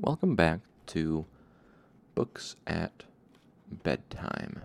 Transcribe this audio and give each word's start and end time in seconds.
Welcome 0.00 0.36
back 0.36 0.60
to 0.86 1.26
Books 2.14 2.54
at 2.68 3.02
Bedtime. 3.82 4.62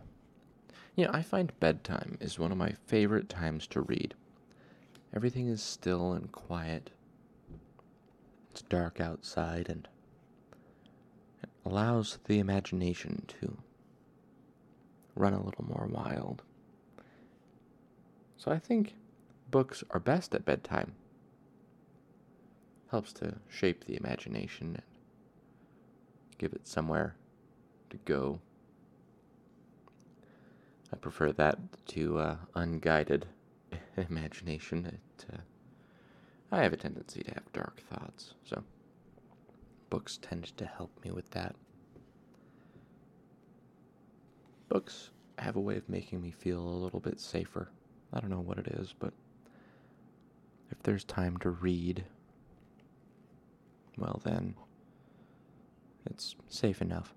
You 0.96 1.06
know, 1.06 1.12
I 1.12 1.24
find 1.24 1.60
bedtime 1.60 2.20
is 2.22 2.38
one 2.38 2.52
of 2.52 2.58
my 2.60 2.76
favorite 2.86 3.30
times 3.30 3.66
to 3.70 3.82
read. 3.82 4.14
Everything 5.12 5.48
is 5.48 5.64
still 5.64 6.14
and 6.14 6.32
quiet. 6.32 6.92
It's 8.52 8.62
dark 8.62 9.02
outside 9.02 9.70
and 9.70 9.88
it 11.42 11.50
allows 11.66 12.20
the 12.26 12.38
imagination 12.38 13.26
to 13.42 13.58
run 15.16 15.34
a 15.34 15.44
little 15.44 15.66
more 15.66 15.90
wild. 15.90 16.44
So 18.38 18.52
I 18.52 18.60
think 18.60 18.94
books 19.50 19.84
are 19.90 20.00
best 20.00 20.36
at 20.36 20.46
bedtime. 20.46 20.94
Helps 22.92 23.12
to 23.14 23.38
shape 23.50 23.86
the 23.86 23.98
imagination 23.98 24.78
give 26.44 26.52
it 26.52 26.68
somewhere 26.68 27.16
to 27.90 27.96
go. 28.04 28.38
I 30.92 30.98
prefer 30.98 31.32
that 31.32 31.58
to 31.88 32.20
uh, 32.20 32.36
unguided 32.54 33.28
imagination. 34.10 34.86
It, 34.86 35.26
uh, 35.32 35.38
I 36.52 36.64
have 36.64 36.74
a 36.74 36.78
tendency 36.78 37.24
to 37.24 37.34
have 37.34 37.54
dark 37.54 37.82
thoughts, 37.90 38.34
so 38.44 38.62
books 39.90 40.20
tend 40.22 40.56
to 40.58 40.66
help 40.66 40.92
me 41.06 41.12
with 41.12 41.30
that. 41.32 41.56
Books 44.68 45.12
have 45.38 45.56
a 45.56 45.62
way 45.62 45.78
of 45.78 45.88
making 45.88 46.22
me 46.22 46.32
feel 46.32 46.60
a 46.60 46.82
little 46.84 47.00
bit 47.00 47.22
safer. 47.22 47.70
I 48.12 48.20
don't 48.20 48.30
know 48.30 48.42
what 48.42 48.58
it 48.58 48.68
is, 48.68 48.94
but 49.00 49.14
if 50.72 50.84
there's 50.84 51.06
time 51.06 51.38
to 51.38 51.52
read, 51.52 52.04
well, 53.98 54.20
then 54.26 54.56
it's 56.06 56.36
safe 56.48 56.82
enough. 56.82 57.14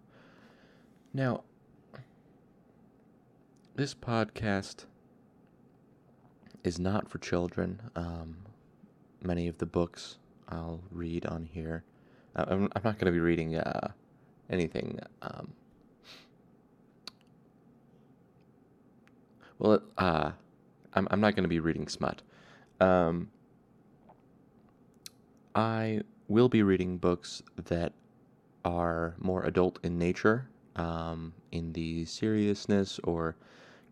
Now, 1.13 1.45
this 3.75 3.95
podcast 3.95 4.85
is 6.65 6.79
not 6.79 7.09
for 7.09 7.19
children. 7.19 7.81
Um, 7.95 8.37
many 9.23 9.49
of 9.49 9.59
the 9.59 9.67
books 9.67 10.19
I'll 10.49 10.83
read 10.91 11.27
on 11.27 11.47
here, 11.47 11.85
uh, 12.35 12.45
I'm, 12.49 12.63
I'm, 12.75 12.83
not 12.85 12.99
going 12.99 13.07
to 13.07 13.13
be 13.13 13.21
reading 13.21 13.57
uh, 13.57 13.93
anything. 14.51 15.01
Um, 15.23 15.53
well, 19.59 19.83
uh, 19.99 20.33
I'm, 20.95 21.09
I'm 21.11 21.21
not 21.21 21.35
going 21.35 21.45
to 21.45 21.49
be 21.49 21.61
reading 21.61 21.89
smut. 21.89 22.23
Um, 22.81 23.31
I 25.55 26.03
will 26.29 26.49
be 26.49 26.63
reading 26.63 26.99
books 26.99 27.43
that 27.57 27.93
are 28.67 29.15
more 29.19 29.45
adult 29.45 29.79
in 29.85 29.97
nature, 29.97 30.49
um, 30.75 31.33
in 31.53 31.73
the 31.73 32.05
seriousness 32.05 32.99
or 33.05 33.37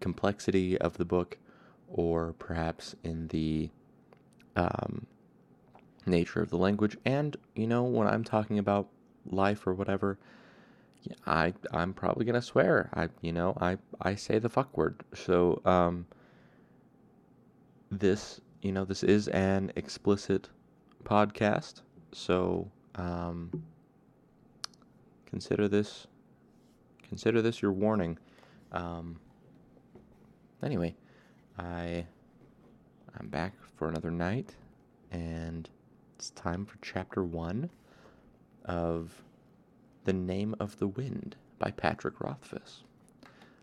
complexity 0.00 0.76
of 0.78 0.98
the 0.98 1.04
book, 1.04 1.38
or 1.88 2.34
perhaps 2.40 2.96
in 3.04 3.28
the 3.28 3.70
um, 4.56 5.06
nature 6.06 6.42
of 6.42 6.50
the 6.50 6.58
language. 6.58 6.96
And, 7.04 7.36
you 7.54 7.68
know, 7.68 7.84
when 7.84 8.08
I'm 8.08 8.24
talking 8.24 8.58
about 8.58 8.88
life 9.30 9.64
or 9.66 9.74
whatever, 9.74 10.18
I 11.26 11.52
I'm 11.72 11.92
probably 11.92 12.24
gonna 12.24 12.42
swear. 12.42 12.88
I 12.94 13.08
you 13.20 13.32
know 13.32 13.56
I 13.60 13.76
I 14.00 14.14
say 14.14 14.38
the 14.38 14.48
fuck 14.48 14.76
word. 14.76 15.02
So 15.12 15.60
um, 15.64 16.06
this 17.90 18.40
you 18.62 18.72
know 18.72 18.84
this 18.84 19.02
is 19.02 19.28
an 19.28 19.72
explicit 19.76 20.48
podcast. 21.04 21.82
So 22.12 22.70
um, 22.94 23.50
consider 25.34 25.66
this 25.66 26.06
consider 27.08 27.42
this 27.42 27.60
your 27.60 27.72
warning. 27.72 28.16
Um, 28.70 29.18
anyway, 30.62 30.94
I 31.58 32.06
I'm 33.18 33.26
back 33.30 33.54
for 33.76 33.88
another 33.88 34.12
night, 34.12 34.54
and 35.10 35.68
it's 36.14 36.30
time 36.30 36.64
for 36.64 36.78
chapter 36.82 37.24
one 37.24 37.68
of 38.64 39.24
The 40.04 40.12
Name 40.12 40.54
of 40.60 40.78
the 40.78 40.86
Wind 40.86 41.34
by 41.58 41.72
Patrick 41.72 42.20
Rothfuss. 42.20 42.84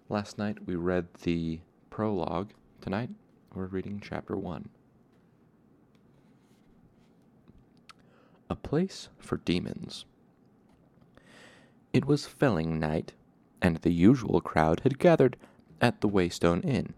Last 0.10 0.38
night 0.38 0.58
we 0.66 0.76
read 0.76 1.08
the 1.24 1.62
prologue. 1.90 2.52
Tonight 2.82 3.12
we're 3.56 3.68
reading 3.68 4.02
chapter 4.04 4.36
one. 4.36 4.68
A 8.50 8.58
place 8.58 9.08
for 9.20 9.38
demons. 9.38 10.04
It 11.94 12.06
was 12.06 12.26
felling 12.26 12.80
night, 12.80 13.14
and 13.62 13.78
the 13.78 13.92
usual 13.92 14.42
crowd 14.42 14.82
had 14.82 15.00
gathered 15.00 15.38
at 15.82 16.02
the 16.02 16.08
Waystone 16.08 16.64
Inn. 16.64 16.94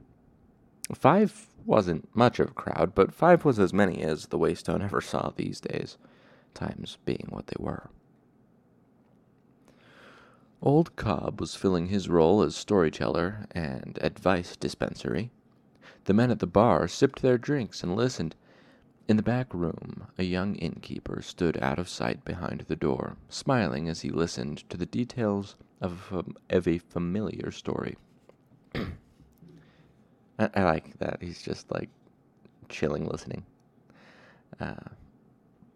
Five 0.94 1.48
wasn't 1.66 2.14
much 2.16 2.40
of 2.40 2.50
a 2.50 2.54
crowd, 2.54 2.94
but 2.94 3.14
five 3.14 3.46
was 3.46 3.58
as 3.58 3.74
many 3.74 4.04
as 4.04 4.28
the 4.28 4.38
Waystone 4.38 4.84
ever 4.84 5.02
saw 5.02 5.32
these 5.32 5.60
days, 5.60 5.98
times 6.54 6.98
being 7.06 7.28
what 7.30 7.48
they 7.48 7.56
were. 7.58 7.90
Old 10.62 10.96
Cobb 10.96 11.42
was 11.42 11.56
filling 11.56 11.88
his 11.88 12.08
role 12.08 12.42
as 12.42 12.56
storyteller 12.56 13.48
and 13.52 13.98
advice 14.02 14.56
dispensary. 14.56 15.32
The 16.06 16.14
men 16.14 16.32
at 16.32 16.40
the 16.40 16.48
bar 16.48 16.88
sipped 16.88 17.22
their 17.22 17.38
drinks 17.38 17.84
and 17.84 17.96
listened, 17.96 18.36
in 19.08 19.18
the 19.18 19.24
back 19.24 19.54
room, 19.54 20.08
a 20.18 20.24
young 20.24 20.56
innkeeper 20.56 21.22
stood 21.22 21.58
out 21.62 21.80
of 21.80 21.90
sight 21.90 22.24
behind 22.24 22.62
the 22.68 22.76
door, 22.76 23.18
smiling 23.30 23.90
as 23.90 24.02
he 24.02 24.10
listened 24.10 24.68
to 24.70 24.78
the 24.78 24.86
details 24.86 25.56
of 25.82 26.12
a, 26.12 26.56
of 26.56 26.68
a 26.68 26.78
familiar 26.78 27.52
story. 27.52 27.98
I, 28.76 30.50
I, 30.56 30.64
like 30.64 30.98
that. 31.00 31.18
He's 31.22 31.42
just 31.42 31.72
like 31.72 31.90
chilling, 32.70 33.06
listening. 33.06 33.46
Uh, 34.60 34.76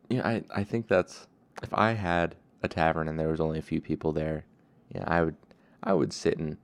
know, 0.10 0.24
I, 0.24 0.44
I 0.56 0.64
think 0.64 0.88
that's 0.88 1.28
if 1.62 1.74
I 1.74 1.92
had 1.92 2.36
a 2.64 2.68
tavern 2.68 3.08
and 3.08 3.20
there 3.20 3.30
was 3.30 3.42
only 3.42 3.60
a 3.60 3.64
few 3.64 3.82
people 3.82 4.14
there, 4.14 4.46
yeah, 4.94 5.04
I 5.06 5.24
would 5.24 5.36
I 5.84 5.94
would 5.94 6.14
sit 6.14 6.38
and, 6.38 6.58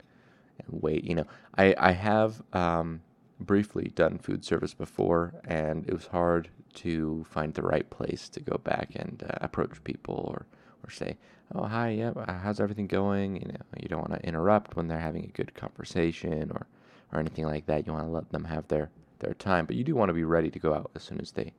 and 0.59 0.81
wait. 0.81 1.03
You 1.03 1.15
know, 1.15 1.25
I 1.57 1.75
I 1.77 1.91
have 1.91 2.41
um, 2.53 3.01
briefly 3.45 3.91
done 3.95 4.17
food 4.17 4.43
service 4.45 4.73
before, 4.73 5.33
and 5.45 5.85
it 5.87 5.93
was 5.93 6.07
hard 6.07 6.49
to 6.75 7.25
find 7.29 7.53
the 7.53 7.61
right 7.61 7.89
place 7.89 8.29
to 8.29 8.39
go 8.39 8.57
back 8.63 8.91
and 8.95 9.23
uh, 9.23 9.37
approach 9.41 9.83
people 9.83 10.15
or, 10.15 10.45
or 10.83 10.89
say, 10.89 11.17
"Oh, 11.53 11.65
hi, 11.65 11.89
yeah, 11.89 12.11
uh, 12.11 12.39
how's 12.39 12.59
everything 12.59 12.87
going?" 12.87 13.35
You 13.37 13.47
know, 13.47 13.65
you 13.79 13.87
don't 13.87 14.09
want 14.09 14.13
to 14.21 14.27
interrupt 14.27 14.75
when 14.75 14.87
they're 14.87 14.99
having 14.99 15.25
a 15.25 15.37
good 15.37 15.53
conversation 15.53 16.51
or, 16.51 16.67
or 17.11 17.19
anything 17.19 17.45
like 17.45 17.65
that. 17.67 17.85
You 17.85 17.93
want 17.93 18.05
to 18.05 18.11
let 18.11 18.29
them 18.31 18.45
have 18.45 18.67
their, 18.67 18.89
their 19.19 19.33
time, 19.35 19.65
but 19.65 19.75
you 19.75 19.83
do 19.83 19.95
want 19.95 20.09
to 20.09 20.13
be 20.13 20.23
ready 20.23 20.49
to 20.49 20.59
go 20.59 20.73
out 20.73 20.91
as 20.95 21.03
soon 21.03 21.21
as 21.21 21.31
they, 21.31 21.53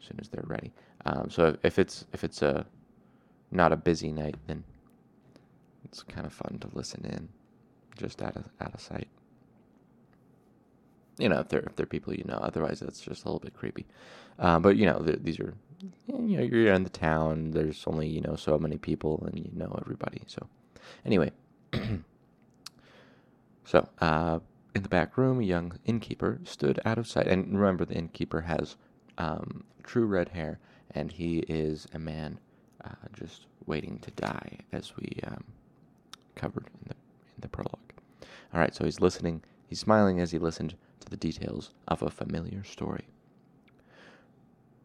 as 0.00 0.08
soon 0.08 0.18
as 0.20 0.28
they're 0.28 0.44
ready. 0.46 0.72
Um, 1.04 1.30
so 1.30 1.56
if 1.62 1.78
it's 1.78 2.06
if 2.12 2.24
it's 2.24 2.42
a 2.42 2.66
not 3.50 3.72
a 3.72 3.76
busy 3.76 4.12
night, 4.12 4.36
then 4.46 4.64
it's 5.84 6.02
kind 6.02 6.26
of 6.26 6.32
fun 6.32 6.58
to 6.60 6.68
listen 6.72 7.04
in, 7.04 7.28
just 7.96 8.22
out 8.22 8.36
of 8.36 8.48
out 8.60 8.74
of 8.74 8.80
sight 8.80 9.08
you 11.18 11.28
know, 11.28 11.40
if 11.40 11.48
they're 11.48 11.60
if 11.60 11.76
they're 11.76 11.86
people 11.86 12.14
you 12.14 12.24
know. 12.24 12.38
Otherwise, 12.42 12.80
that's 12.80 13.00
just 13.00 13.24
a 13.24 13.28
little 13.28 13.40
bit 13.40 13.54
creepy. 13.54 13.86
Uh, 14.38 14.58
but 14.58 14.76
you 14.76 14.86
know, 14.86 14.98
these 15.00 15.38
are 15.40 15.54
you 16.08 16.36
know 16.36 16.42
you're 16.42 16.72
in 16.72 16.84
the 16.84 16.90
town. 16.90 17.50
There's 17.50 17.84
only 17.86 18.08
you 18.08 18.20
know 18.20 18.36
so 18.36 18.58
many 18.58 18.78
people, 18.78 19.22
and 19.26 19.38
you 19.38 19.50
know 19.52 19.76
everybody. 19.80 20.22
So 20.26 20.46
anyway, 21.04 21.32
so 23.64 23.88
uh, 24.00 24.38
in 24.74 24.82
the 24.82 24.88
back 24.88 25.16
room, 25.16 25.40
a 25.40 25.44
young 25.44 25.78
innkeeper 25.84 26.40
stood 26.44 26.80
out 26.84 26.98
of 26.98 27.06
sight. 27.06 27.26
And 27.26 27.58
remember, 27.58 27.84
the 27.84 27.94
innkeeper 27.94 28.42
has 28.42 28.76
um, 29.18 29.64
true 29.82 30.06
red 30.06 30.30
hair, 30.30 30.58
and 30.92 31.12
he 31.12 31.38
is 31.40 31.86
a 31.92 31.98
man 31.98 32.38
uh, 32.84 32.94
just 33.12 33.46
waiting 33.66 33.98
to 34.00 34.10
die, 34.12 34.58
as 34.72 34.96
we 34.96 35.20
um, 35.26 35.44
covered 36.34 36.66
in 36.66 36.88
the 36.88 36.94
in 36.94 37.40
the 37.40 37.48
prologue. 37.48 37.78
All 38.54 38.60
right, 38.60 38.74
so 38.74 38.84
he's 38.84 39.00
listening. 39.00 39.42
He's 39.66 39.80
smiling 39.80 40.20
as 40.20 40.30
he 40.30 40.38
listened 40.38 40.74
to 41.04 41.10
the 41.10 41.16
details 41.16 41.72
of 41.88 42.02
a 42.02 42.10
familiar 42.10 42.64
story. 42.64 43.06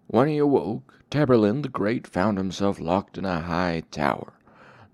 When 0.07 0.27
he 0.27 0.37
awoke, 0.37 0.93
Taborlin 1.11 1.63
the 1.63 1.69
Great 1.69 2.07
found 2.07 2.37
himself 2.37 2.79
locked 2.79 3.17
in 3.17 3.25
a 3.25 3.41
high 3.41 3.83
tower. 3.91 4.33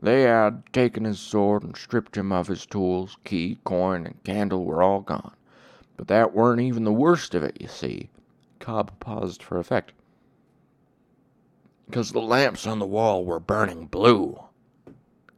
They 0.01 0.23
had 0.23 0.63
taken 0.73 1.05
his 1.05 1.19
sword 1.19 1.63
and 1.63 1.77
stripped 1.77 2.17
him 2.17 2.31
of 2.31 2.47
his 2.47 2.65
tools, 2.65 3.17
key, 3.23 3.59
coin, 3.63 4.05
and 4.05 4.23
candle 4.23 4.65
were 4.65 4.83
all 4.83 5.01
gone. 5.01 5.35
But 5.95 6.07
that 6.07 6.33
weren't 6.33 6.61
even 6.61 6.83
the 6.83 6.91
worst 6.91 7.35
of 7.35 7.43
it, 7.43 7.61
you 7.61 7.67
see. 7.67 8.09
Cobb 8.59 8.99
paused 8.99 9.41
for 9.41 9.59
effect. 9.59 9.93
Because 11.85 12.11
the 12.11 12.21
lamps 12.21 12.65
on 12.65 12.79
the 12.79 12.85
wall 12.85 13.23
were 13.23 13.39
burning 13.39 13.85
blue. 13.85 14.43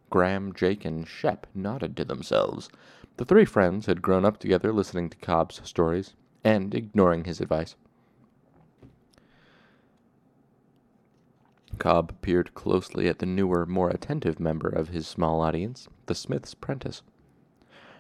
Graham, 0.10 0.54
Jake, 0.54 0.86
and 0.86 1.08
Shep 1.08 1.46
nodded 1.54 1.98
to 1.98 2.06
themselves. 2.06 2.70
The 3.18 3.26
three 3.26 3.46
friends 3.46 3.86
had 3.86 4.02
grown 4.02 4.26
up 4.26 4.38
together 4.38 4.74
listening 4.74 5.10
to 5.10 5.18
Cobb's 5.18 5.62
stories 5.64 6.14
and 6.44 6.76
ignoring 6.76 7.24
his 7.24 7.40
advice. 7.40 7.76
Cobb 11.80 12.14
peered 12.22 12.54
closely 12.54 13.08
at 13.08 13.20
the 13.20 13.26
newer, 13.26 13.66
more 13.66 13.90
attentive 13.90 14.40
member 14.40 14.70
of 14.70 14.90
his 14.90 15.08
small 15.08 15.42
audience, 15.42 15.88
the 16.06 16.16
smith's 16.16 16.54
prentice. 16.54 17.02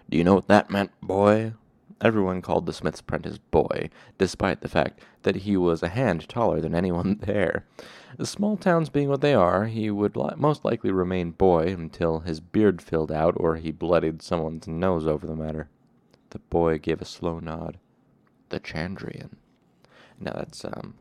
Do 0.09 0.17
you 0.17 0.23
know 0.23 0.35
what 0.35 0.47
that 0.47 0.69
meant, 0.69 0.91
boy? 1.01 1.53
Everyone 2.01 2.41
called 2.41 2.65
the 2.65 2.73
smith's 2.73 2.99
apprentice 2.99 3.37
boy, 3.37 3.89
despite 4.17 4.61
the 4.61 4.67
fact 4.67 4.99
that 5.23 5.37
he 5.37 5.55
was 5.55 5.81
a 5.81 5.89
hand 5.89 6.27
taller 6.27 6.59
than 6.59 6.75
anyone 6.75 7.19
there. 7.21 7.65
The 8.17 8.25
small 8.25 8.57
towns 8.57 8.89
being 8.89 9.09
what 9.09 9.21
they 9.21 9.33
are, 9.33 9.65
he 9.65 9.89
would 9.89 10.15
li- 10.15 10.33
most 10.35 10.65
likely 10.65 10.91
remain 10.91 11.31
boy 11.31 11.67
until 11.67 12.19
his 12.19 12.39
beard 12.39 12.81
filled 12.81 13.11
out 13.11 13.33
or 13.37 13.55
he 13.55 13.71
bloodied 13.71 14.21
someone's 14.21 14.67
nose 14.67 15.07
over 15.07 15.25
the 15.25 15.35
matter. 15.35 15.69
The 16.29 16.39
boy 16.39 16.79
gave 16.79 17.01
a 17.01 17.05
slow 17.05 17.39
nod. 17.39 17.77
The 18.49 18.59
Chandrian. 18.59 19.31
Now 20.19 20.33
that's 20.33 20.63
um, 20.65 20.95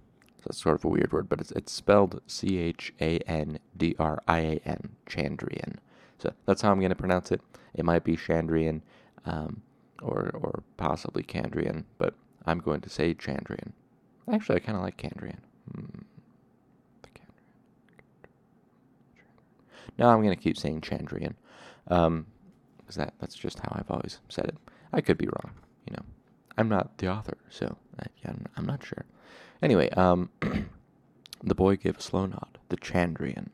that's 0.44 0.62
sort 0.62 0.76
of 0.76 0.84
a 0.84 0.88
weird 0.88 1.12
word, 1.12 1.28
but 1.28 1.40
it's 1.40 1.50
it's 1.52 1.72
spelled 1.72 2.20
C 2.26 2.58
H 2.58 2.92
A 3.00 3.18
N 3.20 3.58
D 3.76 3.94
R 3.98 4.22
I 4.26 4.38
A 4.38 4.60
N, 4.64 4.90
Chandrian. 5.06 5.76
So 6.18 6.32
that's 6.46 6.62
how 6.62 6.70
I'm 6.70 6.78
going 6.78 6.90
to 6.90 6.96
pronounce 6.96 7.32
it. 7.32 7.40
It 7.74 7.84
might 7.84 8.04
be 8.04 8.16
Chandrian, 8.16 8.82
um, 9.24 9.62
or 10.02 10.30
or 10.34 10.62
possibly 10.76 11.22
Candrian, 11.22 11.84
but 11.98 12.14
I'm 12.46 12.58
going 12.58 12.80
to 12.82 12.88
say 12.88 13.14
Chandrian. 13.14 13.72
Actually, 14.32 14.56
I 14.56 14.60
kind 14.60 14.76
of 14.76 14.84
like 14.84 14.96
Candrian. 14.96 15.38
Hmm. 15.74 16.02
No, 19.98 20.08
I'm 20.08 20.22
going 20.22 20.36
to 20.36 20.42
keep 20.42 20.56
saying 20.56 20.80
Chandrian, 20.80 21.34
um, 21.88 22.26
because 22.78 22.96
that 22.96 23.14
that's 23.20 23.34
just 23.34 23.60
how 23.60 23.72
I've 23.76 23.90
always 23.90 24.18
said 24.28 24.46
it. 24.46 24.56
I 24.92 25.00
could 25.00 25.18
be 25.18 25.26
wrong, 25.26 25.52
you 25.86 25.94
know. 25.96 26.04
I'm 26.56 26.68
not 26.68 26.98
the 26.98 27.08
author, 27.08 27.36
so 27.48 27.76
I, 28.00 28.06
I'm, 28.28 28.46
I'm 28.56 28.66
not 28.66 28.84
sure. 28.84 29.04
Anyway, 29.62 29.90
um, 29.90 30.30
the 31.42 31.54
boy 31.54 31.76
gave 31.76 31.98
a 31.98 32.02
slow 32.02 32.26
nod. 32.26 32.58
The 32.68 32.76
Chandrian. 32.76 33.48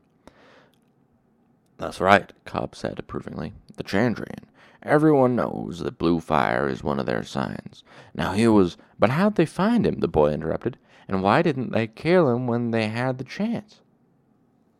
That's 1.77 1.99
right, 1.99 2.31
Cobb 2.45 2.75
said 2.75 2.99
approvingly. 2.99 3.53
The 3.77 3.83
Chandrian. 3.83 4.43
Everyone 4.83 5.35
knows 5.35 5.79
that 5.79 5.97
blue 5.97 6.19
fire 6.19 6.67
is 6.67 6.83
one 6.83 6.99
of 6.99 7.05
their 7.05 7.23
signs. 7.23 7.83
Now 8.15 8.33
he 8.33 8.47
was. 8.47 8.77
But 8.97 9.11
how'd 9.11 9.35
they 9.35 9.45
find 9.45 9.85
him? 9.85 9.99
The 9.99 10.07
boy 10.07 10.31
interrupted. 10.31 10.77
And 11.07 11.21
why 11.21 11.41
didn't 11.41 11.71
they 11.71 11.87
kill 11.87 12.29
him 12.29 12.47
when 12.47 12.71
they 12.71 12.87
had 12.87 13.17
the 13.17 13.23
chance? 13.23 13.81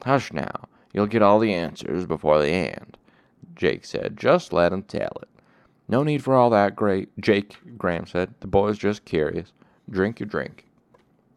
Hush 0.04 0.34
now. 0.34 0.68
You'll 0.94 1.08
get 1.08 1.22
all 1.22 1.40
the 1.40 1.54
answers 1.54 2.06
before 2.06 2.40
the 2.42 2.50
end, 2.50 2.98
Jake 3.56 3.86
said. 3.86 4.18
Just 4.18 4.52
let 4.52 4.74
him 4.74 4.84
tell 4.84 5.12
it. 5.22 5.30
No 5.88 6.04
need 6.04 6.24
for 6.24 6.36
all 6.36 6.50
that, 6.50 6.76
great 6.76 7.10
Jake, 7.20 7.58
Graham 7.78 8.06
said. 8.06 8.34
The 8.40 8.48
boy's 8.48 8.78
just 8.78 9.06
curious. 9.06 9.52
Drink 9.90 10.20
your 10.20 10.28
drink. 10.28 10.66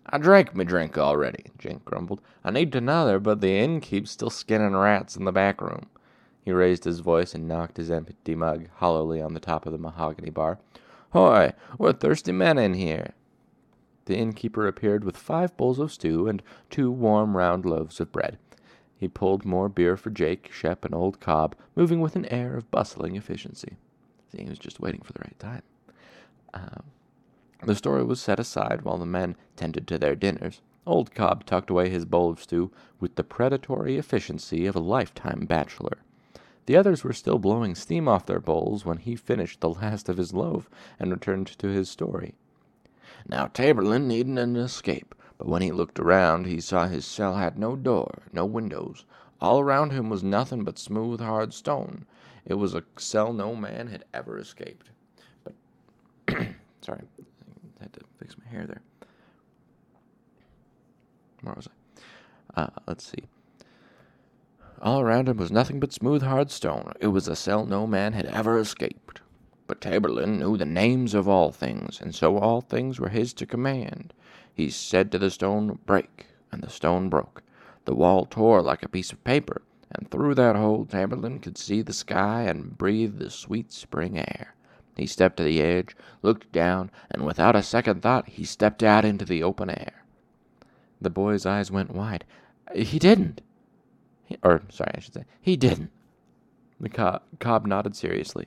I 0.06 0.18
drank 0.18 0.54
me 0.54 0.64
drink 0.64 0.98
already, 0.98 1.46
Jake 1.58 1.84
grumbled. 1.84 2.20
I 2.44 2.50
need 2.50 2.74
another, 2.74 3.18
but 3.18 3.40
the 3.40 3.58
innkeep's 3.58 4.10
still 4.10 4.30
skinning 4.30 4.76
rats 4.76 5.16
in 5.16 5.24
the 5.24 5.32
back 5.32 5.60
room. 5.60 5.86
He 6.44 6.52
raised 6.52 6.84
his 6.84 7.00
voice 7.00 7.34
and 7.34 7.48
knocked 7.48 7.78
his 7.78 7.90
empty 7.90 8.34
mug 8.34 8.68
hollowly 8.76 9.20
on 9.20 9.32
the 9.32 9.40
top 9.40 9.64
of 9.64 9.72
the 9.72 9.78
mahogany 9.78 10.30
bar. 10.30 10.58
Hoy, 11.12 11.52
we're 11.78 11.92
thirsty 11.92 12.32
men 12.32 12.58
in 12.58 12.74
here. 12.74 13.14
The 14.04 14.16
innkeeper 14.16 14.66
appeared 14.66 15.04
with 15.04 15.16
five 15.16 15.56
bowls 15.56 15.78
of 15.78 15.90
stew 15.92 16.28
and 16.28 16.42
two 16.68 16.90
warm 16.90 17.36
round 17.36 17.64
loaves 17.64 17.98
of 17.98 18.12
bread. 18.12 18.38
He 18.96 19.08
pulled 19.08 19.44
more 19.44 19.68
beer 19.68 19.96
for 19.96 20.10
Jake, 20.10 20.50
Shep, 20.52 20.84
and 20.84 20.94
old 20.94 21.18
Cobb, 21.20 21.56
moving 21.74 22.00
with 22.00 22.14
an 22.14 22.26
air 22.26 22.56
of 22.56 22.70
bustling 22.70 23.16
efficiency. 23.16 23.76
He 24.36 24.44
was 24.44 24.58
just 24.58 24.80
waiting 24.80 25.00
for 25.00 25.12
the 25.12 25.20
right 25.20 25.38
time. 25.38 25.62
Um, 26.52 26.84
the 27.62 27.74
story 27.74 28.04
was 28.04 28.20
set 28.20 28.38
aside 28.38 28.82
while 28.82 28.98
the 28.98 29.06
men 29.06 29.36
tended 29.56 29.86
to 29.88 29.98
their 29.98 30.14
dinners. 30.14 30.60
Old 30.86 31.14
Cobb 31.14 31.46
tucked 31.46 31.70
away 31.70 31.88
his 31.88 32.04
bowl 32.04 32.30
of 32.30 32.42
stew 32.42 32.70
with 33.00 33.14
the 33.14 33.24
predatory 33.24 33.96
efficiency 33.96 34.66
of 34.66 34.76
a 34.76 34.80
lifetime 34.80 35.46
bachelor. 35.46 35.98
The 36.66 36.76
others 36.76 37.04
were 37.04 37.12
still 37.12 37.38
blowing 37.38 37.74
steam 37.74 38.08
off 38.08 38.26
their 38.26 38.40
bowls 38.40 38.84
when 38.84 38.98
he 38.98 39.16
finished 39.16 39.60
the 39.60 39.68
last 39.68 40.08
of 40.08 40.16
his 40.16 40.32
loaf 40.32 40.70
and 40.98 41.10
returned 41.10 41.46
to 41.58 41.68
his 41.68 41.90
story. 41.90 42.34
Now 43.28 43.48
Taborlin 43.48 44.06
needed 44.06 44.38
an 44.38 44.56
escape, 44.56 45.14
but 45.36 45.46
when 45.46 45.62
he 45.62 45.72
looked 45.72 45.98
around 45.98 46.46
he 46.46 46.60
saw 46.60 46.86
his 46.86 47.04
cell 47.04 47.36
had 47.36 47.58
no 47.58 47.76
door, 47.76 48.22
no 48.32 48.46
windows. 48.46 49.04
All 49.40 49.60
around 49.60 49.90
him 49.90 50.08
was 50.08 50.22
nothing 50.22 50.64
but 50.64 50.78
smooth, 50.78 51.20
hard 51.20 51.52
stone. 51.52 52.06
It 52.46 52.54
was 52.54 52.74
a 52.74 52.84
cell 52.96 53.32
no 53.32 53.54
man 53.54 53.88
had 53.88 54.04
ever 54.14 54.38
escaped. 54.38 54.90
But, 55.42 55.54
sorry, 56.80 57.02
I 57.80 57.82
had 57.82 57.92
to 57.94 58.00
fix 58.18 58.36
my 58.38 58.50
hair 58.50 58.66
there. 58.66 58.82
Where 61.42 61.54
was 61.54 61.68
I? 62.56 62.60
Uh, 62.62 62.70
let's 62.86 63.04
see. 63.04 63.24
All 64.84 65.00
around 65.00 65.30
him 65.30 65.38
was 65.38 65.50
nothing 65.50 65.80
but 65.80 65.94
smooth, 65.94 66.22
hard 66.22 66.50
stone. 66.50 66.92
It 67.00 67.06
was 67.06 67.26
a 67.26 67.34
cell 67.34 67.64
no 67.64 67.86
man 67.86 68.12
had 68.12 68.26
ever 68.26 68.58
escaped. 68.58 69.22
But 69.66 69.80
Taborlin 69.80 70.38
knew 70.38 70.58
the 70.58 70.66
names 70.66 71.14
of 71.14 71.26
all 71.26 71.52
things, 71.52 72.02
and 72.02 72.14
so 72.14 72.36
all 72.36 72.60
things 72.60 73.00
were 73.00 73.08
his 73.08 73.32
to 73.34 73.46
command. 73.46 74.12
He 74.52 74.68
said 74.68 75.10
to 75.12 75.18
the 75.18 75.30
stone, 75.30 75.78
Break, 75.86 76.26
and 76.52 76.62
the 76.62 76.68
stone 76.68 77.08
broke. 77.08 77.42
The 77.86 77.94
wall 77.94 78.26
tore 78.26 78.60
like 78.60 78.82
a 78.82 78.88
piece 78.90 79.10
of 79.10 79.24
paper, 79.24 79.62
and 79.90 80.10
through 80.10 80.34
that 80.34 80.54
hole 80.54 80.84
Taborlin 80.84 81.40
could 81.40 81.56
see 81.56 81.80
the 81.80 81.94
sky 81.94 82.42
and 82.42 82.76
breathe 82.76 83.18
the 83.18 83.30
sweet 83.30 83.72
spring 83.72 84.18
air. 84.18 84.54
He 84.98 85.06
stepped 85.06 85.38
to 85.38 85.44
the 85.44 85.62
edge, 85.62 85.96
looked 86.20 86.52
down, 86.52 86.90
and 87.10 87.24
without 87.24 87.56
a 87.56 87.62
second 87.62 88.02
thought 88.02 88.28
he 88.28 88.44
stepped 88.44 88.82
out 88.82 89.06
into 89.06 89.24
the 89.24 89.42
open 89.42 89.70
air. 89.70 90.04
The 91.00 91.08
boy's 91.08 91.46
eyes 91.46 91.70
went 91.70 91.94
wide. 91.94 92.26
He 92.74 92.98
didn't. 92.98 93.40
He, 94.24 94.38
or, 94.42 94.62
sorry, 94.70 94.92
I 94.94 95.00
should 95.00 95.14
say, 95.14 95.24
he 95.40 95.56
didn't. 95.56 95.90
The 96.80 96.88
cob, 96.88 97.22
cob 97.38 97.66
nodded 97.66 97.94
seriously. 97.94 98.46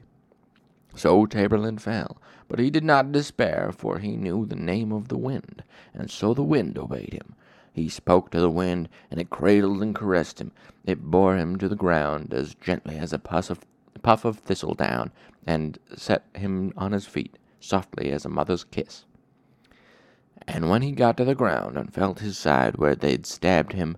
So 0.95 1.25
Taborlin 1.27 1.79
fell, 1.79 2.17
but 2.47 2.59
he 2.59 2.69
did 2.69 2.83
not 2.83 3.11
despair, 3.11 3.71
for 3.71 3.99
he 3.99 4.15
knew 4.15 4.45
the 4.45 4.55
name 4.55 4.91
of 4.91 5.07
the 5.07 5.17
wind, 5.17 5.63
and 5.93 6.09
so 6.09 6.33
the 6.33 6.43
wind 6.43 6.77
obeyed 6.77 7.13
him. 7.13 7.35
He 7.71 7.89
spoke 7.89 8.31
to 8.31 8.39
the 8.39 8.49
wind, 8.49 8.89
and 9.11 9.19
it 9.21 9.29
cradled 9.29 9.83
and 9.83 9.93
caressed 9.93 10.41
him. 10.41 10.51
It 10.85 11.03
bore 11.03 11.37
him 11.37 11.57
to 11.57 11.69
the 11.69 11.75
ground 11.75 12.33
as 12.33 12.55
gently 12.55 12.97
as 12.97 13.13
a 13.13 13.19
puff 13.19 13.51
of, 13.51 13.59
puff 14.01 14.25
of 14.25 14.39
thistledown, 14.39 15.11
and 15.45 15.77
set 15.95 16.25
him 16.33 16.73
on 16.75 16.91
his 16.91 17.05
feet, 17.05 17.37
softly 17.59 18.09
as 18.11 18.25
a 18.25 18.29
mother's 18.29 18.63
kiss. 18.63 19.05
And 20.47 20.69
when 20.69 20.81
he 20.81 20.91
got 20.91 21.17
to 21.17 21.25
the 21.25 21.35
ground 21.35 21.77
and 21.77 21.93
felt 21.93 22.19
his 22.19 22.37
side 22.37 22.77
where 22.77 22.95
they'd 22.95 23.27
stabbed 23.27 23.73
him, 23.73 23.97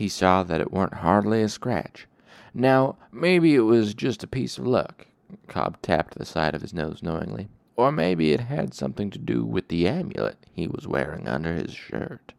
he 0.00 0.08
saw 0.08 0.42
that 0.42 0.62
it 0.62 0.72
weren't 0.72 0.94
hardly 0.94 1.42
a 1.42 1.48
scratch. 1.50 2.08
Now, 2.54 2.96
maybe 3.12 3.54
it 3.54 3.60
was 3.60 3.92
just 3.92 4.22
a 4.22 4.26
piece 4.26 4.56
of 4.56 4.66
luck. 4.66 5.06
Cobb 5.46 5.76
tapped 5.82 6.14
the 6.14 6.24
side 6.24 6.54
of 6.54 6.62
his 6.62 6.72
nose 6.72 7.02
knowingly. 7.02 7.50
Or 7.76 7.92
maybe 7.92 8.32
it 8.32 8.40
had 8.40 8.72
something 8.72 9.10
to 9.10 9.18
do 9.18 9.44
with 9.44 9.68
the 9.68 9.86
amulet 9.86 10.38
he 10.54 10.66
was 10.66 10.88
wearing 10.88 11.28
under 11.28 11.52
his 11.52 11.74
shirt. 11.74 12.32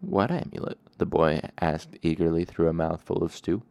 What 0.00 0.32
amulet? 0.32 0.78
the 0.98 1.06
boy 1.06 1.42
asked 1.60 1.96
eagerly 2.02 2.44
through 2.44 2.66
a 2.66 2.72
mouthful 2.72 3.22
of 3.22 3.32
stew. 3.32 3.62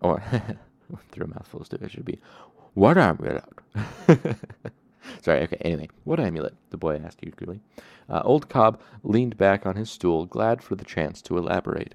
Or, 0.00 0.22
through 1.10 1.24
a 1.24 1.30
mouthful 1.30 1.62
of 1.62 1.66
stew, 1.66 1.78
it 1.82 1.90
should 1.90 2.04
be, 2.04 2.20
What 2.74 2.96
amulet? 2.96 3.42
Sorry, 5.24 5.40
okay, 5.44 5.56
anyway, 5.62 5.88
what 6.04 6.20
amulet? 6.20 6.52
the 6.68 6.76
boy 6.76 7.00
asked 7.02 7.20
eagerly. 7.22 7.62
Uh, 8.10 8.20
old 8.24 8.50
Cobb 8.50 8.78
leaned 9.02 9.38
back 9.38 9.64
on 9.64 9.74
his 9.74 9.90
stool, 9.90 10.26
glad 10.26 10.62
for 10.62 10.74
the 10.74 10.84
chance 10.84 11.22
to 11.22 11.38
elaborate. 11.38 11.94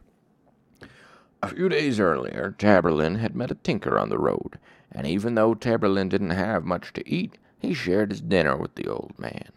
A 1.43 1.49
few 1.49 1.69
days 1.69 1.99
earlier, 1.99 2.55
Taborlin 2.57 3.19
had 3.19 3.35
met 3.35 3.51
a 3.51 3.55
tinker 3.55 3.99
on 3.99 4.09
the 4.09 4.17
road, 4.17 4.57
and 4.91 5.05
even 5.05 5.35
though 5.35 5.53
Taborlin 5.53 6.09
didn't 6.09 6.31
have 6.31 6.65
much 6.65 6.91
to 6.93 7.07
eat, 7.07 7.37
he 7.59 7.71
shared 7.71 8.09
his 8.09 8.19
dinner 8.19 8.57
with 8.57 8.73
the 8.73 8.87
old 8.87 9.13
man. 9.19 9.51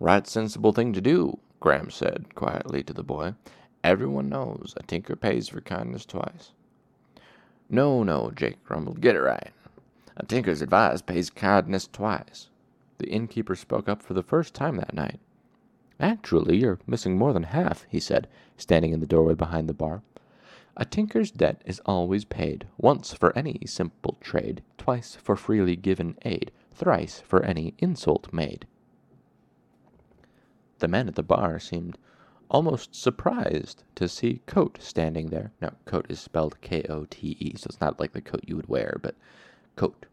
Right 0.00 0.26
sensible 0.26 0.72
thing 0.72 0.92
to 0.94 1.00
do, 1.00 1.38
Graham 1.60 1.90
said 1.90 2.34
quietly 2.34 2.82
to 2.82 2.92
the 2.92 3.04
boy. 3.04 3.34
Everyone 3.84 4.28
knows 4.28 4.74
a 4.76 4.82
tinker 4.82 5.14
pays 5.14 5.48
for 5.48 5.60
kindness 5.60 6.04
twice. 6.04 6.50
No, 7.68 8.02
no, 8.02 8.32
Jake 8.34 8.64
grumbled. 8.64 9.00
Get 9.00 9.14
it 9.14 9.20
right. 9.20 9.52
A 10.16 10.26
tinker's 10.26 10.60
advice 10.60 11.02
pays 11.02 11.30
kindness 11.30 11.86
twice. 11.86 12.48
The 13.00 13.08
innkeeper 13.08 13.56
spoke 13.56 13.88
up 13.88 14.02
for 14.02 14.12
the 14.12 14.22
first 14.22 14.52
time 14.52 14.76
that 14.76 14.92
night. 14.92 15.20
Actually, 15.98 16.58
you're 16.58 16.78
missing 16.86 17.16
more 17.16 17.32
than 17.32 17.44
half, 17.44 17.86
he 17.88 17.98
said, 17.98 18.28
standing 18.58 18.92
in 18.92 19.00
the 19.00 19.06
doorway 19.06 19.32
behind 19.32 19.70
the 19.70 19.72
bar. 19.72 20.02
A 20.76 20.84
tinker's 20.84 21.30
debt 21.30 21.62
is 21.64 21.80
always 21.86 22.26
paid, 22.26 22.66
once 22.76 23.14
for 23.14 23.34
any 23.34 23.62
simple 23.64 24.18
trade, 24.20 24.62
twice 24.76 25.14
for 25.14 25.34
freely 25.34 25.76
given 25.76 26.18
aid, 26.26 26.52
thrice 26.74 27.22
for 27.26 27.42
any 27.42 27.72
insult 27.78 28.30
made. 28.34 28.66
The 30.80 30.88
men 30.88 31.08
at 31.08 31.14
the 31.14 31.22
bar 31.22 31.58
seemed 31.58 31.96
almost 32.50 32.94
surprised 32.94 33.82
to 33.94 34.08
see 34.08 34.42
Kote 34.44 34.76
standing 34.82 35.28
there. 35.28 35.52
Now, 35.62 35.72
Kote 35.86 36.10
is 36.10 36.20
spelled 36.20 36.60
K 36.60 36.82
O 36.90 37.06
T 37.08 37.38
E, 37.40 37.56
so 37.56 37.68
it's 37.70 37.80
not 37.80 37.98
like 37.98 38.12
the 38.12 38.20
coat 38.20 38.44
you 38.46 38.56
would 38.56 38.68
wear, 38.68 38.98
but 39.00 39.14
Kote. 39.74 40.04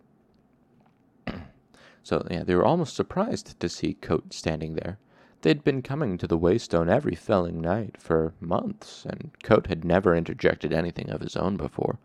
So, 2.08 2.26
yeah, 2.32 2.46
they 2.46 2.56
were 2.56 2.64
almost 2.64 2.96
surprised 2.96 3.60
to 3.60 3.68
see 3.68 3.96
Kote 3.96 4.34
standing 4.34 4.76
there. 4.76 4.98
They'd 5.42 5.62
been 5.62 5.82
coming 5.82 6.18
to 6.18 6.26
the 6.26 6.38
Waystone 6.38 6.90
every 6.90 7.16
felling 7.16 7.60
night 7.60 7.98
for 8.00 8.34
months, 8.40 9.06
and 9.06 9.32
Kote 9.44 9.68
had 9.68 9.84
never 9.84 10.16
interjected 10.16 10.72
anything 10.72 11.10
of 11.10 11.20
his 11.20 11.36
own 11.36 11.58
before. 11.58 12.00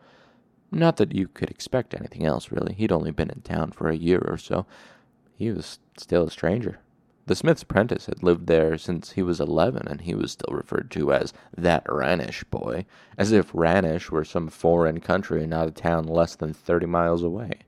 Not 0.73 0.97
that 0.97 1.15
you 1.15 1.29
could 1.29 1.51
expect 1.51 1.95
anything 1.95 2.27
else, 2.27 2.51
really. 2.51 2.75
He'd 2.75 2.91
only 2.91 3.13
been 3.13 3.31
in 3.31 3.43
town 3.43 3.71
for 3.71 3.89
a 3.89 3.97
year 3.97 4.19
or 4.27 4.39
so. 4.39 4.67
He 5.37 5.53
was 5.53 5.79
still 5.97 6.25
a 6.25 6.33
stranger. 6.33 6.81
The 7.27 7.37
smith's 7.37 7.63
apprentice 7.63 8.07
had 8.07 8.25
lived 8.25 8.49
there 8.49 8.79
since 8.79 9.13
he 9.13 9.23
was 9.23 9.39
eleven, 9.39 9.87
and 9.87 10.01
he 10.01 10.17
was 10.17 10.33
still 10.33 10.53
referred 10.53 10.91
to 10.91 11.13
as 11.13 11.33
that 11.57 11.85
Rannish 11.87 12.43
boy, 12.51 12.87
as 13.17 13.31
if 13.31 13.53
Rannish 13.53 14.11
were 14.11 14.25
some 14.25 14.49
foreign 14.49 14.99
country 14.99 15.43
and 15.43 15.51
not 15.51 15.69
a 15.69 15.71
town 15.71 16.07
less 16.07 16.35
than 16.35 16.53
thirty 16.53 16.87
miles 16.87 17.23
away. 17.23 17.61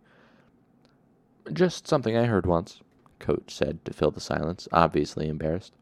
Just 1.53 1.87
something 1.87 2.17
I 2.17 2.25
heard 2.25 2.47
once, 2.47 2.81
Kote 3.19 3.51
said 3.51 3.85
to 3.85 3.93
fill 3.93 4.11
the 4.11 4.21
silence, 4.21 4.67
obviously 4.73 5.29
embarrassed. 5.29 5.75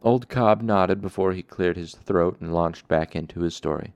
Old 0.00 0.28
Cobb 0.28 0.62
nodded 0.62 1.00
before 1.00 1.32
he 1.32 1.42
cleared 1.42 1.76
his 1.76 1.94
throat 1.96 2.36
and 2.40 2.54
launched 2.54 2.86
back 2.86 3.16
into 3.16 3.40
his 3.40 3.56
story. 3.56 3.94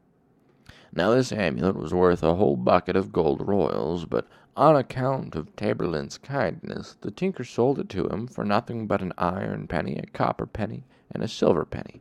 Now 0.93 1.11
this 1.11 1.31
amulet 1.31 1.77
was 1.77 1.95
worth 1.95 2.23
a 2.23 2.35
whole 2.35 2.57
bucket 2.57 2.97
of 2.97 3.13
gold 3.13 3.47
royals, 3.47 4.05
but 4.05 4.27
on 4.57 4.75
account 4.75 5.37
of 5.37 5.55
Taborlin's 5.55 6.19
kindness, 6.19 6.97
the 7.03 7.13
tinker 7.13 7.45
sold 7.45 7.79
it 7.79 7.89
to 7.91 8.09
him 8.09 8.27
for 8.27 8.45
nothing 8.45 8.87
but 8.89 9.01
an 9.01 9.13
iron 9.17 9.69
penny, 9.69 9.97
a 9.97 10.07
copper 10.07 10.47
penny, 10.47 10.85
and 11.13 11.23
a 11.23 11.29
silver 11.29 11.65
penny. 11.65 12.01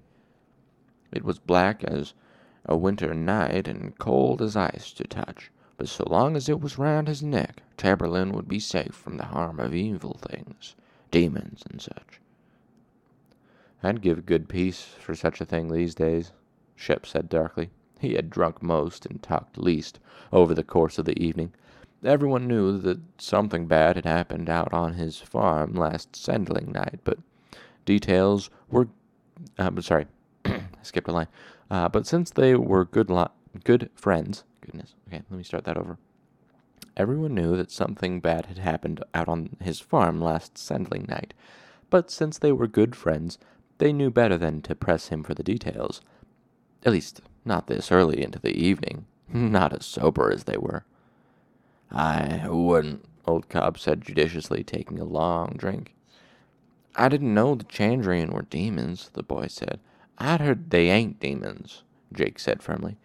It 1.11 1.23
was 1.23 1.37
black 1.37 1.83
as 1.83 2.13
a 2.65 2.75
winter 2.75 3.13
night 3.13 3.67
and 3.67 3.97
cold 3.99 4.41
as 4.41 4.55
ice 4.55 4.91
to 4.93 5.03
touch, 5.03 5.51
but 5.77 5.87
so 5.87 6.03
long 6.07 6.35
as 6.35 6.49
it 6.49 6.59
was 6.59 6.77
round 6.77 7.07
his 7.07 7.23
neck, 7.23 7.61
Taborlin 7.77 8.31
would 8.33 8.47
be 8.47 8.59
safe 8.59 8.93
from 8.93 9.17
the 9.17 9.25
harm 9.25 9.59
of 9.59 9.73
evil 9.73 10.19
things, 10.21 10.75
demons 11.11 11.63
and 11.69 11.81
such. 11.81 12.19
I'd 13.83 14.01
give 14.01 14.25
good 14.25 14.49
piece 14.49 14.81
for 14.81 15.15
such 15.15 15.39
a 15.39 15.45
thing 15.45 15.71
these 15.71 15.95
days, 15.95 16.31
Shep 16.75 17.05
said 17.05 17.29
darkly. 17.29 17.69
He 17.99 18.13
had 18.13 18.29
drunk 18.29 18.61
most 18.61 19.05
and 19.05 19.21
talked 19.21 19.57
least 19.57 19.99
over 20.31 20.53
the 20.53 20.63
course 20.63 20.97
of 20.97 21.05
the 21.05 21.21
evening, 21.21 21.53
Everyone 22.03 22.47
knew 22.47 22.77
that 22.77 22.99
something 23.17 23.65
bad 23.65 23.95
had 23.95 24.05
happened 24.05 24.49
out 24.49 24.71
on 24.71 24.93
his 24.93 25.17
farm 25.17 25.73
last 25.73 26.15
sandling 26.15 26.71
night, 26.71 26.99
but 27.03 27.17
details 27.85 28.51
were. 28.69 28.87
Uh, 29.57 29.71
sorry, 29.81 30.05
I 30.45 30.61
skipped 30.83 31.07
a 31.07 31.11
line. 31.11 31.27
Uh, 31.71 31.89
but 31.89 32.05
since 32.05 32.29
they 32.29 32.55
were 32.55 32.85
good 32.85 33.09
li- 33.09 33.25
good 33.63 33.89
friends, 33.95 34.43
goodness. 34.61 34.95
Okay, 35.07 35.23
let 35.29 35.37
me 35.37 35.43
start 35.43 35.65
that 35.65 35.77
over. 35.77 35.97
Everyone 36.95 37.35
knew 37.35 37.55
that 37.55 37.71
something 37.71 38.19
bad 38.19 38.47
had 38.47 38.57
happened 38.57 39.03
out 39.13 39.27
on 39.27 39.55
his 39.61 39.79
farm 39.79 40.19
last 40.19 40.57
sandling 40.57 41.05
night, 41.07 41.33
but 41.89 42.09
since 42.09 42.37
they 42.37 42.51
were 42.51 42.67
good 42.67 42.95
friends, 42.95 43.37
they 43.77 43.93
knew 43.93 44.09
better 44.09 44.37
than 44.37 44.61
to 44.63 44.75
press 44.75 45.09
him 45.09 45.23
for 45.23 45.33
the 45.33 45.43
details. 45.43 46.01
At 46.83 46.91
least, 46.91 47.21
not 47.45 47.67
this 47.67 47.91
early 47.91 48.23
into 48.23 48.39
the 48.39 48.55
evening, 48.55 49.05
not 49.33 49.73
as 49.73 49.85
sober 49.85 50.31
as 50.31 50.45
they 50.45 50.57
were. 50.57 50.85
I 51.91 52.47
wouldn't, 52.49 53.05
old 53.25 53.49
Cobb 53.49 53.77
said 53.77 54.01
judiciously, 54.01 54.63
taking 54.63 54.99
a 54.99 55.05
long 55.05 55.53
drink. 55.57 55.93
I 56.95 57.09
didn't 57.09 57.33
know 57.33 57.53
the 57.53 57.63
Chandrian 57.63 58.31
were 58.31 58.41
demons, 58.41 59.11
the 59.13 59.23
boy 59.23 59.47
said. 59.47 59.79
I'd 60.17 60.41
heard 60.41 60.71
they 60.71 60.89
ain't 60.89 61.19
demons, 61.19 61.83
Jake 62.11 62.39
said 62.39 62.63
firmly. 62.63 62.97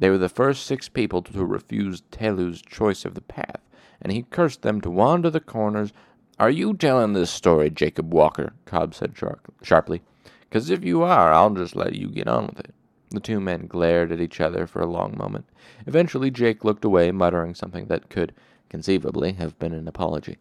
They 0.00 0.08
were 0.10 0.18
the 0.18 0.30
first 0.30 0.64
six 0.64 0.88
people 0.88 1.22
to 1.22 1.44
refuse 1.44 2.02
Tehlu's 2.10 2.62
choice 2.62 3.04
of 3.04 3.14
the 3.14 3.20
path, 3.20 3.60
and 4.00 4.10
he 4.10 4.22
cursed 4.22 4.62
them 4.62 4.80
to 4.80 4.90
wander 4.90 5.28
the 5.28 5.40
corners. 5.40 5.92
Are 6.38 6.50
you 6.50 6.74
telling 6.74 7.12
this 7.12 7.30
story, 7.30 7.68
Jacob 7.68 8.12
Walker? 8.12 8.54
Cobb 8.64 8.94
said 8.94 9.16
sharp- 9.16 9.54
sharply. 9.62 10.00
Because 10.48 10.70
if 10.70 10.82
you 10.82 11.02
are, 11.02 11.32
I'll 11.32 11.50
just 11.50 11.76
let 11.76 11.94
you 11.94 12.08
get 12.08 12.26
on 12.26 12.46
with 12.46 12.60
it. 12.60 12.74
The 13.10 13.20
two 13.20 13.40
men 13.40 13.66
glared 13.66 14.10
at 14.10 14.20
each 14.20 14.40
other 14.40 14.66
for 14.66 14.80
a 14.80 14.90
long 14.90 15.18
moment. 15.18 15.44
Eventually, 15.86 16.30
Jake 16.30 16.64
looked 16.64 16.84
away, 16.84 17.10
muttering 17.12 17.54
something 17.54 17.86
that 17.86 18.08
could, 18.08 18.32
conceivably, 18.70 19.34
have 19.34 19.58
been 19.58 19.74
an 19.74 19.86
apology. 19.86 20.38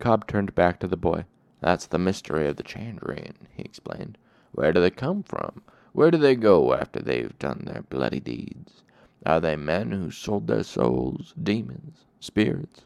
Cobb 0.00 0.26
turned 0.26 0.54
back 0.54 0.80
to 0.80 0.88
the 0.88 0.96
boy. 0.96 1.26
That's 1.60 1.86
the 1.86 1.98
mystery 1.98 2.48
of 2.48 2.56
the 2.56 2.64
Chandrian, 2.64 3.34
he 3.54 3.62
explained. 3.62 4.18
Where 4.52 4.72
do 4.72 4.80
they 4.80 4.90
come 4.90 5.22
from? 5.22 5.62
Where 5.94 6.10
do 6.10 6.18
they 6.18 6.34
go 6.34 6.74
after 6.74 7.00
they've 7.00 7.38
done 7.38 7.62
their 7.64 7.82
bloody 7.82 8.20
deeds? 8.20 8.82
Are 9.24 9.40
they 9.40 9.56
men 9.56 9.92
who 9.92 10.10
sold 10.10 10.48
their 10.48 10.64
souls, 10.64 11.32
demons, 11.40 12.04
spirits? 12.20 12.82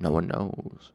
No 0.00 0.10
one 0.10 0.26
knows. 0.26 0.92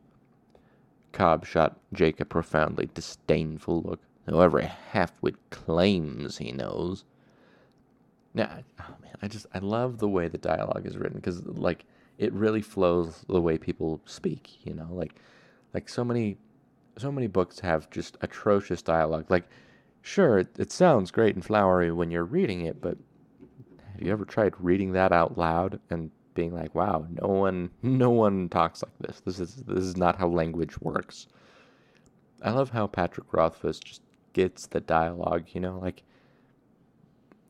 Cobb 1.13 1.45
shot 1.45 1.79
Jake 1.93 2.19
a 2.19 2.25
profoundly 2.25 2.89
disdainful 2.93 3.81
look. 3.81 4.01
Though 4.25 4.41
every 4.41 4.65
half-wit 4.65 5.35
claims 5.49 6.37
he 6.37 6.51
knows. 6.51 7.05
Yeah, 8.33 8.61
oh 8.79 8.95
man, 9.01 9.15
I 9.21 9.29
just 9.29 9.45
I 9.53 9.59
love 9.59 9.99
the 9.99 10.09
way 10.09 10.27
the 10.27 10.37
dialogue 10.37 10.85
is 10.85 10.97
written 10.97 11.15
because 11.15 11.45
like 11.45 11.85
it 12.17 12.33
really 12.33 12.61
flows 12.61 13.23
the 13.29 13.41
way 13.41 13.57
people 13.57 14.01
speak. 14.05 14.65
You 14.65 14.73
know, 14.73 14.89
like 14.91 15.15
like 15.73 15.87
so 15.87 16.03
many 16.03 16.37
so 16.97 17.11
many 17.11 17.27
books 17.27 17.59
have 17.59 17.89
just 17.89 18.17
atrocious 18.21 18.81
dialogue. 18.81 19.25
Like, 19.29 19.45
sure, 20.05 20.37
it, 20.37 20.47
it 20.59 20.71
sounds 20.71 21.11
great 21.11 21.35
and 21.35 21.43
flowery 21.43 21.91
when 21.91 22.11
you're 22.11 22.23
reading 22.23 22.61
it, 22.65 22.79
but 22.79 22.97
have 23.93 24.01
you 24.01 24.11
ever 24.11 24.23
tried 24.23 24.53
reading 24.59 24.93
that 24.93 25.11
out 25.11 25.37
loud 25.37 25.79
and 25.89 26.11
being 26.35 26.53
like, 26.53 26.75
"Wow, 26.75 27.07
no 27.09 27.27
one 27.27 27.71
no 27.81 28.11
one 28.11 28.49
talks 28.49 28.83
like 28.83 28.97
this. 28.99 29.21
This 29.21 29.39
is 29.39 29.55
this 29.67 29.83
is 29.83 29.97
not 29.97 30.17
how 30.17 30.27
language 30.27 30.79
works." 30.79 31.27
I 32.43 32.51
love 32.51 32.69
how 32.69 32.85
Patrick 32.87 33.33
Rothfuss 33.33 33.79
just 33.79 34.01
gets 34.33 34.67
the 34.67 34.81
dialogue. 34.81 35.45
You 35.53 35.61
know, 35.61 35.79
like 35.79 36.03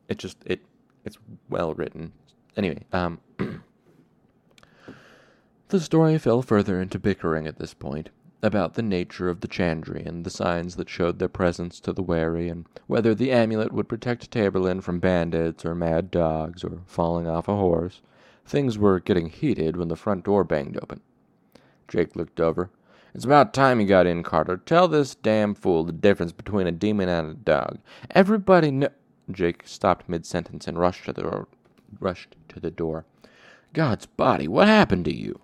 it 0.08 0.18
just 0.18 0.38
it 0.46 0.60
it's 1.04 1.18
well 1.50 1.74
written. 1.74 2.12
Anyway, 2.56 2.86
um, 2.92 3.20
the 5.68 5.80
story 5.80 6.16
fell 6.16 6.40
further 6.40 6.80
into 6.80 6.98
bickering 6.98 7.46
at 7.46 7.58
this 7.58 7.74
point 7.74 8.08
about 8.42 8.74
the 8.74 8.82
nature 8.82 9.28
of 9.28 9.40
the 9.40 9.48
Chandrian, 9.48 10.22
the 10.22 10.30
signs 10.30 10.76
that 10.76 10.88
showed 10.88 11.18
their 11.18 11.28
presence 11.28 11.80
to 11.80 11.92
the 11.92 12.02
wary, 12.02 12.48
and 12.48 12.66
whether 12.86 13.14
the 13.14 13.32
amulet 13.32 13.72
would 13.72 13.88
protect 13.88 14.30
Taborlin 14.30 14.82
from 14.82 15.00
bandits 15.00 15.64
or 15.64 15.74
mad 15.74 16.10
dogs 16.10 16.62
or 16.62 16.82
falling 16.86 17.26
off 17.26 17.48
a 17.48 17.56
horse. 17.56 18.02
Things 18.44 18.78
were 18.78 19.00
getting 19.00 19.28
heated 19.28 19.76
when 19.76 19.88
the 19.88 19.96
front 19.96 20.24
door 20.24 20.44
banged 20.44 20.78
open. 20.82 21.00
Jake 21.88 22.14
looked 22.14 22.40
over. 22.40 22.70
It's 23.14 23.24
about 23.24 23.54
time 23.54 23.80
you 23.80 23.86
got 23.86 24.06
in, 24.06 24.22
Carter. 24.22 24.58
Tell 24.58 24.88
this 24.88 25.14
damn 25.14 25.54
fool 25.54 25.84
the 25.84 25.92
difference 25.92 26.32
between 26.32 26.66
a 26.66 26.72
demon 26.72 27.08
and 27.08 27.30
a 27.30 27.34
dog. 27.34 27.78
Everybody 28.10 28.70
know. 28.70 28.90
Jake 29.30 29.62
stopped 29.64 30.08
mid-sentence 30.08 30.68
and 30.68 30.78
rushed 30.78 31.06
to 31.06 31.12
the 31.12 31.46
rushed 31.98 32.36
to 32.48 32.60
the 32.60 32.70
door. 32.70 33.04
God's 33.72 34.06
body, 34.06 34.46
what 34.46 34.68
happened 34.68 35.04
to 35.06 35.14
you? 35.14 35.40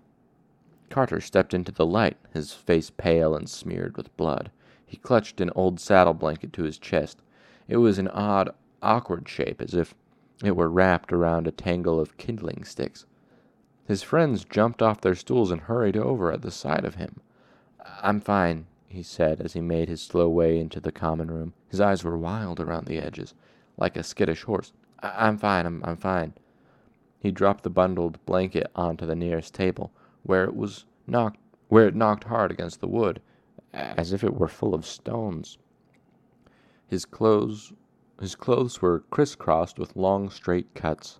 Carter 0.93 1.19
stepped 1.19 1.55
into 1.55 1.71
the 1.71 1.87
light, 1.87 2.17
his 2.35 2.53
face 2.53 2.91
pale 2.91 3.35
and 3.35 3.49
smeared 3.49 3.97
with 3.97 4.15
blood. 4.15 4.51
He 4.85 4.97
clutched 4.97 5.41
an 5.41 5.49
old 5.55 5.79
saddle 5.79 6.13
blanket 6.13 6.53
to 6.53 6.61
his 6.65 6.77
chest. 6.77 7.19
It 7.67 7.77
was 7.77 7.97
an 7.97 8.09
odd, 8.09 8.53
awkward 8.79 9.27
shape, 9.27 9.59
as 9.59 9.73
if 9.73 9.95
it 10.43 10.55
were 10.55 10.69
wrapped 10.69 11.11
around 11.11 11.47
a 11.47 11.51
tangle 11.51 11.99
of 11.99 12.15
kindling 12.17 12.63
sticks. 12.63 13.07
His 13.87 14.03
friends 14.03 14.45
jumped 14.45 14.83
off 14.83 15.01
their 15.01 15.15
stools 15.15 15.49
and 15.49 15.61
hurried 15.61 15.97
over 15.97 16.31
at 16.31 16.43
the 16.43 16.51
sight 16.51 16.85
of 16.85 16.93
him. 16.93 17.21
I'm 18.03 18.19
fine, 18.19 18.67
he 18.87 19.01
said 19.01 19.41
as 19.41 19.53
he 19.53 19.61
made 19.61 19.89
his 19.89 20.03
slow 20.03 20.29
way 20.29 20.59
into 20.59 20.79
the 20.79 20.91
common 20.91 21.31
room. 21.31 21.53
His 21.69 21.81
eyes 21.81 22.03
were 22.03 22.19
wild 22.19 22.59
around 22.59 22.85
the 22.85 22.99
edges 22.99 23.33
like 23.77 23.97
a 23.97 24.03
skittish 24.03 24.43
horse. 24.43 24.73
I- 24.99 25.27
am 25.27 25.39
fine, 25.39 25.65
I'm, 25.65 25.83
I'm 25.83 25.97
fine. 25.97 26.33
He 27.19 27.31
dropped 27.31 27.63
the 27.63 27.71
bundled 27.71 28.23
blanket 28.27 28.69
onto 28.75 29.07
the 29.07 29.15
nearest 29.15 29.55
table, 29.55 29.91
where 30.23 30.43
it 30.45 30.55
was 30.55 30.85
knocked 31.07 31.39
where 31.69 31.87
it 31.87 31.95
knocked 31.95 32.25
hard 32.25 32.51
against 32.51 32.81
the 32.81 32.87
wood, 32.87 33.21
as 33.73 34.13
if 34.13 34.23
it 34.23 34.35
were 34.35 34.47
full 34.47 34.75
of 34.75 34.85
stones. 34.85 35.57
His 36.87 37.05
clothes 37.05 37.73
his 38.19 38.35
clothes 38.35 38.81
were 38.81 38.99
crisscrossed 39.09 39.79
with 39.79 39.95
long 39.95 40.29
straight 40.29 40.73
cuts. 40.75 41.19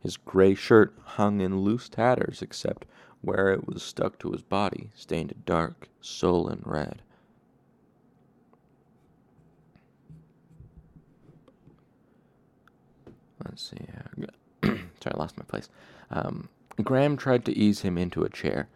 His 0.00 0.16
gray 0.16 0.54
shirt 0.54 0.94
hung 1.02 1.40
in 1.40 1.60
loose 1.60 1.88
tatters 1.88 2.42
except 2.42 2.84
where 3.20 3.52
it 3.52 3.66
was 3.66 3.82
stuck 3.82 4.18
to 4.18 4.32
his 4.32 4.42
body, 4.42 4.90
stained 4.94 5.30
a 5.30 5.34
dark, 5.34 5.88
sullen 6.00 6.62
red. 6.66 7.02
Let's 13.44 13.70
see. 13.70 13.86
Sorry, 14.64 14.82
I 15.06 15.16
lost 15.16 15.38
my 15.38 15.44
place. 15.44 15.68
Um, 16.10 16.48
Graham 16.82 17.16
tried 17.16 17.44
to 17.44 17.56
ease 17.56 17.80
him 17.80 17.98
into 17.98 18.22
a 18.24 18.28
chair. 18.30 18.68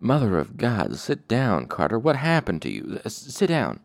Mother 0.00 0.38
of 0.38 0.56
God, 0.56 0.96
sit 0.96 1.26
down, 1.26 1.66
Carter. 1.66 1.98
What 1.98 2.16
happened 2.16 2.62
to 2.62 2.70
you? 2.70 2.94
Uh, 2.98 3.00
s- 3.06 3.14
sit 3.14 3.48
down. 3.48 3.80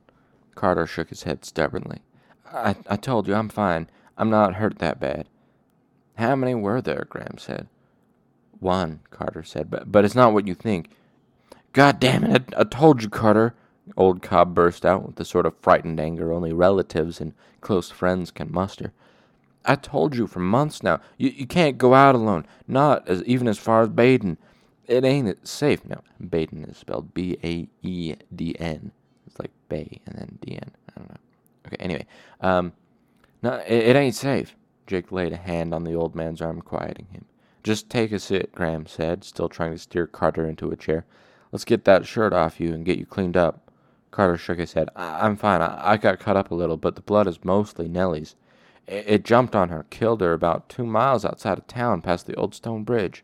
Carter 0.55 0.85
shook 0.85 1.09
his 1.09 1.23
head 1.23 1.43
stubbornly. 1.45 2.01
I, 2.51 2.75
I 2.87 2.97
told 2.97 3.27
you 3.27 3.33
I'm 3.33 3.49
fine. 3.49 3.89
I'm 4.17 4.29
not 4.29 4.55
hurt 4.55 4.77
that 4.79 4.99
bad. 4.99 5.27
How 6.15 6.35
many 6.35 6.53
were 6.53 6.81
there? 6.81 7.07
Graham 7.09 7.37
said. 7.39 7.67
One, 8.59 8.99
Carter 9.09 9.43
said, 9.43 9.71
but, 9.71 9.91
but 9.91 10.05
it's 10.05 10.15
not 10.15 10.33
what 10.33 10.47
you 10.47 10.53
think. 10.53 10.91
God 11.73 11.99
damn 11.99 12.23
it, 12.23 12.53
I, 12.55 12.61
I 12.61 12.63
told 12.63 13.01
you, 13.03 13.09
Carter. 13.09 13.55
Old 13.97 14.21
Cobb 14.21 14.53
burst 14.55 14.85
out 14.85 15.05
with 15.05 15.15
the 15.17 15.25
sort 15.25 15.45
of 15.45 15.57
frightened 15.61 15.99
anger 15.99 16.31
only 16.31 16.53
relatives 16.53 17.19
and 17.19 17.33
close 17.61 17.89
friends 17.89 18.31
can 18.31 18.51
muster. 18.51 18.93
I 19.65 19.75
told 19.75 20.15
you 20.15 20.27
for 20.27 20.39
months 20.39 20.83
now, 20.83 20.99
you, 21.17 21.29
you 21.29 21.47
can't 21.47 21.77
go 21.77 21.93
out 21.93 22.15
alone, 22.15 22.45
not 22.67 23.07
as 23.07 23.23
even 23.23 23.47
as 23.47 23.57
far 23.57 23.81
as 23.81 23.89
Baedn. 23.89 24.37
It 24.87 25.05
ain't 25.05 25.47
safe. 25.47 25.85
Now, 25.85 26.03
Baedn 26.21 26.69
is 26.69 26.77
spelled 26.77 27.13
B 27.13 27.37
A 27.43 27.67
E 27.81 28.15
D 28.35 28.55
N. 28.59 28.91
It's 29.25 29.39
like 29.39 29.51
Bay 29.69 30.01
and 30.05 30.17
then 30.17 30.37
D 30.41 30.55
N. 30.55 30.71
I 30.89 30.99
don't 30.99 31.09
know. 31.09 31.17
Okay, 31.67 31.77
anyway. 31.79 32.05
Um, 32.41 32.73
no, 33.41 33.53
it, 33.65 33.87
it 33.89 33.95
ain't 33.95 34.15
safe. 34.15 34.55
Jake 34.85 35.11
laid 35.11 35.31
a 35.31 35.37
hand 35.37 35.73
on 35.73 35.85
the 35.85 35.93
old 35.93 36.15
man's 36.15 36.41
arm, 36.41 36.61
quieting 36.61 37.07
him. 37.11 37.25
Just 37.63 37.89
take 37.89 38.11
a 38.11 38.19
sit, 38.19 38.53
Graham 38.53 38.85
said, 38.85 39.23
still 39.23 39.47
trying 39.47 39.71
to 39.71 39.77
steer 39.77 40.05
Carter 40.05 40.45
into 40.45 40.71
a 40.71 40.75
chair. 40.75 41.05
Let's 41.53 41.63
get 41.63 41.85
that 41.85 42.05
shirt 42.05 42.33
off 42.33 42.59
you 42.59 42.73
and 42.73 42.83
get 42.83 42.97
you 42.97 43.05
cleaned 43.05 43.37
up. 43.37 43.71
Carter 44.11 44.37
shook 44.37 44.59
his 44.59 44.73
head. 44.73 44.89
I- 44.95 45.25
am 45.25 45.37
fine. 45.37 45.61
I-, 45.61 45.91
I 45.93 45.97
got 45.97 46.19
cut 46.19 46.35
up 46.35 46.51
a 46.51 46.55
little, 46.55 46.75
but 46.77 46.95
the 46.95 47.01
blood 47.01 47.27
is 47.27 47.43
mostly 47.43 47.87
Nellie's. 47.87 48.35
It-, 48.87 49.05
it 49.07 49.25
jumped 49.25 49.55
on 49.55 49.69
her, 49.69 49.85
killed 49.89 50.21
her 50.21 50.33
about 50.33 50.69
two 50.69 50.85
miles 50.85 51.25
outside 51.25 51.57
of 51.57 51.67
town 51.67 52.01
past 52.01 52.27
the 52.27 52.35
old 52.35 52.53
stone 52.53 52.83
bridge. 52.83 53.23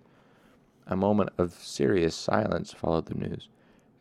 A 0.88 0.96
moment 0.96 1.30
of 1.38 1.54
serious 1.54 2.16
silence 2.16 2.74
followed 2.74 3.06
the 3.06 3.14
news. 3.14 3.50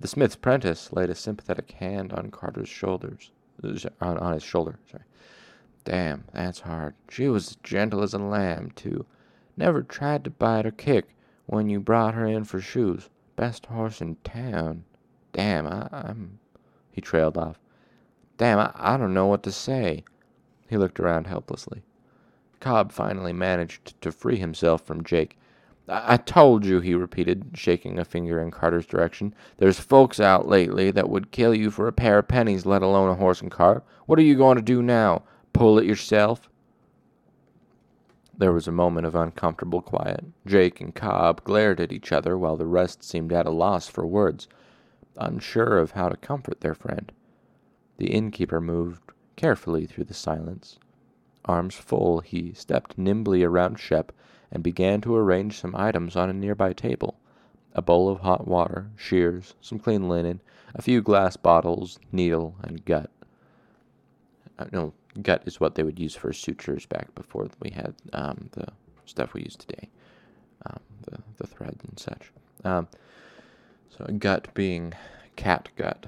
The 0.01 0.09
smith's 0.09 0.37
apprentice 0.37 0.93
laid 0.93 1.11
a 1.11 1.15
sympathetic 1.15 1.73
hand 1.73 2.13
on 2.13 2.31
Carter's 2.31 2.69
shoulders, 2.69 3.33
uh, 3.63 3.77
on, 4.01 4.17
on 4.19 4.33
his 4.35 4.43
shoulder. 4.43 4.79
Sorry. 4.91 5.03
Damn, 5.85 6.25
that's 6.33 6.61
hard. 6.61 6.95
She 7.09 7.29
was 7.29 7.49
as 7.49 7.57
gentle 7.57 8.03
as 8.03 8.15
a 8.15 8.19
lamb, 8.19 8.71
too. 8.77 9.07
Never 9.57 9.83
tried 9.83 10.23
to 10.25 10.31
bite 10.31 10.67
or 10.67 10.71
kick 10.71 11.17
when 11.47 11.69
you 11.69 11.81
brought 11.81 12.15
her 12.15 12.27
in 12.27 12.45
for 12.45 12.61
shoes. 12.61 13.11
Best 13.37 13.67
horse 13.67 14.01
in 14.01 14.17
town. 14.23 14.85
Damn, 15.33 15.67
I, 15.67 15.89
am 15.93 16.39
He 16.93 17.01
trailed 17.01 17.37
off. 17.37 17.59
Damn, 18.37 18.59
I, 18.59 18.71
I 18.75 18.97
don't 18.97 19.15
know 19.15 19.27
what 19.27 19.43
to 19.43 19.53
say. 19.53 20.05
He 20.69 20.77
looked 20.77 21.01
around 21.01 21.27
helplessly. 21.27 21.83
Cobb 22.61 22.93
finally 22.93 23.33
managed 23.33 24.01
to 24.03 24.13
free 24.13 24.37
himself 24.37 24.83
from 24.83 25.05
Jake. 25.05 25.39
I, 25.89 26.15
I 26.15 26.17
told 26.17 26.65
you, 26.65 26.81
he 26.81 26.95
repeated, 26.95 27.53
shaking 27.55 27.99
a 27.99 28.05
finger 28.05 28.41
in 28.41 28.51
Carter's 28.51 28.87
direction. 28.87 29.35
There's 29.57 29.81
folks 29.81 30.21
out 30.21 30.47
lately 30.47 30.91
that 30.91 31.09
would 31.09 31.31
kill 31.31 31.55
you 31.55 31.71
for 31.71 31.89
a 31.89 31.93
pair 31.93 32.19
of 32.19 32.29
pennies, 32.29 32.67
let 32.67 32.83
alone 32.83 33.09
a 33.09 33.15
horse 33.15 33.41
and 33.41 33.51
cart. 33.51 33.85
What 34.07 34.19
are 34.19 34.23
you 34.23 34.35
going 34.35 34.57
to 34.57 34.63
do 34.63 34.83
now? 34.83 35.23
Pull 35.53 35.79
it 35.79 35.87
yourself? 35.87 36.49
There 38.37 38.53
was 38.53 38.69
a 38.69 38.73
moment 38.73 39.07
of 39.07 39.17
uncomfortable 39.17 39.83
quiet. 39.83 40.25
Jake 40.47 40.81
and 40.81 40.95
Cobb 40.95 41.43
glared 41.43 41.81
at 41.81 41.93
each 41.93 42.13
other 42.13 42.39
while 42.39 42.57
the 42.57 42.67
rest 42.67 43.03
seemed 43.03 43.33
at 43.33 43.47
a 43.47 43.51
loss 43.51 43.89
for 43.89 44.07
words, 44.07 44.47
unsure 45.17 45.79
of 45.79 45.93
how 45.93 46.09
to 46.09 46.17
comfort 46.17 46.61
their 46.61 46.75
friend. 46.75 47.11
The 47.97 48.13
innkeeper 48.13 48.61
moved 48.61 49.01
carefully 49.39 49.87
through 49.87 50.03
the 50.03 50.13
silence. 50.13 50.79
Arms 51.45 51.77
full, 51.77 52.21
he 52.21 52.53
stepped 52.53 52.99
nimbly 52.99 53.45
around 53.45 53.79
Shep 53.79 54.11
and 54.51 54.65
began 54.65 55.01
to 55.03 55.15
arrange 55.15 55.61
some 55.61 55.77
items 55.77 56.17
on 56.17 56.29
a 56.29 56.33
nearby 56.35 56.73
table 56.73 57.19
a 57.75 57.83
bowl 57.83 58.09
of 58.09 58.21
hot 58.21 58.49
water, 58.49 58.91
shears, 58.97 59.55
some 59.61 59.79
clean 59.79 60.09
linen, 60.09 60.41
a 60.75 60.83
few 60.83 61.01
glass 61.01 61.37
bottles, 61.37 62.01
needle, 62.11 62.57
and 62.63 62.85
gut. 62.85 63.09
Uh, 64.59 64.65
no, 64.73 64.93
gut 65.23 65.43
is 65.47 65.61
what 65.61 65.77
they 65.77 65.85
would 65.85 66.01
use 66.01 66.17
for 66.17 66.33
sutures 66.33 66.87
back 66.87 67.15
before 67.15 67.49
we 67.61 67.71
had 67.71 67.95
um, 68.13 68.49
the 68.53 68.67
stuff 69.05 69.33
we 69.33 69.43
use 69.43 69.55
today, 69.55 69.89
um, 70.67 70.81
the 71.03 71.19
the 71.37 71.65
and 71.65 71.99
such. 71.99 72.33
Um, 72.65 72.89
so 73.97 74.05
gut 74.19 74.53
being 74.55 74.95
cat 75.37 75.69
gut. 75.77 76.07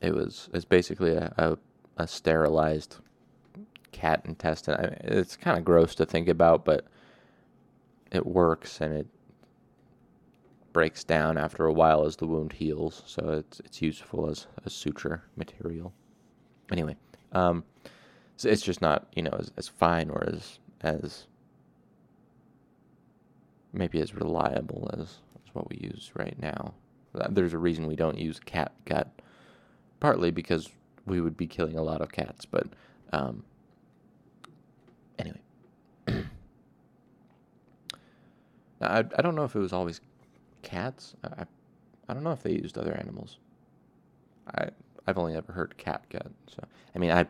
It 0.00 0.14
was 0.14 0.48
it's 0.52 0.64
basically 0.64 1.12
a, 1.12 1.32
a, 1.36 1.58
a 2.02 2.06
sterilized 2.06 2.96
cat 3.92 4.22
intestine. 4.24 4.76
I 4.76 4.82
mean, 4.82 4.96
it's 5.02 5.36
kind 5.36 5.58
of 5.58 5.64
gross 5.64 5.94
to 5.96 6.06
think 6.06 6.28
about, 6.28 6.64
but 6.64 6.86
it 8.10 8.26
works 8.26 8.80
and 8.80 8.94
it 8.94 9.06
breaks 10.72 11.04
down 11.04 11.36
after 11.36 11.66
a 11.66 11.72
while 11.72 12.04
as 12.04 12.16
the 12.16 12.26
wound 12.26 12.52
heals. 12.52 13.02
So 13.06 13.30
it's 13.30 13.60
it's 13.60 13.82
useful 13.82 14.28
as 14.28 14.46
a 14.64 14.70
suture 14.70 15.24
material. 15.36 15.92
Anyway, 16.70 16.96
um, 17.32 17.64
so 18.36 18.48
it's 18.48 18.62
just 18.62 18.80
not 18.80 19.08
you 19.14 19.22
know 19.22 19.36
as, 19.38 19.50
as 19.56 19.68
fine 19.68 20.10
or 20.10 20.24
as 20.26 20.58
as 20.82 21.26
maybe 23.72 24.00
as 24.00 24.14
reliable 24.14 24.90
as, 24.94 25.00
as 25.00 25.54
what 25.54 25.68
we 25.68 25.76
use 25.76 26.10
right 26.14 26.36
now. 26.40 26.74
Uh, 27.14 27.28
there's 27.30 27.52
a 27.52 27.58
reason 27.58 27.86
we 27.86 27.96
don't 27.96 28.18
use 28.18 28.40
cat 28.40 28.72
gut, 28.84 29.08
partly 30.00 30.30
because 30.30 30.68
we 31.06 31.20
would 31.20 31.36
be 31.36 31.46
killing 31.46 31.76
a 31.76 31.82
lot 31.82 32.00
of 32.00 32.10
cats. 32.10 32.44
But 32.44 32.66
um, 33.12 33.44
anyway, 35.18 35.40
I 38.80 38.98
I 38.98 39.02
don't 39.22 39.34
know 39.34 39.44
if 39.44 39.54
it 39.54 39.60
was 39.60 39.72
always 39.72 40.00
cats. 40.62 41.14
I 41.22 41.44
I 42.08 42.14
don't 42.14 42.24
know 42.24 42.32
if 42.32 42.42
they 42.42 42.52
used 42.52 42.76
other 42.76 42.94
animals. 42.94 43.38
I 44.54 44.70
I've 45.06 45.18
only 45.18 45.36
ever 45.36 45.52
heard 45.52 45.76
cat 45.76 46.02
gut. 46.10 46.30
So 46.48 46.62
I 46.94 46.98
mean, 46.98 47.10
I 47.10 47.26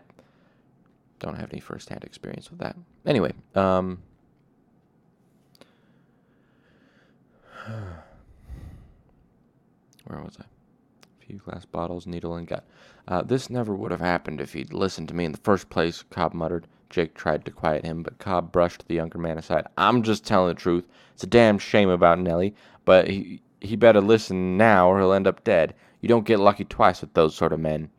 don't 1.19 1.37
have 1.37 1.53
any 1.53 1.61
firsthand 1.61 2.05
experience 2.05 2.51
with 2.51 2.61
that. 2.61 2.77
Anyway, 3.07 3.33
um, 3.55 3.99
where 10.07 10.23
was 10.23 10.39
I? 10.41 10.45
Glass 11.39 11.65
bottles, 11.65 12.07
needle, 12.07 12.35
and 12.35 12.47
gut. 12.47 12.67
Uh, 13.07 13.23
this 13.23 13.51
never 13.51 13.75
would 13.75 13.91
have 13.91 14.01
happened 14.01 14.41
if 14.41 14.53
he'd 14.53 14.73
listened 14.73 15.09
to 15.09 15.15
me 15.15 15.25
in 15.25 15.33
the 15.33 15.39
first 15.39 15.71
place, 15.71 16.03
Cobb 16.11 16.35
muttered. 16.35 16.67
Jake 16.89 17.15
tried 17.15 17.45
to 17.45 17.51
quiet 17.51 17.85
him, 17.85 18.03
but 18.03 18.19
Cobb 18.19 18.51
brushed 18.51 18.87
the 18.89 18.97
younger 18.97 19.19
man 19.19 19.39
aside. 19.39 19.67
I'm 19.79 20.03
just 20.03 20.27
telling 20.27 20.49
the 20.49 20.61
truth. 20.61 20.85
It's 21.15 21.23
a 21.23 21.29
damn 21.29 21.59
shame 21.59 21.89
about 21.89 22.19
Nellie, 22.19 22.55
but 22.85 23.09
he, 23.09 23.43
he 23.61 23.77
better 23.77 24.01
listen 24.01 24.57
now 24.57 24.91
or 24.91 24.99
he'll 24.99 25.13
end 25.13 25.27
up 25.27 25.45
dead. 25.45 25.75
You 26.01 26.09
don't 26.09 26.27
get 26.27 26.41
lucky 26.41 26.65
twice 26.65 27.01
with 27.01 27.15
those 27.15 27.35
sort 27.37 27.53
of 27.53 27.61
men. 27.61 27.91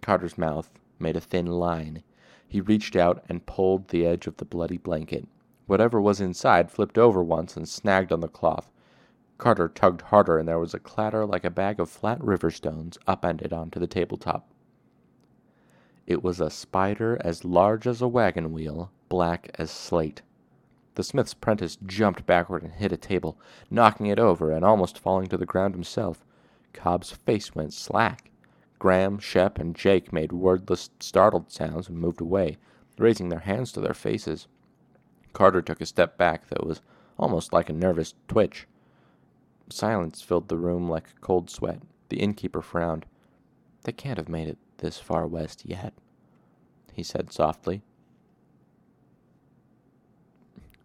Carter's 0.00 0.36
mouth 0.36 0.70
made 0.98 1.16
a 1.16 1.20
thin 1.20 1.46
line. 1.46 2.02
He 2.48 2.60
reached 2.60 2.96
out 2.96 3.24
and 3.28 3.46
pulled 3.46 3.88
the 3.88 4.06
edge 4.06 4.26
of 4.26 4.36
the 4.38 4.44
bloody 4.44 4.78
blanket. 4.78 5.26
Whatever 5.66 6.00
was 6.00 6.20
inside 6.20 6.70
flipped 6.70 6.98
over 6.98 7.22
once 7.22 7.56
and 7.56 7.68
snagged 7.68 8.12
on 8.12 8.20
the 8.20 8.28
cloth. 8.28 8.70
Carter 9.36 9.68
tugged 9.68 10.02
harder, 10.02 10.38
and 10.38 10.48
there 10.48 10.58
was 10.58 10.74
a 10.74 10.78
clatter 10.78 11.26
like 11.26 11.44
a 11.44 11.50
bag 11.50 11.80
of 11.80 11.90
flat 11.90 12.22
river 12.22 12.50
stones 12.50 12.98
upended 13.06 13.52
onto 13.52 13.80
the 13.80 13.86
tabletop. 13.86 14.48
It 16.06 16.22
was 16.22 16.40
a 16.40 16.50
spider 16.50 17.18
as 17.24 17.44
large 17.44 17.86
as 17.86 18.02
a 18.02 18.08
wagon 18.08 18.52
wheel, 18.52 18.90
black 19.08 19.50
as 19.58 19.70
slate. 19.70 20.22
The 20.96 21.02
smith's 21.02 21.34
prentice 21.34 21.76
jumped 21.84 22.26
backward 22.26 22.62
and 22.62 22.72
hit 22.74 22.92
a 22.92 22.96
table, 22.96 23.38
knocking 23.70 24.06
it 24.06 24.18
over 24.18 24.52
and 24.52 24.64
almost 24.64 24.98
falling 24.98 25.26
to 25.28 25.36
the 25.36 25.46
ground 25.46 25.74
himself. 25.74 26.24
Cobb's 26.72 27.10
face 27.10 27.54
went 27.54 27.72
slack. 27.72 28.30
Graham, 28.78 29.18
Shep, 29.18 29.58
and 29.58 29.74
Jake 29.74 30.12
made 30.12 30.30
wordless, 30.30 30.90
startled 31.00 31.50
sounds 31.50 31.88
and 31.88 31.98
moved 31.98 32.20
away, 32.20 32.58
raising 32.98 33.30
their 33.30 33.40
hands 33.40 33.72
to 33.72 33.80
their 33.80 33.94
faces. 33.94 34.46
Carter 35.32 35.62
took 35.62 35.80
a 35.80 35.86
step 35.86 36.18
back 36.18 36.48
that 36.48 36.66
was 36.66 36.82
almost 37.18 37.52
like 37.52 37.70
a 37.70 37.72
nervous 37.72 38.14
twitch. 38.28 38.66
Silence 39.70 40.20
filled 40.20 40.48
the 40.48 40.58
room 40.58 40.88
like 40.88 41.20
cold 41.20 41.50
sweat. 41.50 41.80
The 42.08 42.20
innkeeper 42.20 42.62
frowned. 42.62 43.06
They 43.84 43.92
can't 43.92 44.18
have 44.18 44.28
made 44.28 44.48
it 44.48 44.58
this 44.78 44.98
far 44.98 45.26
west 45.26 45.64
yet, 45.64 45.94
he 46.92 47.02
said 47.02 47.32
softly. 47.32 47.82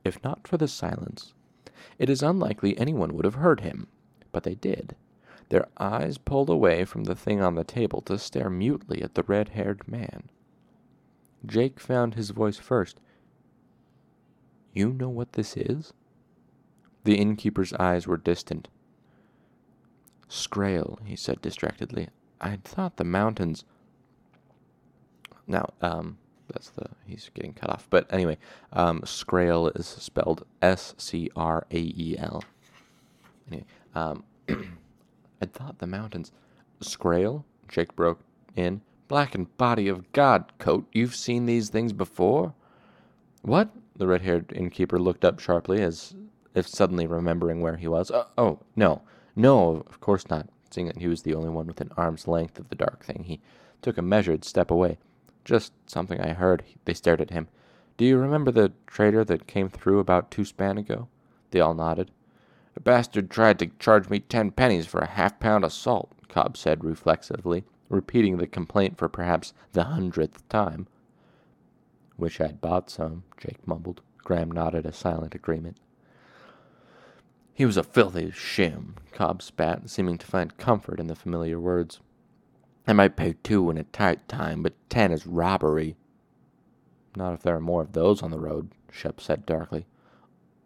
If 0.04 0.24
not 0.24 0.48
for 0.48 0.58
the 0.58 0.68
silence, 0.68 1.34
it 1.98 2.10
is 2.10 2.24
unlikely 2.24 2.78
anyone 2.78 3.14
would 3.14 3.26
have 3.26 3.36
heard 3.36 3.62
him, 3.62 3.88
but 4.32 4.44
they 4.44 4.56
did. 4.56 4.96
Their 5.50 5.68
eyes 5.78 6.18
pulled 6.18 6.50
away 6.50 6.86
from 6.86 7.06
the 7.06 7.16
thing 7.16 7.42
on 7.42 7.56
the 7.56 7.64
table 7.64 8.02
to 8.04 8.18
stare 8.18 8.50
mutely 8.50 9.02
at 9.02 9.16
the 9.16 9.24
red 9.24 9.50
haired 9.50 9.88
man. 9.88 10.30
Jake 11.46 11.80
found 11.80 12.16
his 12.16 12.30
voice 12.30 12.58
first. 12.58 13.00
You 14.74 14.94
know 14.94 15.10
what 15.10 15.34
this 15.34 15.58
is? 15.58 15.94
The 17.10 17.18
innkeeper's 17.18 17.74
eyes 17.74 18.06
were 18.06 18.18
distant. 18.18 18.68
Scrael, 20.28 21.00
he 21.04 21.16
said 21.16 21.42
distractedly. 21.42 22.10
I'd 22.40 22.64
thought 22.64 22.98
the 22.98 23.04
mountains. 23.04 23.66
Now, 25.48 25.74
um, 25.82 26.20
that's 26.54 26.70
the 26.70 26.86
he's 27.08 27.32
getting 27.34 27.56
cut 27.56 27.72
off. 27.72 27.88
But 27.90 28.06
anyway, 28.14 28.38
um, 28.74 29.02
Scrael 29.06 29.70
is 29.70 29.88
spelled 29.88 30.46
S 30.62 30.94
C 31.00 31.32
R 31.36 31.66
A 31.72 31.80
E 31.80 32.16
L. 32.20 32.44
Anyway, 33.48 33.66
um, 33.96 34.24
I 34.48 35.48
thought 35.48 35.80
the 35.80 35.88
mountains. 35.88 36.32
Scrael? 36.80 37.44
Jake 37.68 37.96
broke 37.96 38.20
in. 38.56 38.82
Blackened 39.08 39.58
body 39.58 39.88
of 39.88 40.12
God, 40.12 40.52
Kote. 40.60 40.86
You've 40.92 41.16
seen 41.16 41.48
these 41.48 41.70
things 41.70 41.92
before? 41.92 42.54
What? 43.42 43.70
The 43.96 44.06
red 44.06 44.22
haired 44.22 44.54
innkeeper 44.56 45.00
looked 45.00 45.26
up 45.26 45.40
sharply, 45.40 45.82
as 45.82 46.14
if 46.54 46.68
suddenly 46.68 47.08
remembering 47.08 47.62
where 47.62 47.78
he 47.78 47.88
was. 47.88 48.12
Uh, 48.12 48.26
oh, 48.38 48.60
no. 48.76 49.02
No, 49.36 49.84
of 49.88 50.00
course 50.00 50.30
not. 50.30 50.50
Seeing 50.72 50.88
that 50.88 50.98
he 50.98 51.08
was 51.08 51.24
the 51.24 51.34
only 51.34 51.50
one 51.50 51.68
within 51.68 51.92
arm's 51.98 52.28
length 52.28 52.60
of 52.60 52.70
the 52.70 52.76
dark 52.76 53.04
thing, 53.04 53.24
he 53.24 53.42
took 53.82 53.98
a 53.98 54.02
measured 54.02 54.44
step 54.46 54.70
away. 54.70 54.98
Just 55.46 55.74
something 55.88 56.20
I 56.20 56.34
heard. 56.34 56.64
They 56.86 56.94
stared 56.94 57.22
at 57.22 57.32
him. 57.32 57.48
Do 57.98 58.06
you 58.06 58.18
remember 58.18 58.52
the 58.52 58.74
trader 58.88 59.26
that 59.26 59.48
came 59.48 59.70
through 59.70 60.00
about 60.00 60.32
two 60.32 60.46
span 60.46 60.78
ago? 60.78 61.08
They 61.52 61.60
all 61.60 61.74
nodded. 61.74 62.12
The 62.76 62.80
bastard 62.80 63.30
tried 63.30 63.60
to 63.60 63.72
charge 63.80 64.10
me 64.10 64.20
ten 64.20 64.52
pennies 64.52 64.86
for 64.86 65.00
a 65.00 65.08
half 65.08 65.40
pound 65.40 65.66
of 65.66 65.74
salt, 65.74 66.14
Cobb 66.30 66.56
said 66.56 66.84
reflexively, 66.86 67.66
repeating 67.90 68.38
the 68.38 68.48
complaint 68.48 68.98
for 68.98 69.10
perhaps 69.10 69.54
the 69.74 69.86
hundredth 69.86 70.48
time. 70.48 70.88
Wish 72.18 72.40
I'd 72.40 72.62
bought 72.62 72.90
some, 72.90 73.24
Jake 73.38 73.68
mumbled. 73.68 74.02
Graham 74.24 74.52
nodded 74.52 74.86
a 74.86 74.94
silent 74.94 75.34
agreement. 75.36 75.78
He 77.60 77.66
was 77.66 77.76
a 77.76 77.84
filthy 77.84 78.28
shim, 78.28 78.94
Cobb 79.12 79.42
spat, 79.42 79.90
seeming 79.90 80.18
to 80.20 80.26
find 80.26 80.56
comfort 80.56 80.98
in 80.98 81.08
the 81.08 81.14
familiar 81.14 81.60
words. 81.60 82.00
I 82.88 82.94
might 82.94 83.18
pay 83.18 83.36
two 83.44 83.70
in 83.70 83.78
a 83.78 83.84
tight 83.84 84.26
time, 84.30 84.64
but 84.64 84.76
ten 84.90 85.12
is 85.12 85.28
robbery. 85.28 85.98
Not 87.18 87.34
if 87.34 87.42
there 87.42 87.58
are 87.58 87.60
more 87.60 87.82
of 87.82 87.92
those 87.92 88.24
on 88.24 88.32
the 88.32 88.40
road, 88.40 88.72
Shep 88.90 89.20
said 89.20 89.46
darkly. 89.46 89.88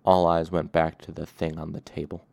All 0.05 0.27
eyes 0.27 0.51
went 0.51 0.71
back 0.71 1.01
to 1.01 1.11
the 1.11 1.25
thing 1.25 1.57
on 1.57 1.71
the 1.71 1.81
table. 1.81 2.27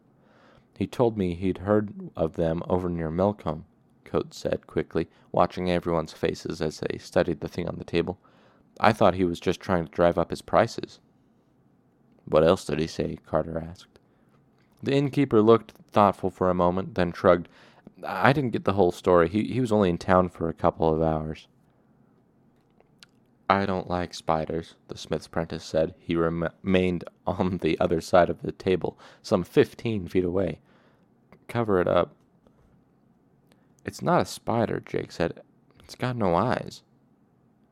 He 0.77 0.87
told 0.87 1.16
me 1.16 1.35
he'd 1.35 1.64
heard 1.64 2.11
of 2.14 2.35
them 2.35 2.62
over 2.68 2.90
near 2.90 3.11
Melcombe, 3.11 3.64
Coates 4.05 4.37
said 4.37 4.66
quickly, 4.66 5.09
watching 5.33 5.70
everyone's 5.70 6.12
faces 6.12 6.61
as 6.61 6.81
they 6.81 6.99
studied 6.99 7.40
the 7.40 7.49
thing 7.49 7.66
on 7.66 7.79
the 7.79 7.85
table. 7.85 8.18
I 8.79 8.92
thought 8.92 9.14
he 9.14 9.25
was 9.25 9.40
just 9.40 9.59
trying 9.59 9.87
to 9.87 9.90
drive 9.90 10.18
up 10.18 10.29
his 10.29 10.42
prices. 10.42 11.01
What 12.27 12.44
else 12.44 12.66
did 12.66 12.79
he 12.79 12.87
say? 12.87 13.16
Carter 13.25 13.59
asked. 13.59 13.89
The 14.83 14.95
innkeeper 14.95 15.43
looked 15.43 15.73
thoughtful 15.93 16.31
for 16.31 16.49
a 16.49 16.55
moment, 16.55 16.95
then 16.95 17.12
shrugged. 17.12 17.49
I 18.03 18.33
didn't 18.33 18.53
get 18.53 18.64
the 18.64 18.73
whole 18.73 18.93
story. 18.93 19.29
He, 19.29 19.45
he 19.45 19.61
was 19.61 19.73
only 19.73 19.90
in 19.90 19.99
town 19.99 20.31
for 20.31 20.49
a 20.49 20.55
couple 20.55 20.93
of 20.93 21.03
hours. 21.03 21.49
I 23.49 23.66
don't 23.66 23.90
like 23.90 24.14
spiders, 24.14 24.77
the 24.88 24.97
smith's 24.97 25.27
apprentice 25.27 25.64
said. 25.64 25.95
He 25.99 26.14
remained 26.14 27.05
on 27.27 27.59
the 27.59 27.79
other 27.81 28.01
side 28.01 28.31
of 28.31 28.43
the 28.43 28.53
table, 28.53 28.97
some 29.23 29.43
fifteen 29.43 30.07
feet 30.07 30.25
away. 30.25 30.61
Cover 31.49 31.81
it 31.81 31.88
up. 31.88 32.14
It's 33.85 34.03
not 34.03 34.23
a 34.23 34.27
spider, 34.27 34.81
Jake 34.87 35.11
said. 35.11 35.40
It's 35.83 35.97
got 35.97 36.16
no 36.16 36.37
eyes. 36.37 36.83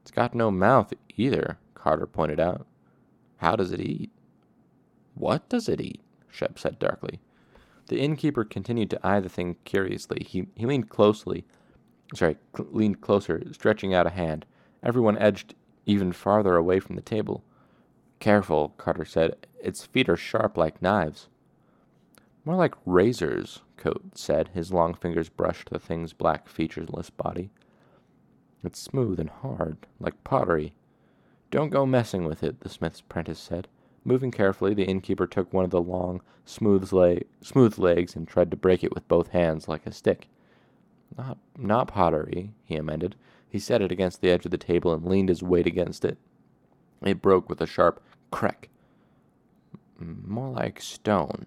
It's 0.03 0.11
got 0.11 0.35
no 0.35 0.51
mouth 0.51 0.92
either, 1.16 1.59
Carter 1.75 2.07
pointed 2.07 2.40
out. 2.40 2.66
How 3.37 3.55
does 3.55 3.71
it 3.71 3.81
eat? 3.81 4.11
What 5.14 5.49
does 5.49 5.68
it 5.68 5.81
eat? 5.81 6.01
Shep 6.38 6.57
said 6.57 6.79
darkly. 6.79 7.18
The 7.87 7.98
innkeeper 7.98 8.44
continued 8.44 8.90
to 8.90 9.05
eye 9.05 9.18
the 9.18 9.29
thing 9.29 9.57
curiously. 9.64 10.22
He, 10.24 10.46
he 10.55 10.66
leaned 10.66 10.88
closely, 10.88 11.44
sorry, 12.14 12.37
cl- 12.57 12.68
leaned 12.70 13.01
closer, 13.01 13.42
stretching 13.51 13.92
out 13.92 14.07
a 14.07 14.11
hand. 14.11 14.46
Everyone 14.81 15.18
edged 15.18 15.57
even 15.85 16.12
farther 16.12 16.55
away 16.55 16.79
from 16.79 16.94
the 16.94 17.03
table. 17.03 17.42
Careful, 18.20 18.68
Carter 18.77 19.05
said. 19.05 19.48
Its 19.61 19.85
feet 19.85 20.09
are 20.09 20.16
sharp 20.16 20.57
like 20.57 20.81
knives. 20.81 21.27
More 22.44 22.55
like 22.55 22.74
razors, 22.87 23.62
Coates 23.77 24.20
said. 24.20 24.51
His 24.55 24.72
long 24.72 24.94
fingers 24.94 25.29
brushed 25.29 25.70
the 25.70 25.81
thing's 25.81 26.12
black, 26.12 26.46
featureless 26.46 27.11
body. 27.11 27.51
It's 28.62 28.79
smooth 28.79 29.18
and 29.18 29.31
hard, 29.31 29.79
like 29.98 30.22
pottery. 30.22 30.72
Don't 31.51 31.70
go 31.70 31.85
messing 31.85 32.27
with 32.27 32.44
it, 32.44 32.61
the 32.61 32.68
smith's 32.68 33.01
apprentice 33.01 33.40
said. 33.40 33.66
Moving 34.09 34.31
carefully, 34.31 34.73
the 34.73 34.87
innkeeper 34.87 35.27
took 35.27 35.53
one 35.53 35.66
of 35.66 35.71
the 35.71 35.83
long, 35.83 36.23
smooth, 36.47 36.88
smooth 37.42 37.79
legs 37.79 38.16
and 38.16 38.27
tried 38.27 38.51
to 38.51 38.57
break 38.57 38.83
it 38.83 38.94
with 38.94 39.07
both 39.07 39.29
hands 39.29 39.68
like 39.68 39.85
a 39.85 39.92
stick. 39.92 40.29
Not, 41.18 41.37
not 41.59 41.88
pottery, 41.88 42.55
he 42.64 42.77
amended. 42.77 43.16
He 43.51 43.59
set 43.59 43.83
it 43.83 43.92
against 43.92 44.23
the 44.23 44.31
edge 44.31 44.47
of 44.47 44.51
the 44.51 44.57
table 44.57 44.94
and 44.94 45.05
leaned 45.05 45.29
his 45.29 45.42
weight 45.42 45.66
against 45.66 46.07
it. 46.07 46.16
It 47.03 47.21
broke 47.21 47.51
with 47.51 47.61
a 47.61 47.66
sharp 47.66 48.03
crack. 48.31 48.71
More 49.99 50.53
like 50.53 50.81
stone. 50.81 51.44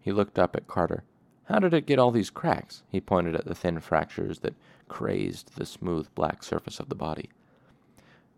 He 0.00 0.12
looked 0.12 0.38
up 0.38 0.54
at 0.54 0.68
Carter. 0.68 1.02
How 1.46 1.58
did 1.58 1.74
it 1.74 1.86
get 1.86 1.98
all 1.98 2.12
these 2.12 2.30
cracks? 2.30 2.84
He 2.88 3.00
pointed 3.00 3.34
at 3.34 3.44
the 3.44 3.56
thin 3.56 3.80
fractures 3.80 4.38
that 4.40 4.54
crazed 4.86 5.56
the 5.56 5.66
smooth 5.66 6.06
black 6.14 6.44
surface 6.44 6.78
of 6.78 6.90
the 6.90 6.94
body. 6.94 7.28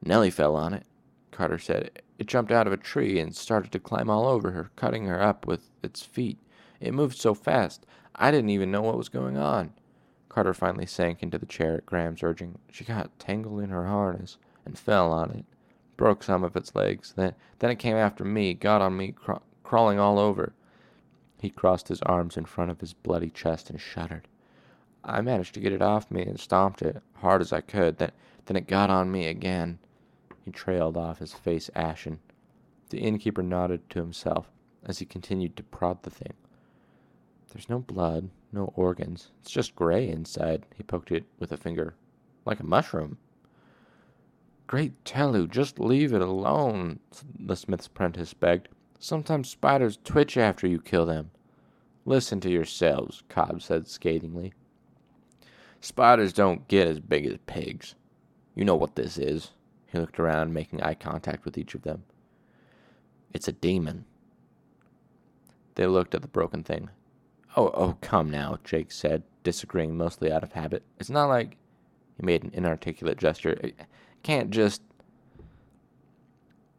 Nellie 0.02 0.30
fell 0.30 0.56
on 0.56 0.72
it, 0.72 0.86
Carter 1.30 1.58
said. 1.58 2.02
It 2.18 2.26
jumped 2.26 2.52
out 2.52 2.66
of 2.66 2.72
a 2.72 2.76
tree 2.76 3.18
and 3.18 3.34
started 3.34 3.72
to 3.72 3.78
climb 3.78 4.10
all 4.10 4.26
over 4.26 4.50
her, 4.50 4.70
cutting 4.76 5.06
her 5.06 5.22
up 5.22 5.46
with 5.46 5.70
its 5.82 6.02
feet. 6.02 6.38
It 6.80 6.94
moved 6.94 7.18
so 7.18 7.34
fast, 7.34 7.86
I 8.14 8.30
didn't 8.30 8.50
even 8.50 8.70
know 8.70 8.82
what 8.82 8.98
was 8.98 9.08
going 9.08 9.38
on. 9.38 9.72
Carter 10.28 10.52
finally 10.52 10.86
sank 10.86 11.22
into 11.22 11.38
the 11.38 11.46
chair 11.46 11.76
at 11.76 11.86
Graham's 11.86 12.22
urging. 12.22 12.58
She 12.70 12.84
got 12.84 13.18
tangled 13.18 13.60
in 13.60 13.70
her 13.70 13.86
harness 13.86 14.36
and 14.64 14.78
fell 14.78 15.12
on 15.12 15.30
it, 15.30 15.44
broke 15.96 16.22
some 16.22 16.44
of 16.44 16.54
its 16.54 16.74
legs. 16.74 17.14
Then, 17.16 17.34
then 17.58 17.70
it 17.70 17.78
came 17.78 17.96
after 17.96 18.24
me, 18.24 18.54
got 18.54 18.82
on 18.82 18.96
me, 18.96 19.12
cr- 19.12 19.42
crawling 19.64 19.98
all 19.98 20.18
over. 20.18 20.52
He 21.40 21.48
crossed 21.48 21.88
his 21.88 22.02
arms 22.02 22.36
in 22.36 22.44
front 22.44 22.70
of 22.70 22.80
his 22.80 22.92
bloody 22.92 23.30
chest 23.30 23.70
and 23.70 23.80
shuddered. 23.80 24.28
I 25.02 25.22
managed 25.22 25.54
to 25.54 25.60
get 25.60 25.72
it 25.72 25.82
off 25.82 26.10
me 26.10 26.22
and 26.22 26.38
stomped 26.38 26.82
it 26.82 27.02
hard 27.14 27.40
as 27.40 27.52
I 27.52 27.62
could. 27.62 27.96
Then, 27.96 28.12
then 28.46 28.56
it 28.56 28.66
got 28.66 28.90
on 28.90 29.10
me 29.10 29.26
again. 29.26 29.78
He 30.44 30.50
trailed 30.50 30.96
off, 30.96 31.18
his 31.18 31.32
face 31.32 31.70
ashen. 31.74 32.20
The 32.90 32.98
innkeeper 32.98 33.42
nodded 33.42 33.88
to 33.90 34.00
himself 34.00 34.50
as 34.84 34.98
he 34.98 35.04
continued 35.04 35.56
to 35.56 35.62
prod 35.62 36.02
the 36.02 36.10
thing. 36.10 36.34
There's 37.52 37.68
no 37.68 37.80
blood, 37.80 38.30
no 38.52 38.72
organs. 38.76 39.30
It's 39.40 39.50
just 39.50 39.76
gray 39.76 40.08
inside. 40.08 40.66
He 40.74 40.82
poked 40.82 41.12
it 41.12 41.24
with 41.38 41.52
a 41.52 41.56
finger. 41.56 41.94
Like 42.44 42.60
a 42.60 42.66
mushroom. 42.66 43.18
Great 44.66 45.04
Tehlu, 45.04 45.50
just 45.50 45.80
leave 45.80 46.12
it 46.12 46.22
alone, 46.22 47.00
the 47.38 47.56
smith's 47.56 47.88
apprentice 47.88 48.32
begged. 48.34 48.68
Sometimes 49.00 49.48
spiders 49.48 49.98
twitch 50.04 50.36
after 50.36 50.66
you 50.66 50.80
kill 50.80 51.06
them. 51.06 51.32
Listen 52.04 52.40
to 52.40 52.50
yourselves, 52.50 53.24
Cobb 53.28 53.62
said 53.62 53.88
scathingly. 53.88 54.52
Spiders 55.80 56.32
don't 56.32 56.68
get 56.68 56.86
as 56.86 57.00
big 57.00 57.26
as 57.26 57.38
pigs. 57.46 57.94
You 58.54 58.64
know 58.64 58.76
what 58.76 58.94
this 58.94 59.18
is. 59.18 59.50
He 59.90 59.98
looked 59.98 60.20
around, 60.20 60.54
making 60.54 60.82
eye 60.82 60.94
contact 60.94 61.44
with 61.44 61.58
each 61.58 61.74
of 61.74 61.82
them. 61.82 62.04
It's 63.32 63.48
a 63.48 63.52
demon. 63.52 64.04
They 65.74 65.86
looked 65.86 66.14
at 66.14 66.22
the 66.22 66.28
broken 66.28 66.62
thing. 66.62 66.90
Oh, 67.56 67.70
oh, 67.74 67.96
come 68.00 68.30
now, 68.30 68.58
Jake 68.62 68.92
said, 68.92 69.24
disagreeing 69.42 69.96
mostly 69.96 70.30
out 70.30 70.44
of 70.44 70.52
habit. 70.52 70.84
It's 70.98 71.10
not 71.10 71.28
like. 71.28 71.56
He 72.16 72.26
made 72.26 72.44
an 72.44 72.50
inarticulate 72.52 73.18
gesture. 73.18 73.58
It 73.62 73.74
can't 74.22 74.50
just. 74.50 74.82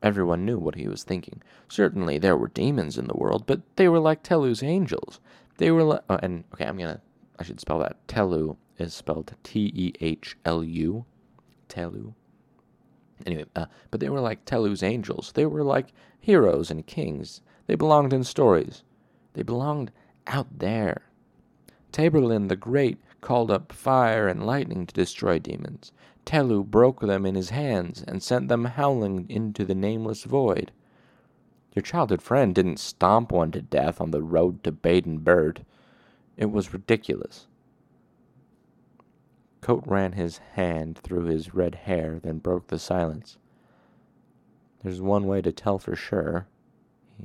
Everyone 0.04 0.46
knew 0.46 0.58
what 0.58 0.76
he 0.76 0.88
was 0.88 1.04
thinking. 1.04 1.42
Certainly 1.68 2.20
there 2.20 2.38
were 2.38 2.48
demons 2.48 2.98
in 2.98 3.08
the 3.08 3.18
world, 3.18 3.46
but 3.46 3.62
they 3.76 3.88
were 3.88 4.00
like 4.00 4.24
Tehlu's 4.24 4.64
angels. 4.64 5.20
They 5.58 5.72
were 5.72 5.84
like. 5.84 6.02
Oh, 6.10 6.20
and, 6.22 6.46
okay, 6.54 6.66
I'm 6.66 6.78
gonna. 6.78 7.02
I 7.40 7.44
should 7.44 7.60
spell 7.60 7.80
that. 7.80 8.08
Tehlu 8.08 8.56
is 8.78 8.94
spelled 8.94 9.34
T 9.44 9.72
E 9.76 9.94
H 10.00 10.38
L 10.46 10.64
U. 10.64 11.06
Tehlu. 11.68 12.14
Anyway, 13.26 13.46
uh, 13.56 13.66
but 13.90 14.00
they 14.00 14.10
were 14.10 14.20
like 14.20 14.46
Tehlu's 14.46 14.84
angels. 14.84 15.32
They 15.34 15.46
were 15.46 15.64
like 15.64 15.94
heroes 16.20 16.72
and 16.72 16.86
kings. 16.86 17.42
They 17.68 17.76
belonged 17.76 18.14
in 18.14 18.24
stories. 18.24 18.84
They 19.34 19.44
belonged 19.44 19.92
out 20.28 20.60
there. 20.60 21.04
Taborlin 21.92 22.48
the 22.48 22.56
Great 22.56 23.00
called 23.22 23.52
up 23.52 23.72
fire 23.72 24.28
and 24.28 24.46
lightning 24.46 24.86
to 24.88 24.94
destroy 24.94 25.40
demons. 25.40 25.92
Tehlu 26.26 26.66
broke 26.66 27.02
them 27.02 27.26
in 27.26 27.36
his 27.36 27.50
hands 27.50 28.04
and 28.08 28.22
sent 28.22 28.48
them 28.48 28.66
howling 28.66 29.30
into 29.30 29.66
the 29.66 29.76
nameless 29.76 30.24
void. 30.24 30.72
Your 31.76 31.84
childhood 31.84 32.22
friend 32.22 32.54
didn't 32.54 32.80
stomp 32.80 33.32
one 33.32 33.52
to 33.52 33.62
death 33.62 34.02
on 34.02 34.12
the 34.12 34.22
road 34.22 34.64
to 34.64 34.72
Baedn-Bryt. 34.72 35.64
It 36.38 36.52
was 36.52 36.74
ridiculous. 36.74 37.48
Kote 39.62 39.84
ran 39.86 40.14
his 40.14 40.40
hand 40.54 40.98
through 40.98 41.26
his 41.26 41.54
red 41.54 41.76
hair, 41.76 42.20
then 42.22 42.40
broke 42.40 42.68
the 42.68 42.80
silence. 42.80 43.38
There's 44.84 45.02
one 45.02 45.28
way 45.28 45.42
to 45.44 45.52
tell 45.52 45.78
for 45.78 45.96
sure, 45.96 46.48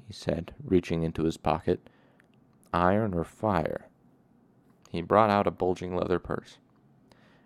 he 0.07 0.13
said, 0.13 0.55
reaching 0.63 1.03
into 1.03 1.25
his 1.25 1.39
pocket 1.39 1.89
iron 2.73 3.15
or 3.15 3.25
fire. 3.25 3.89
He 4.91 5.01
brought 5.01 5.31
out 5.31 5.47
a 5.47 5.51
bulging 5.51 5.97
leather 5.97 6.19
purse. 6.19 6.59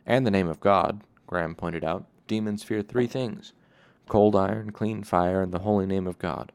And 0.05 0.26
the 0.26 0.31
name 0.31 0.48
of 0.48 0.61
God, 0.61 1.03
Graham 1.26 1.55
pointed 1.55 1.85
out. 1.85 2.07
Demons 2.26 2.62
fear 2.62 2.83
three 2.83 3.07
things 3.07 3.53
cold 4.09 4.35
iron, 4.35 4.72
clean 4.72 5.05
fire, 5.05 5.40
and 5.40 5.53
the 5.53 5.61
holy 5.61 5.87
name 5.87 6.09
of 6.09 6.18
God. 6.18 6.50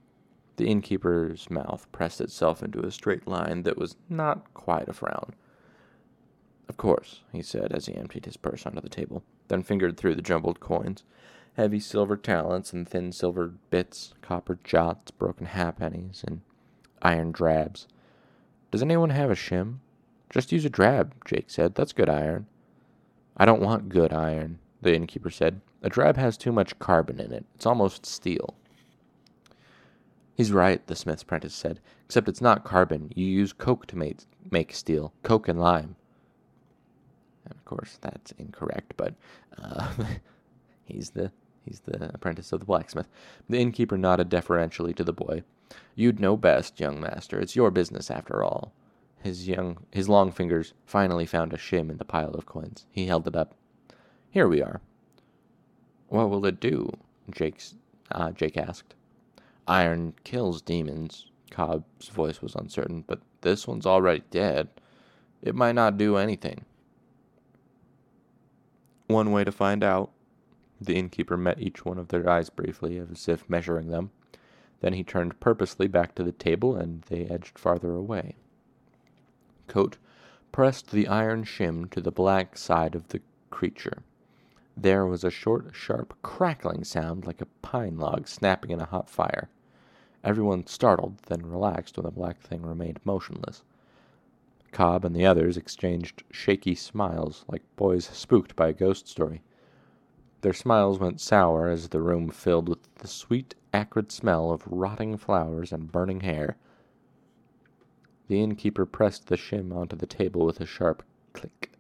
The 0.58 0.68
innkeeper's 0.68 1.50
mouth 1.50 1.90
pressed 1.94 2.20
itself 2.20 2.62
into 2.62 2.86
a 2.86 2.92
straight 2.92 3.28
line 3.28 3.64
that 3.64 3.78
was 3.78 3.96
not 4.10 4.54
quite 4.54 4.90
a 4.90 4.94
frown. 4.94 5.34
Of 6.68 6.78
course, 6.78 7.22
he 7.32 7.42
said 7.42 7.72
as 7.72 7.86
he 7.86 7.96
emptied 7.96 8.26
his 8.26 8.38
purse 8.38 8.66
onto 8.66 8.82
the 8.82 8.90
table, 8.90 9.24
then 9.48 9.64
fingered 9.64 9.98
through 9.98 10.16
the 10.16 10.22
jumbled 10.22 10.60
coins. 10.60 11.04
Heavy 11.56 11.80
silver 11.80 12.18
talents 12.18 12.74
and 12.74 12.88
thin 12.88 13.12
silver 13.12 13.54
bits, 13.70 14.14
copper 14.22 14.60
jots, 14.64 15.12
broken 15.12 15.48
halfpennies, 15.48 16.24
and 16.24 16.42
iron 17.02 17.32
drabs. 17.32 17.88
Does 18.72 18.82
anyone 18.82 19.12
have 19.12 19.32
a 19.32 19.36
shim? 19.36 19.78
Just 20.30 20.52
use 20.52 20.66
a 20.66 20.70
drab, 20.70 21.14
Jake 21.24 21.50
said. 21.50 21.76
That's 21.76 21.94
good 21.94 22.10
iron. 22.10 22.48
I 23.38 23.46
don't 23.46 23.62
want 23.62 23.90
good 23.90 24.12
iron, 24.12 24.60
the 24.82 24.94
innkeeper 24.94 25.30
said. 25.30 25.62
A 25.82 25.90
drab 25.90 26.18
has 26.18 26.36
too 26.36 26.52
much 26.52 26.78
carbon 26.80 27.20
in 27.20 27.32
it. 27.32 27.46
It's 27.56 27.66
almost 27.66 28.06
steel. 28.06 28.56
He's 30.34 30.52
right, 30.52 30.86
the 30.88 30.96
smith's 30.96 31.24
apprentice 31.24 31.56
said, 31.56 31.80
except 32.06 32.28
it's 32.28 32.42
not 32.42 32.66
carbon. 32.66 33.12
You 33.16 33.26
use 33.26 33.54
coke 33.54 33.86
to 33.88 33.98
make, 33.98 34.18
make 34.52 34.74
steel, 34.74 35.14
coke 35.24 35.48
and 35.48 35.60
lime. 35.60 35.96
And 37.46 37.54
of 37.54 37.64
course, 37.66 37.98
that's 38.02 38.32
incorrect, 38.34 38.94
but 38.98 39.14
uh, 39.62 39.94
he's 40.84 41.12
the 41.12 41.32
he's 41.64 41.82
the 41.82 42.14
apprentice 42.14 42.52
of 42.52 42.60
the 42.60 42.66
blacksmith. 42.66 43.08
The 43.50 43.60
innkeeper 43.60 43.98
nodded 43.98 44.30
deferentially 44.30 44.94
to 44.94 45.04
the 45.04 45.14
boy. 45.14 45.44
You'd 45.96 46.20
know 46.20 46.38
best, 46.38 46.80
young 46.80 47.00
master. 47.00 47.40
It's 47.40 47.56
your 47.56 47.72
business 47.72 48.12
after 48.12 48.44
all. 48.44 48.74
His 49.24 49.48
young 49.48 49.78
his 49.92 50.10
long 50.10 50.32
fingers 50.32 50.74
finally 50.86 51.26
found 51.26 51.54
a 51.54 51.58
shim 51.58 51.90
in 51.90 51.98
the 51.98 52.06
pile 52.06 52.34
of 52.34 52.46
coins. 52.46 52.86
He 52.92 53.08
held 53.08 53.28
it 53.28 53.36
up. 53.36 53.56
Here 54.30 54.48
we 54.48 54.62
are. 54.62 54.82
What 56.10 56.30
will 56.30 56.46
it 56.46 56.60
do? 56.60 56.92
Jake's 57.32 57.76
uh, 58.12 58.32
Jake 58.32 58.58
asked. 58.58 58.94
Iron 59.68 60.14
kills 60.24 60.62
demons. 60.62 61.28
Cobb's 61.50 62.10
voice 62.10 62.42
was 62.42 62.56
uncertain, 62.56 63.04
but 63.08 63.22
this 63.42 63.68
one's 63.68 63.86
already 63.86 64.24
dead. 64.30 64.70
It 65.42 65.56
might 65.56 65.76
not 65.76 65.98
do 65.98 66.18
anything. 66.18 66.66
One 69.08 69.32
way 69.32 69.44
to 69.44 69.52
find 69.52 69.84
out. 69.84 70.12
The 70.82 70.96
innkeeper 70.96 71.38
met 71.38 71.62
each 71.62 71.86
one 71.86 71.98
of 71.98 72.10
their 72.10 72.28
eyes 72.30 72.50
briefly, 72.50 72.98
as 72.98 73.30
if 73.30 73.50
measuring 73.50 73.90
them. 73.90 74.12
Then 74.82 74.94
he 74.94 75.04
turned 75.04 75.40
purposely 75.40 75.88
back 75.88 76.16
to 76.16 76.24
the 76.24 76.32
table, 76.32 76.76
and 76.76 77.02
they 77.04 77.26
edged 77.26 77.58
farther 77.58 77.94
away. 77.94 78.36
Kote 79.68 79.98
pressed 80.52 80.92
the 80.92 81.08
iron 81.08 81.44
shim 81.44 81.90
to 81.92 82.02
the 82.02 82.12
black 82.12 82.58
side 82.58 82.96
of 82.96 83.10
the 83.10 83.22
creature. 83.50 84.04
There 84.78 85.06
was 85.06 85.24
a 85.24 85.32
short, 85.32 85.74
sharp, 85.74 86.14
crackling 86.22 86.84
sound 86.84 87.26
like 87.26 87.42
a 87.42 87.48
pine 87.62 87.98
log 87.98 88.28
snapping 88.28 88.72
in 88.72 88.82
a 88.82 88.86
hot 88.86 89.10
fire. 89.10 89.50
Everyone 90.24 90.68
startled, 90.68 91.20
then 91.28 91.46
relaxed 91.46 91.98
when 91.98 92.06
the 92.06 92.12
black 92.12 92.42
thing 92.42 92.62
remained 92.62 93.00
motionless. 93.06 93.64
Cobb 94.76 95.06
and 95.06 95.16
the 95.16 95.26
others 95.26 95.56
exchanged 95.56 96.24
shaky 96.30 96.76
smiles, 96.76 97.46
like 97.48 97.64
boys 97.78 98.04
spooked 98.08 98.58
by 98.58 98.68
a 98.68 98.74
ghost 98.74 99.08
story. 99.08 99.42
Their 100.42 100.52
smiles 100.52 101.00
went 101.00 101.22
sour 101.22 101.70
as 101.70 101.88
the 101.88 102.02
room 102.02 102.30
filled 102.30 102.68
with 102.68 102.94
the 102.96 103.08
sweet, 103.08 103.56
acrid 103.74 104.12
smell 104.12 104.52
of 104.52 104.68
rotting 104.68 105.16
flowers 105.16 105.72
and 105.72 105.90
burning 105.90 106.20
hair. 106.20 106.58
The 108.28 108.44
innkeeper 108.44 108.86
pressed 108.86 109.28
the 109.28 109.38
shim 109.38 109.74
onto 109.74 109.96
the 109.96 110.06
table 110.06 110.46
with 110.46 110.60
a 110.60 110.66
sharp 110.66 111.04
click. 111.32 111.72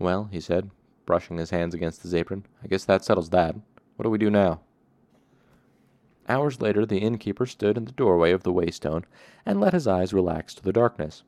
Well, 0.00 0.24
he 0.32 0.40
said, 0.40 0.72
brushing 1.06 1.36
his 1.36 1.50
hands 1.50 1.74
against 1.74 2.02
his 2.02 2.12
apron, 2.12 2.44
I 2.64 2.66
guess 2.66 2.84
that 2.86 3.04
settles 3.04 3.30
that. 3.30 3.54
What 3.94 4.02
do 4.02 4.10
we 4.10 4.18
do 4.18 4.30
now? 4.30 4.62
Hours 6.28 6.60
later, 6.60 6.84
the 6.84 6.98
innkeeper 6.98 7.46
stood 7.46 7.76
in 7.76 7.84
the 7.84 7.92
doorway 7.92 8.32
of 8.32 8.42
the 8.42 8.52
waystone 8.52 9.04
and 9.46 9.60
let 9.60 9.74
his 9.74 9.86
eyes 9.86 10.12
relax 10.12 10.52
to 10.54 10.62
the 10.64 10.72
darkness. 10.72 11.22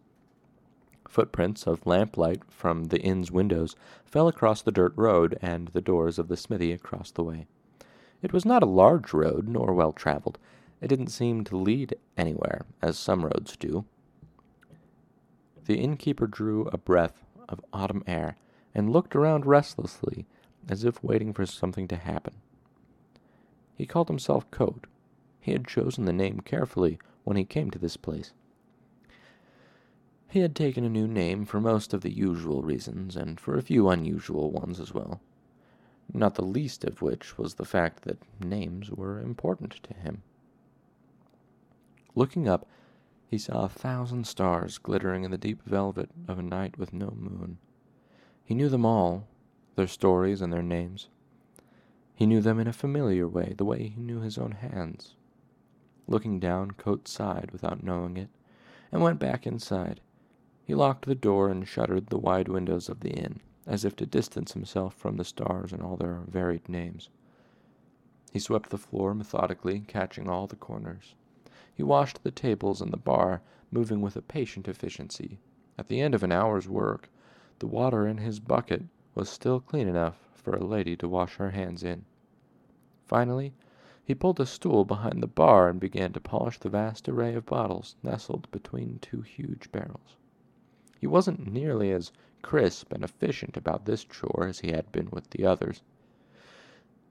Footprints 1.08 1.66
of 1.66 1.86
lamplight 1.86 2.42
from 2.50 2.84
the 2.84 3.00
inn's 3.00 3.32
windows 3.32 3.74
fell 4.04 4.28
across 4.28 4.60
the 4.62 4.70
dirt 4.70 4.92
road 4.94 5.38
and 5.40 5.68
the 5.68 5.80
doors 5.80 6.18
of 6.18 6.28
the 6.28 6.36
smithy 6.36 6.70
across 6.70 7.10
the 7.10 7.24
way. 7.24 7.46
It 8.20 8.32
was 8.32 8.44
not 8.44 8.62
a 8.62 8.66
large 8.66 9.12
road, 9.14 9.48
nor 9.48 9.72
well 9.72 9.92
traveled. 9.92 10.38
It 10.80 10.88
didn't 10.88 11.08
seem 11.08 11.44
to 11.44 11.56
lead 11.56 11.96
anywhere, 12.16 12.66
as 12.82 12.98
some 12.98 13.24
roads 13.24 13.56
do. 13.56 13.84
The 15.64 15.78
innkeeper 15.78 16.26
drew 16.26 16.66
a 16.66 16.78
breath 16.78 17.24
of 17.48 17.64
autumn 17.72 18.04
air 18.06 18.36
and 18.74 18.90
looked 18.90 19.16
around 19.16 19.46
restlessly, 19.46 20.26
as 20.68 20.84
if 20.84 21.02
waiting 21.02 21.32
for 21.32 21.46
something 21.46 21.88
to 21.88 21.96
happen. 21.96 22.34
He 23.74 23.86
called 23.86 24.08
himself 24.08 24.50
Kote. 24.50 24.86
He 25.40 25.52
had 25.52 25.66
chosen 25.66 26.04
the 26.04 26.12
name 26.12 26.40
carefully 26.40 26.98
when 27.24 27.36
he 27.36 27.44
came 27.44 27.70
to 27.70 27.78
this 27.78 27.96
place. 27.96 28.32
He 30.30 30.40
had 30.40 30.54
taken 30.54 30.84
a 30.84 30.90
new 30.90 31.08
name 31.08 31.46
for 31.46 31.58
most 31.58 31.94
of 31.94 32.02
the 32.02 32.12
usual 32.12 32.62
reasons, 32.62 33.16
and 33.16 33.40
for 33.40 33.56
a 33.56 33.62
few 33.62 33.88
unusual 33.88 34.50
ones 34.50 34.78
as 34.78 34.92
well, 34.92 35.22
not 36.12 36.34
the 36.34 36.44
least 36.44 36.84
of 36.84 37.00
which 37.00 37.38
was 37.38 37.54
the 37.54 37.64
fact 37.64 38.02
that 38.02 38.22
names 38.38 38.90
were 38.90 39.22
important 39.22 39.82
to 39.82 39.94
him. 39.94 40.22
Looking 42.14 42.46
up, 42.46 42.66
he 43.26 43.38
saw 43.38 43.64
a 43.64 43.70
thousand 43.70 44.26
stars 44.26 44.76
glittering 44.76 45.24
in 45.24 45.30
the 45.30 45.38
deep 45.38 45.62
velvet 45.62 46.10
of 46.28 46.38
a 46.38 46.42
night 46.42 46.78
with 46.78 46.92
no 46.92 47.10
moon. 47.16 47.56
He 48.44 48.54
knew 48.54 48.68
them 48.68 48.84
all, 48.84 49.26
their 49.76 49.86
stories 49.86 50.42
and 50.42 50.52
their 50.52 50.62
names. 50.62 51.08
He 52.14 52.26
knew 52.26 52.42
them 52.42 52.60
in 52.60 52.66
a 52.66 52.72
familiar 52.74 53.26
way, 53.26 53.54
the 53.56 53.64
way 53.64 53.88
he 53.88 54.00
knew 54.00 54.20
his 54.20 54.36
own 54.36 54.52
hands. 54.52 55.14
Looking 56.06 56.38
down, 56.38 56.72
Kote 56.72 57.08
sighed 57.08 57.50
without 57.50 57.82
knowing 57.82 58.18
it, 58.18 58.28
and 58.92 59.00
went 59.00 59.18
back 59.18 59.46
inside. 59.46 60.00
He 60.68 60.74
locked 60.74 61.06
the 61.06 61.14
door 61.14 61.48
and 61.48 61.66
shuttered 61.66 62.08
the 62.08 62.18
wide 62.18 62.46
windows 62.46 62.90
of 62.90 63.00
the 63.00 63.12
inn, 63.12 63.40
as 63.66 63.86
if 63.86 63.96
to 63.96 64.04
distance 64.04 64.52
himself 64.52 64.92
from 64.92 65.16
the 65.16 65.24
stars 65.24 65.72
and 65.72 65.80
all 65.80 65.96
their 65.96 66.24
varied 66.28 66.68
names. 66.68 67.08
He 68.34 68.38
swept 68.38 68.68
the 68.68 68.76
floor 68.76 69.14
methodically, 69.14 69.80
catching 69.80 70.28
all 70.28 70.46
the 70.46 70.56
corners. 70.56 71.14
He 71.74 71.82
washed 71.82 72.22
the 72.22 72.30
tables 72.30 72.82
and 72.82 72.92
the 72.92 72.98
bar, 72.98 73.40
moving 73.70 74.02
with 74.02 74.14
a 74.14 74.20
patient 74.20 74.68
efficiency. 74.68 75.38
At 75.78 75.88
the 75.88 76.02
end 76.02 76.14
of 76.14 76.22
an 76.22 76.32
hour's 76.32 76.68
work, 76.68 77.08
the 77.60 77.66
water 77.66 78.06
in 78.06 78.18
his 78.18 78.38
bucket 78.38 78.82
was 79.14 79.30
still 79.30 79.60
clean 79.60 79.88
enough 79.88 80.28
for 80.34 80.54
a 80.54 80.62
lady 80.62 80.96
to 80.98 81.08
wash 81.08 81.36
her 81.36 81.52
hands 81.52 81.82
in. 81.82 82.04
Finally, 83.06 83.54
he 84.04 84.14
pulled 84.14 84.38
a 84.38 84.44
stool 84.44 84.84
behind 84.84 85.22
the 85.22 85.26
bar 85.26 85.70
and 85.70 85.80
began 85.80 86.12
to 86.12 86.20
polish 86.20 86.58
the 86.58 86.68
vast 86.68 87.08
array 87.08 87.34
of 87.34 87.46
bottles 87.46 87.96
nestled 88.02 88.50
between 88.50 88.98
two 88.98 89.22
huge 89.22 89.72
barrels. 89.72 90.16
He 91.00 91.06
wasn't 91.06 91.52
nearly 91.52 91.92
as 91.92 92.12
crisp 92.42 92.92
and 92.92 93.04
efficient 93.04 93.56
about 93.56 93.84
this 93.84 94.04
chore 94.04 94.46
as 94.48 94.60
he 94.60 94.72
had 94.72 94.90
been 94.90 95.08
with 95.10 95.30
the 95.30 95.46
others, 95.46 95.82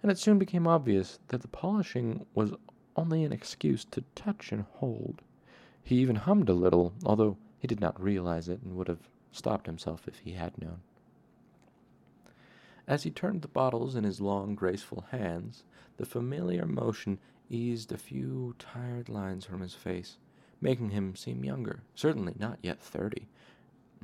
and 0.01 0.11
it 0.11 0.17
soon 0.17 0.37
became 0.37 0.67
obvious 0.67 1.19
that 1.29 1.41
the 1.41 1.47
polishing 1.47 2.25
was 2.33 2.53
only 2.95 3.23
an 3.23 3.31
excuse 3.31 3.85
to 3.85 4.03
touch 4.13 4.51
and 4.51 4.63
hold. 4.63 5.21
He 5.83 5.97
even 5.99 6.17
hummed 6.17 6.49
a 6.49 6.53
little, 6.53 6.93
although 7.05 7.37
he 7.59 7.67
did 7.67 7.79
not 7.79 8.01
realize 8.01 8.49
it 8.49 8.61
and 8.61 8.75
would 8.75 8.87
have 8.89 9.09
stopped 9.31 9.67
himself 9.67 10.07
if 10.07 10.19
he 10.19 10.31
had 10.33 10.57
known. 10.57 10.81
As 12.87 13.03
he 13.03 13.11
turned 13.11 13.41
the 13.41 13.47
bottles 13.47 13.95
in 13.95 14.03
his 14.03 14.19
long, 14.19 14.55
graceful 14.55 15.05
hands, 15.11 15.63
the 15.97 16.05
familiar 16.05 16.65
motion 16.65 17.19
eased 17.49 17.91
a 17.91 17.97
few 17.97 18.55
tired 18.59 19.09
lines 19.09 19.45
from 19.45 19.61
his 19.61 19.73
face, 19.73 20.17
making 20.59 20.89
him 20.89 21.15
seem 21.15 21.45
younger, 21.45 21.83
certainly 21.95 22.33
not 22.37 22.59
yet 22.61 22.81
thirty, 22.81 23.27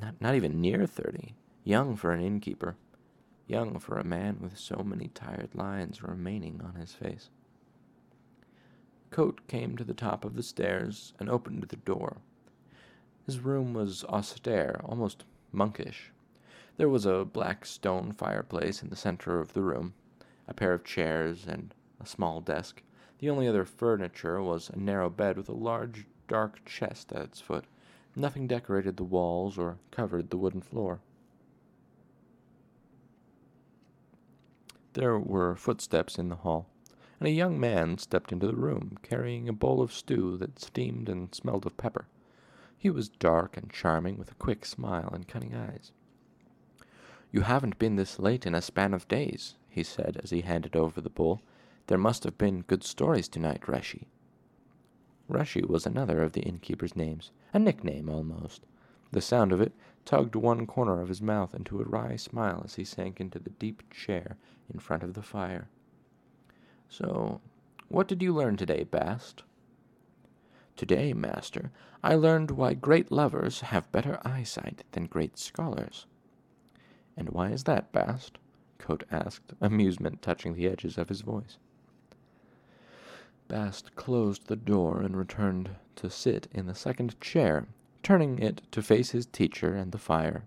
not, 0.01 0.19
not 0.21 0.35
even 0.35 0.61
near 0.61 0.85
thirty, 0.85 1.35
young 1.63 1.95
for 1.95 2.11
an 2.11 2.21
innkeeper, 2.21 2.75
young 3.47 3.79
for 3.79 3.97
a 3.97 4.03
man 4.03 4.37
with 4.41 4.57
so 4.57 4.83
many 4.83 5.09
tired 5.09 5.49
lines 5.53 6.03
remaining 6.03 6.61
on 6.63 6.75
his 6.75 6.93
face. 6.93 7.29
Kote 9.11 9.47
came 9.47 9.77
to 9.77 9.83
the 9.83 9.93
top 9.93 10.25
of 10.25 10.35
the 10.35 10.43
stairs 10.43 11.13
and 11.19 11.29
opened 11.29 11.63
the 11.63 11.75
door. 11.75 12.17
His 13.25 13.39
room 13.39 13.73
was 13.73 14.03
austere, 14.05 14.81
almost 14.83 15.23
monkish. 15.51 16.11
There 16.77 16.89
was 16.89 17.05
a 17.05 17.23
black 17.23 17.65
stone 17.65 18.11
fireplace 18.11 18.81
in 18.81 18.89
the 18.89 18.95
center 18.95 19.39
of 19.39 19.53
the 19.53 19.61
room, 19.61 19.93
a 20.47 20.53
pair 20.53 20.73
of 20.73 20.83
chairs, 20.83 21.45
and 21.47 21.73
a 22.01 22.07
small 22.07 22.41
desk. 22.41 22.81
The 23.19 23.29
only 23.29 23.47
other 23.47 23.65
furniture 23.65 24.41
was 24.41 24.69
a 24.69 24.79
narrow 24.79 25.09
bed 25.09 25.37
with 25.37 25.47
a 25.47 25.53
large 25.53 26.07
dark 26.27 26.65
chest 26.65 27.13
at 27.13 27.21
its 27.21 27.39
foot. 27.39 27.65
Nothing 28.15 28.47
decorated 28.47 28.97
the 28.97 29.03
walls 29.03 29.57
or 29.57 29.77
covered 29.91 30.29
the 30.29 30.37
wooden 30.37 30.61
floor. 30.61 30.99
There 34.93 35.17
were 35.17 35.55
footsteps 35.55 36.19
in 36.19 36.29
the 36.29 36.35
hall, 36.35 36.67
and 37.19 37.27
a 37.27 37.31
young 37.31 37.59
man 37.59 37.97
stepped 37.97 38.31
into 38.31 38.45
the 38.45 38.55
room, 38.55 38.97
carrying 39.01 39.49
a 39.49 39.53
bowl 39.53 39.81
of 39.81 39.91
stew 39.91 40.37
that 40.37 40.59
steamed 40.59 41.09
and 41.09 41.33
smelled 41.33 41.65
of 41.65 41.75
pepper. 41.77 42.05
He 42.77 42.91
was 42.91 43.09
dark 43.09 43.57
and 43.57 43.71
charming, 43.71 44.17
with 44.17 44.31
a 44.31 44.35
quick 44.35 44.65
smile 44.65 45.09
and 45.11 45.27
cunning 45.27 45.55
eyes. 45.55 45.91
You 47.31 47.41
haven't 47.41 47.79
been 47.79 47.95
this 47.95 48.19
late 48.19 48.45
in 48.45 48.53
a 48.53 48.61
span 48.61 48.93
of 48.93 49.07
days, 49.07 49.55
he 49.67 49.81
said 49.81 50.19
as 50.23 50.29
he 50.29 50.41
handed 50.41 50.75
over 50.75 51.01
the 51.01 51.09
bowl. 51.09 51.41
There 51.87 51.97
must 51.97 52.23
have 52.25 52.37
been 52.37 52.61
good 52.61 52.83
stories 52.83 53.27
tonight, 53.27 53.61
Reshi. 53.61 54.05
Reshi 55.29 55.67
was 55.67 55.85
another 55.85 56.21
of 56.21 56.33
the 56.33 56.41
innkeeper's 56.41 56.95
names, 56.95 57.31
a 57.53 57.59
nickname 57.59 58.09
almost. 58.09 58.65
The 59.11 59.21
sound 59.21 59.51
of 59.51 59.61
it 59.61 59.73
tugged 60.05 60.35
one 60.35 60.65
corner 60.67 60.99
of 61.01 61.07
his 61.07 61.21
mouth 61.21 61.53
into 61.53 61.79
a 61.79 61.85
wry 61.85 62.15
smile 62.15 62.61
as 62.65 62.75
he 62.75 62.83
sank 62.83 63.21
into 63.21 63.39
the 63.39 63.51
deep 63.51 63.89
chair 63.89 64.37
in 64.73 64.79
front 64.79 65.03
of 65.03 65.13
the 65.13 65.21
fire. 65.21 65.69
So, 66.89 67.41
what 67.89 68.07
did 68.07 68.21
you 68.21 68.33
learn 68.33 68.57
today, 68.57 68.83
Bast? 68.83 69.43
Today, 70.75 71.13
master, 71.13 71.71
I 72.03 72.15
learned 72.15 72.51
why 72.51 72.73
great 72.73 73.11
lovers 73.11 73.61
have 73.61 73.91
better 73.91 74.19
eyesight 74.25 74.83
than 74.91 75.05
great 75.05 75.37
scholars. 75.37 76.07
And 77.15 77.29
why 77.29 77.51
is 77.51 77.63
that, 77.65 77.91
Bast? 77.91 78.39
Kote 78.79 79.03
asked, 79.11 79.53
amusement 79.61 80.21
touching 80.21 80.55
the 80.55 80.67
edges 80.67 80.97
of 80.97 81.09
his 81.09 81.21
voice. 81.21 81.59
Bast 83.53 83.95
closed 83.95 84.47
the 84.47 84.55
door 84.55 85.01
and 85.01 85.15
returned 85.15 85.75
to 85.97 86.09
sit 86.09 86.47
in 86.53 86.65
the 86.65 86.73
second 86.73 87.21
chair, 87.21 87.67
turning 88.01 88.39
it 88.39 88.63
to 88.71 88.81
face 88.81 89.11
his 89.11 89.27
teacher 89.27 89.75
and 89.75 89.91
the 89.91 89.99
fire. 89.99 90.45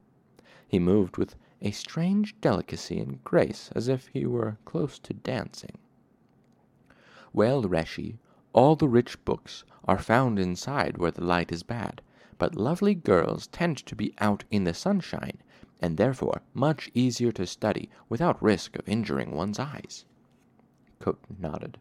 He 0.67 0.81
moved 0.81 1.17
with 1.17 1.37
a 1.63 1.71
strange 1.71 2.35
delicacy 2.41 2.99
and 2.99 3.23
grace, 3.23 3.71
as 3.77 3.87
if 3.87 4.09
he 4.09 4.27
were 4.27 4.59
close 4.65 4.99
to 4.99 5.15
dancing. 5.15 5.79
Well, 7.33 7.63
Reshi, 7.63 8.19
all 8.53 8.75
the 8.75 8.89
rich 8.89 9.25
books 9.25 9.63
are 9.85 9.99
found 9.99 10.41
inside 10.41 10.99
where 10.99 11.13
the 11.13 11.23
light 11.23 11.53
is 11.53 11.63
bad, 11.63 12.03
but 12.39 12.57
lovely 12.57 12.97
girls 12.97 13.47
tend 13.47 13.77
to 13.87 13.95
be 13.95 14.15
out 14.19 14.43
in 14.51 14.65
the 14.65 14.75
sunshine, 14.75 15.39
and 15.81 15.97
therefore 15.97 16.43
much 16.55 16.91
easier 16.93 17.31
to 17.31 17.47
study 17.47 17.89
without 18.09 18.43
risk 18.43 18.75
of 18.77 18.89
injuring 18.89 19.31
one's 19.31 19.61
eyes. 19.61 20.05
Kote 20.99 21.23
nodded. 21.39 21.79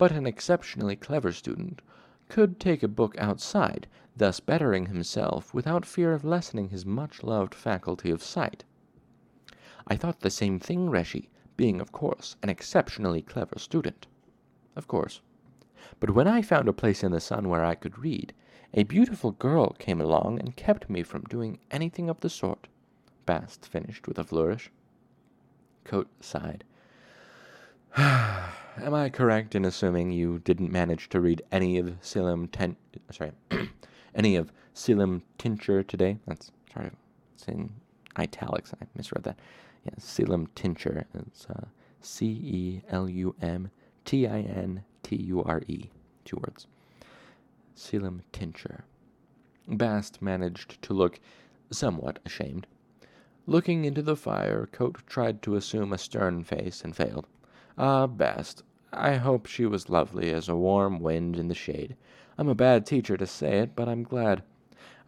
But 0.00 0.12
an 0.12 0.26
exceptionally 0.26 0.96
clever 0.96 1.30
student 1.30 1.82
could 2.30 2.58
take 2.58 2.82
a 2.82 2.88
book 2.88 3.14
outside, 3.18 3.86
thus 4.16 4.40
bettering 4.40 4.86
himself 4.86 5.52
without 5.52 5.84
fear 5.84 6.14
of 6.14 6.24
lessening 6.24 6.70
his 6.70 6.86
much 6.86 7.22
loved 7.22 7.54
faculty 7.54 8.10
of 8.10 8.22
sight. 8.22 8.64
I 9.86 9.96
thought 9.96 10.20
the 10.20 10.30
same 10.30 10.58
thing, 10.58 10.88
Reshi, 10.88 11.28
being, 11.58 11.82
of 11.82 11.92
course, 11.92 12.36
an 12.42 12.48
exceptionally 12.48 13.20
clever 13.20 13.58
student. 13.58 14.06
Of 14.74 14.88
course. 14.88 15.20
But 16.00 16.14
when 16.14 16.26
I 16.26 16.40
found 16.40 16.66
a 16.66 16.72
place 16.72 17.04
in 17.04 17.12
the 17.12 17.20
sun 17.20 17.50
where 17.50 17.62
I 17.62 17.74
could 17.74 17.98
read, 17.98 18.32
a 18.72 18.84
beautiful 18.84 19.32
girl 19.32 19.76
came 19.78 20.00
along 20.00 20.38
and 20.38 20.56
kept 20.56 20.88
me 20.88 21.02
from 21.02 21.24
doing 21.24 21.58
anything 21.70 22.08
of 22.08 22.20
the 22.20 22.30
sort. 22.30 22.68
Bast 23.26 23.66
finished 23.66 24.08
with 24.08 24.18
a 24.18 24.24
flourish. 24.24 24.70
Kote 25.84 26.08
sighed. 26.24 26.64
Am 27.96 28.94
I 28.94 29.08
correct 29.08 29.56
in 29.56 29.64
assuming 29.64 30.12
you 30.12 30.38
didn't 30.38 30.70
manage 30.70 31.08
to 31.08 31.20
read 31.20 31.42
any 31.50 31.76
of 31.76 31.96
Selim 32.00 32.46
Ten 32.48 32.76
sorry 33.10 33.32
any 34.14 34.36
of 34.36 34.52
Selim 34.74 35.22
Tincture 35.38 35.82
today? 35.82 36.18
That's 36.26 36.52
sorry, 36.72 36.90
it's 37.34 37.48
in 37.48 37.72
italics. 38.16 38.72
I 38.80 38.86
misread 38.94 39.24
that. 39.24 39.38
Yeah, 39.84 39.94
Celum 39.98 40.46
Tinture. 40.54 41.06
It's 41.14 41.46
uh, 41.46 41.66
C 42.00 42.26
E 42.26 42.82
L 42.90 43.08
U 43.08 43.34
M 43.42 43.70
T 44.04 44.26
I 44.26 44.40
N 44.40 44.84
T 45.02 45.16
U 45.16 45.42
R 45.42 45.62
E. 45.66 45.90
Two 46.24 46.36
words. 46.36 46.68
Celum 47.76 48.20
Tinture. 48.32 48.84
Bast 49.66 50.22
managed 50.22 50.80
to 50.82 50.92
look 50.92 51.18
somewhat 51.70 52.20
ashamed. 52.24 52.66
Looking 53.46 53.84
into 53.84 54.02
the 54.02 54.16
fire, 54.16 54.68
Kote 54.70 55.04
tried 55.06 55.42
to 55.42 55.56
assume 55.56 55.92
a 55.92 55.98
stern 55.98 56.44
face 56.44 56.82
and 56.82 56.94
failed. 56.94 57.26
Ah, 57.82 58.06
Bast, 58.06 58.62
I 58.92 59.14
hope 59.14 59.46
she 59.46 59.64
was 59.64 59.88
lovely 59.88 60.30
as 60.32 60.50
a 60.50 60.54
warm 60.54 61.00
wind 61.00 61.38
in 61.38 61.48
the 61.48 61.54
shade. 61.54 61.96
I'm 62.36 62.50
a 62.50 62.54
bad 62.54 62.84
teacher 62.84 63.16
to 63.16 63.26
say 63.26 63.60
it, 63.60 63.74
but 63.74 63.88
I'm 63.88 64.02
glad. 64.02 64.42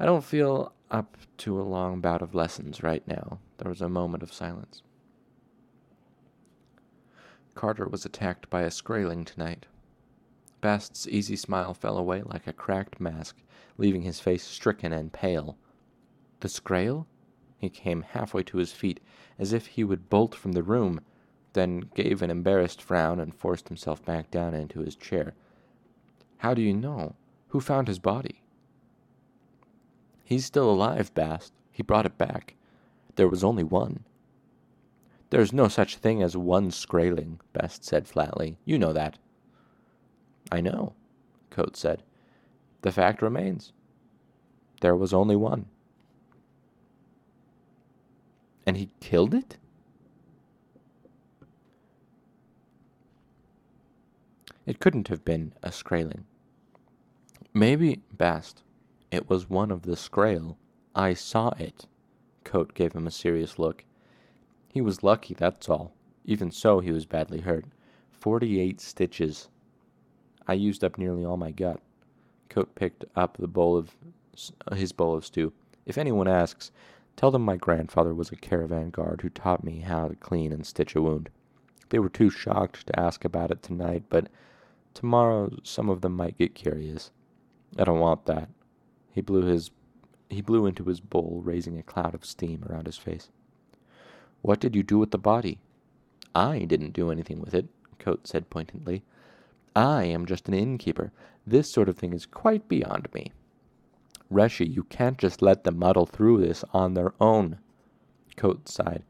I 0.01 0.07
don't 0.07 0.25
feel 0.25 0.73
up 0.91 1.19
to 1.37 1.61
a 1.61 1.69
long 1.69 2.01
bout 2.01 2.23
of 2.23 2.35
lessons 2.35 2.83
right 2.83 3.07
now. 3.07 3.41
There 3.59 3.69
was 3.69 3.83
a 3.83 3.91
moment 3.91 4.23
of 4.23 4.33
silence. 4.33 4.83
Carter 7.55 7.87
was 7.87 8.07
attacked 8.07 8.49
by 8.49 8.63
a 8.63 8.71
Skraeling 8.71 9.27
tonight. 9.27 9.67
Bast's 10.63 11.07
easy 11.07 11.37
smile 11.37 11.75
fell 11.75 11.99
away 11.99 12.23
like 12.23 12.47
a 12.47 12.55
cracked 12.55 12.99
mask, 12.99 13.37
leaving 13.77 14.01
his 14.01 14.19
face 14.19 14.45
stricken 14.45 14.95
and 14.95 15.13
pale. 15.13 15.59
The 16.41 16.49
Skrael? 16.49 17.05
He 17.59 17.69
came 17.69 18.01
halfway 18.01 18.45
to 18.45 18.57
his 18.57 18.73
feet, 18.73 19.01
as 19.39 19.53
if 19.53 19.67
he 19.67 19.85
would 19.85 20.09
bolt 20.09 20.35
from 20.35 20.53
the 20.53 20.63
room, 20.63 21.03
then 21.53 21.91
gave 21.95 22.23
an 22.23 22.31
embarrassed 22.31 22.81
frown 22.81 23.21
and 23.21 23.35
forced 23.35 23.69
himself 23.69 24.05
back 24.05 24.31
down 24.31 24.55
into 24.55 24.81
his 24.81 24.97
chair. 24.97 25.35
How 26.39 26.55
do 26.55 26.63
you 26.63 26.75
know? 26.75 27.15
Who 27.49 27.61
found 27.61 27.89
his 27.89 27.99
body? 27.99 28.43
He's 30.25 30.47
still 30.47 30.71
alive, 30.71 31.13
Bast. 31.15 31.53
He 31.71 31.83
brought 31.83 32.07
it 32.07 32.17
back. 32.17 32.55
There 33.17 33.29
was 33.29 33.45
only 33.45 33.63
one. 33.63 34.05
There's 35.31 35.53
no 35.53 35.69
such 35.69 35.97
thing 35.97 36.23
as 36.23 36.37
one 36.37 36.71
Skraeling, 36.71 37.39
Bast 37.53 37.85
said 37.85 38.07
flatly. 38.07 38.57
You 38.65 38.79
know 38.79 38.93
that. 38.93 39.19
I 40.51 40.61
know, 40.61 40.95
Kote 41.51 41.77
said. 41.77 42.03
The 42.83 42.93
fact 42.93 43.23
remains. 43.23 43.73
There 44.81 44.97
was 44.97 45.15
only 45.15 45.37
one. 45.37 45.67
And 48.67 48.77
he 48.77 48.91
killed 49.01 49.35
it? 49.35 49.57
It 54.65 54.81
couldn't 54.81 55.09
have 55.09 55.25
been 55.25 55.55
a 55.63 55.71
Skraeling. 55.71 56.25
Maybe, 57.53 58.03
best 58.13 58.63
it 59.13 59.29
was 59.29 59.51
one 59.51 59.71
of 59.71 59.83
the 59.83 59.95
Skrael. 59.95 60.57
I 60.95 61.13
saw 61.13 61.51
it. 61.59 61.87
Kote 62.45 62.73
gave 62.73 62.95
him 62.95 63.07
a 63.07 63.11
serious 63.11 63.59
look. 63.59 63.85
He 64.69 64.81
was 64.81 65.03
lucky, 65.03 65.35
that's 65.35 65.69
all. 65.69 65.93
Even 66.25 66.51
so, 66.51 66.81
he 66.81 66.91
was 66.91 67.05
badly 67.05 67.41
hurt. 67.41 67.67
Forty-eight 68.11 68.81
stitches. 68.81 69.51
I 70.49 70.55
used 70.55 70.83
up 70.83 70.97
nearly 70.97 71.27
all 71.27 71.37
my 71.37 71.51
gut. 71.51 71.81
Kote 72.49 72.75
picked 72.75 73.05
up 73.15 73.37
the 73.37 73.47
bowl 73.47 73.77
of 73.77 73.95
his 74.73 74.93
bowl 74.93 75.15
of 75.15 75.27
stew. 75.27 75.53
If 75.85 75.99
anyone 75.99 76.29
asks, 76.29 76.73
Tell 77.15 77.31
them 77.31 77.43
my 77.43 77.59
grandfather 77.59 78.15
was 78.15 78.33
a 78.33 78.37
caravan 78.37 78.89
guard 78.89 79.21
who 79.21 79.29
taught 79.29 79.63
me 79.63 79.81
how 79.81 80.09
to 80.09 80.15
clean 80.15 80.53
and 80.53 80.67
stitch 80.67 80.97
a 80.97 81.03
wound. 81.03 81.29
They 81.91 81.99
were 81.99 82.09
too 82.09 82.31
shocked 82.31 82.87
to 82.87 82.99
ask 82.99 83.27
about 83.27 83.51
it 83.51 83.63
tonight, 83.63 84.05
but 84.09 84.29
tomorrow 84.95 85.51
some 85.63 85.89
of 85.89 86.01
them 86.01 86.17
might 86.17 86.39
get 86.39 86.55
curious. 86.55 87.11
I 87.79 87.85
don't 87.85 88.01
want 88.01 88.27
that. 88.27 88.49
He 89.13 89.21
blew 89.21 89.43
his 89.43 89.71
he 90.29 90.41
blew 90.41 90.67
into 90.67 90.85
his 90.85 91.01
bowl, 91.01 91.43
raising 91.45 91.79
a 91.79 91.83
cloud 91.83 92.15
of 92.15 92.25
steam 92.25 92.65
around 92.69 92.87
his 92.87 92.97
face. 92.97 93.31
What 94.41 94.61
did 94.61 94.75
you 94.75 94.83
do 94.83 94.99
with 94.99 95.11
the 95.11 95.19
body? 95.19 95.59
I 96.35 96.61
didn't 96.61 96.95
do 96.95 97.11
anything 97.11 97.41
with 97.41 97.55
it, 97.55 97.69
Kote 97.99 98.27
said 98.27 98.49
pointedly. 98.49 99.05
I 99.77 100.05
am 100.05 100.27
just 100.27 100.49
an 100.49 100.55
innkeeper. 100.55 101.13
This 101.47 101.71
sort 101.71 101.89
of 101.89 101.97
thing 101.97 102.13
is 102.13 102.25
quite 102.25 102.69
beyond 102.69 103.09
me. 103.13 103.33
Reshi, 104.33 104.67
you 104.73 104.85
can't 104.85 105.19
just 105.19 105.43
let 105.43 105.65
them 105.65 105.79
muddle 105.79 106.07
through 106.07 106.41
this 106.41 106.65
on 106.73 106.95
their 106.95 107.13
own. 107.21 107.59
Kote 108.37 108.69
sighed. 108.69 109.05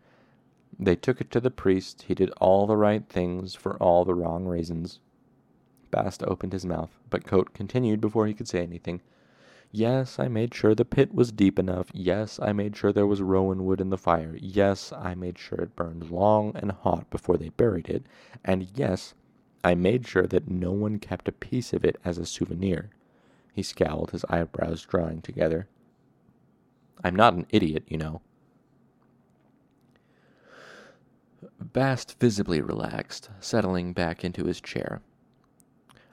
They 0.78 0.96
took 0.96 1.20
it 1.20 1.30
to 1.30 1.40
the 1.40 1.50
priest. 1.50 2.02
He 2.02 2.14
did 2.14 2.30
all 2.40 2.66
the 2.66 2.76
right 2.76 3.08
things 3.08 3.54
for 3.54 3.76
all 3.76 4.04
the 4.04 4.14
wrong 4.14 4.46
reasons. 4.46 4.98
Bast 5.92 6.24
opened 6.24 6.52
his 6.52 6.66
mouth, 6.66 6.98
but 7.10 7.26
Kote 7.26 7.54
continued 7.54 8.00
before 8.00 8.26
he 8.26 8.34
could 8.34 8.48
say 8.48 8.62
anything. 8.62 9.02
Yes, 9.70 10.18
I 10.18 10.26
made 10.26 10.54
sure 10.54 10.74
the 10.74 10.84
pit 10.84 11.14
was 11.14 11.30
deep 11.32 11.58
enough. 11.58 11.88
Yes, 11.92 12.40
I 12.42 12.52
made 12.52 12.76
sure 12.76 12.92
there 12.92 13.06
was 13.06 13.22
rowan 13.22 13.64
wood 13.64 13.80
in 13.80 13.90
the 13.90 13.98
fire. 13.98 14.36
Yes, 14.40 14.92
I 14.92 15.14
made 15.14 15.38
sure 15.38 15.58
it 15.60 15.76
burned 15.76 16.10
long 16.10 16.56
and 16.56 16.72
hot 16.72 17.08
before 17.10 17.36
they 17.36 17.50
buried 17.50 17.88
it. 17.88 18.04
And 18.44 18.68
yes, 18.74 19.14
I 19.62 19.74
made 19.74 20.06
sure 20.06 20.26
that 20.26 20.50
no 20.50 20.72
one 20.72 20.98
kept 20.98 21.28
a 21.28 21.32
piece 21.32 21.72
of 21.72 21.84
it 21.84 21.96
as 22.04 22.18
a 22.18 22.26
souvenir. 22.26 22.90
He 23.54 23.62
scowled, 23.62 24.10
his 24.10 24.24
eyebrows 24.30 24.82
drawing 24.82 25.22
together. 25.22 25.68
I'm 27.04 27.14
not 27.14 27.34
an 27.34 27.46
idiot, 27.50 27.84
you 27.88 27.98
know. 27.98 28.22
Bast 31.60 32.18
visibly 32.18 32.60
relaxed, 32.60 33.30
settling 33.40 33.92
back 33.92 34.24
into 34.24 34.44
his 34.44 34.60
chair. 34.60 35.02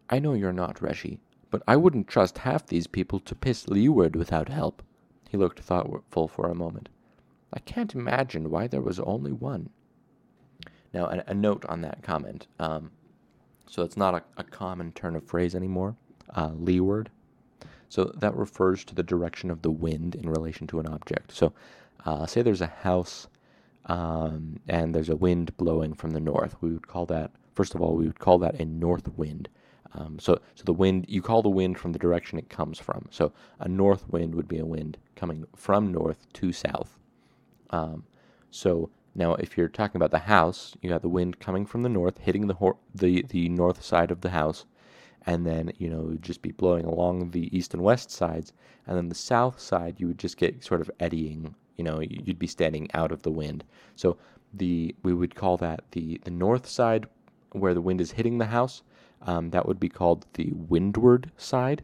I 0.10 0.19
know 0.19 0.34
you're 0.34 0.54
not, 0.54 0.78
Reshi, 0.78 1.19
but 1.52 1.62
I 1.67 1.76
wouldn't 1.76 2.08
trust 2.08 2.39
half 2.39 2.65
these 2.65 2.88
people 2.88 3.19
to 3.22 3.36
piss 3.36 3.67
leeward 3.67 4.15
without 4.15 4.50
help. 4.50 4.82
He 5.30 5.38
looked 5.38 5.60
thoughtful 5.60 6.28
for 6.28 6.50
a 6.50 6.56
moment. 6.56 6.90
I 7.54 7.60
can't 7.60 7.94
imagine 7.96 8.50
why 8.50 8.67
there 8.67 8.81
was 8.81 9.00
only 9.00 9.31
one. 9.31 9.69
Now, 10.94 11.06
a, 11.06 11.23
a 11.27 11.33
note 11.33 11.65
on 11.65 11.81
that 11.81 12.02
comment. 12.02 12.48
Um, 12.60 12.92
so 13.67 13.83
it's 13.83 13.98
not 13.98 14.15
a, 14.15 14.23
a, 14.38 14.44
common 14.44 14.92
turn 14.94 15.15
of 15.15 15.23
phrase 15.23 15.54
anymore. 15.54 15.96
Uh, 16.36 16.52
leeward 16.56 17.12
so 17.90 18.06
that 18.06 18.36
refers 18.36 18.86
to 18.86 18.96
the 18.96 19.04
direction 19.04 19.50
of 19.50 19.63
the 19.63 19.71
wind 19.71 20.15
in 20.15 20.29
relation 20.29 20.67
to 20.67 20.79
an 20.79 20.88
object. 20.88 21.31
So 21.31 21.54
uh, 22.06 22.27
say 22.27 22.44
there's 22.44 22.62
a 22.62 22.67
house 22.67 23.27
um, 23.88 24.60
and 24.67 24.94
there's 24.94 25.10
a 25.10 25.15
wind 25.15 25.58
blowing 25.58 25.96
from 25.96 26.12
the 26.12 26.19
north. 26.19 26.56
We 26.62 26.69
would 26.69 26.88
call 26.88 27.08
that, 27.08 27.31
first 27.56 27.73
of 27.73 27.81
all, 27.81 27.96
we 27.96 28.06
would 28.06 28.19
call 28.19 28.38
that 28.40 28.60
a 28.60 28.65
north 28.65 29.08
wind. 29.17 29.50
Um, 29.94 30.19
so, 30.19 30.40
so 30.56 30.63
the 30.63 30.73
wind, 30.73 31.06
you 31.08 31.21
call 31.21 31.42
the 31.42 31.50
wind 31.50 31.77
from 31.79 31.94
the 31.94 32.00
direction 32.00 32.37
it 32.37 32.50
comes 32.50 32.79
from. 32.79 33.08
So 33.10 33.31
a 33.60 33.67
north 33.67 34.08
wind 34.10 34.35
would 34.35 34.48
be 34.48 34.60
a 34.60 34.65
wind 34.65 34.98
coming 35.15 35.46
from 35.56 35.92
north 35.92 36.31
to 36.33 36.52
south. 36.52 37.00
Um, 37.71 38.04
so 38.52 38.90
now, 39.15 39.33
if 39.35 39.58
you're 39.58 39.67
talking 39.67 39.98
about 39.98 40.12
the 40.12 40.19
house, 40.19 40.75
you 40.81 40.92
have 40.92 41.02
the 41.02 41.10
wind 41.10 41.40
coming 41.40 41.65
from 41.65 41.81
the 41.81 41.90
north, 41.90 42.19
hitting 42.19 42.48
the, 42.48 42.73
the, 42.94 43.23
the 43.23 43.50
north 43.50 43.83
side 43.83 44.12
of 44.12 44.21
the 44.21 44.29
house, 44.29 44.65
and 45.25 45.46
then 45.46 45.71
you 45.77 45.90
know 45.90 46.17
just 46.21 46.42
be 46.42 46.52
blowing 46.52 46.85
along 46.85 47.31
the 47.31 47.56
east 47.56 47.73
and 47.73 47.83
west 47.83 48.12
sides, 48.12 48.54
and 48.87 48.96
then 48.96 49.10
the 49.10 49.15
south 49.15 49.60
side 49.60 49.96
you 50.00 50.08
would 50.08 50.17
just 50.19 50.37
get 50.37 50.63
sort 50.63 50.81
of 50.81 50.92
eddying. 51.00 51.56
You 51.75 51.83
know, 51.83 52.00
you'd 52.02 52.40
be 52.40 52.48
standing 52.48 52.90
out 52.94 53.12
of 53.12 53.23
the 53.23 53.31
wind. 53.31 53.63
So 53.96 54.17
the 54.54 54.96
we 55.04 55.13
would 55.13 55.35
call 55.35 55.58
that 55.58 55.83
the 55.92 56.19
the 56.23 56.31
north 56.31 56.67
side 56.67 57.08
where 57.52 57.73
the 57.73 57.81
wind 57.81 58.02
is 58.02 58.12
hitting 58.12 58.37
the 58.37 58.46
house. 58.46 58.83
Um, 59.22 59.50
that 59.52 59.67
would 59.67 59.80
be 59.80 59.90
called 59.90 60.26
the 60.34 60.52
windward 60.54 61.32
side, 61.38 61.84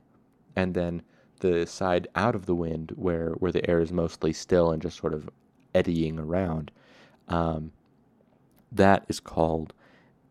and 0.55 0.73
then 0.73 1.01
the 1.39 1.65
side 1.67 2.07
out 2.15 2.35
of 2.35 2.45
the 2.45 2.55
wind 2.55 2.93
where 2.95 3.31
where 3.31 3.51
the 3.51 3.69
air 3.69 3.81
is 3.81 3.91
mostly 3.91 4.31
still 4.33 4.71
and 4.71 4.81
just 4.81 4.97
sort 4.97 5.13
of 5.13 5.29
eddying 5.73 6.17
around. 6.17 6.71
Um, 7.27 7.71
that 8.71 9.05
is 9.07 9.19
called 9.19 9.73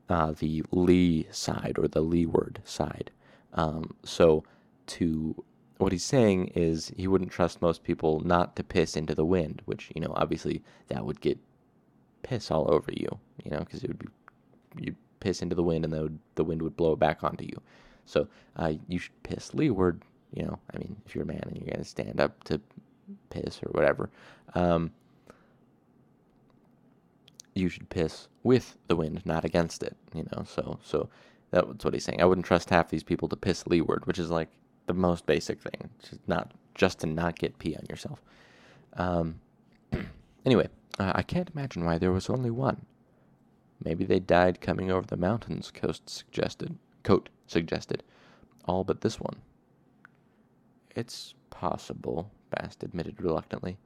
uh, 0.08 0.32
the 0.32 0.62
lee 0.70 1.26
side 1.30 1.76
or 1.78 1.88
the 1.88 2.00
leeward 2.00 2.60
side. 2.64 3.10
Um, 3.54 3.94
so, 4.04 4.44
to 4.86 5.42
what 5.78 5.92
he's 5.92 6.04
saying 6.04 6.48
is 6.54 6.92
he 6.96 7.06
wouldn't 7.08 7.30
trust 7.30 7.62
most 7.62 7.82
people 7.82 8.20
not 8.20 8.56
to 8.56 8.64
piss 8.64 8.96
into 8.96 9.14
the 9.14 9.24
wind, 9.24 9.62
which 9.64 9.90
you 9.94 10.00
know 10.00 10.12
obviously 10.16 10.62
that 10.88 11.04
would 11.04 11.20
get 11.20 11.38
piss 12.22 12.50
all 12.50 12.72
over 12.72 12.90
you, 12.92 13.18
you 13.44 13.50
know, 13.50 13.58
because 13.58 13.82
it 13.82 13.88
would 13.88 13.98
be 13.98 14.08
you 14.78 14.94
piss 15.24 15.40
into 15.40 15.56
the 15.56 15.62
wind 15.62 15.84
and 15.84 15.92
the 15.92 16.12
the 16.34 16.44
wind 16.44 16.60
would 16.60 16.76
blow 16.76 16.92
it 16.92 16.98
back 16.98 17.24
onto 17.24 17.44
you. 17.44 17.60
So 18.04 18.28
uh, 18.56 18.74
you 18.86 18.98
should 18.98 19.22
piss 19.22 19.54
leeward. 19.54 20.02
You 20.34 20.44
know, 20.44 20.58
I 20.72 20.78
mean, 20.78 20.96
if 21.06 21.14
you're 21.14 21.24
a 21.24 21.26
man 21.26 21.42
and 21.46 21.56
you're 21.56 21.72
gonna 21.72 21.84
stand 21.84 22.20
up 22.20 22.44
to 22.44 22.60
piss 23.30 23.60
or 23.62 23.70
whatever, 23.70 24.10
um, 24.54 24.92
you 27.54 27.70
should 27.70 27.88
piss 27.88 28.28
with 28.42 28.76
the 28.88 28.96
wind, 28.96 29.22
not 29.24 29.44
against 29.44 29.82
it. 29.82 29.96
You 30.14 30.26
know, 30.32 30.44
so 30.44 30.78
so 30.84 31.08
that's 31.50 31.84
what 31.84 31.94
he's 31.94 32.04
saying. 32.04 32.20
I 32.20 32.26
wouldn't 32.26 32.46
trust 32.46 32.68
half 32.68 32.90
these 32.90 33.02
people 33.02 33.28
to 33.28 33.36
piss 33.36 33.66
leeward, 33.66 34.06
which 34.06 34.18
is 34.18 34.30
like 34.30 34.50
the 34.86 34.94
most 34.94 35.24
basic 35.24 35.60
thing. 35.62 35.88
Just 36.02 36.28
not 36.28 36.52
just 36.74 36.98
to 37.00 37.06
not 37.06 37.38
get 37.38 37.58
pee 37.58 37.76
on 37.76 37.86
yourself. 37.88 38.20
Um, 38.94 39.40
anyway, 40.44 40.68
uh, 40.98 41.12
I 41.14 41.22
can't 41.22 41.50
imagine 41.54 41.84
why 41.86 41.96
there 41.96 42.12
was 42.12 42.28
only 42.28 42.50
one. 42.50 42.84
Maybe 43.82 44.04
they 44.04 44.20
died 44.20 44.60
coming 44.60 44.90
over 44.90 45.06
the 45.06 45.16
mountains. 45.16 45.70
Coast 45.70 46.08
suggested. 46.08 46.76
Kote 47.02 47.28
suggested. 47.46 48.02
All 48.66 48.84
but 48.84 49.00
this 49.00 49.20
one. 49.20 49.36
It's 50.94 51.34
possible, 51.50 52.30
Bast 52.50 52.82
admitted 52.82 53.20
reluctantly. 53.20 53.78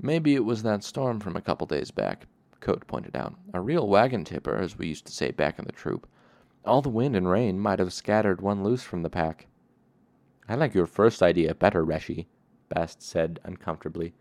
Maybe 0.00 0.34
it 0.34 0.44
was 0.44 0.62
that 0.62 0.82
storm 0.82 1.20
from 1.20 1.36
a 1.36 1.40
couple 1.40 1.66
days 1.66 1.90
back. 1.90 2.26
Kote 2.60 2.86
pointed 2.86 3.16
out. 3.16 3.34
A 3.54 3.60
real 3.60 3.86
wagon 3.86 4.24
tipper, 4.24 4.56
as 4.56 4.78
we 4.78 4.88
used 4.88 5.06
to 5.06 5.12
say 5.12 5.30
back 5.30 5.58
in 5.58 5.64
the 5.66 5.72
troop. 5.72 6.06
All 6.64 6.82
the 6.82 6.88
wind 6.88 7.14
and 7.14 7.28
rain 7.28 7.60
might 7.60 7.78
have 7.78 7.92
scattered 7.92 8.40
one 8.40 8.64
loose 8.64 8.82
from 8.82 9.02
the 9.02 9.10
pack. 9.10 9.46
I 10.48 10.54
like 10.54 10.74
your 10.74 10.86
first 10.86 11.22
idea 11.22 11.54
better, 11.54 11.84
Reshi, 11.84 12.26
Bast 12.68 13.02
said 13.02 13.40
uncomfortably. 13.44 14.14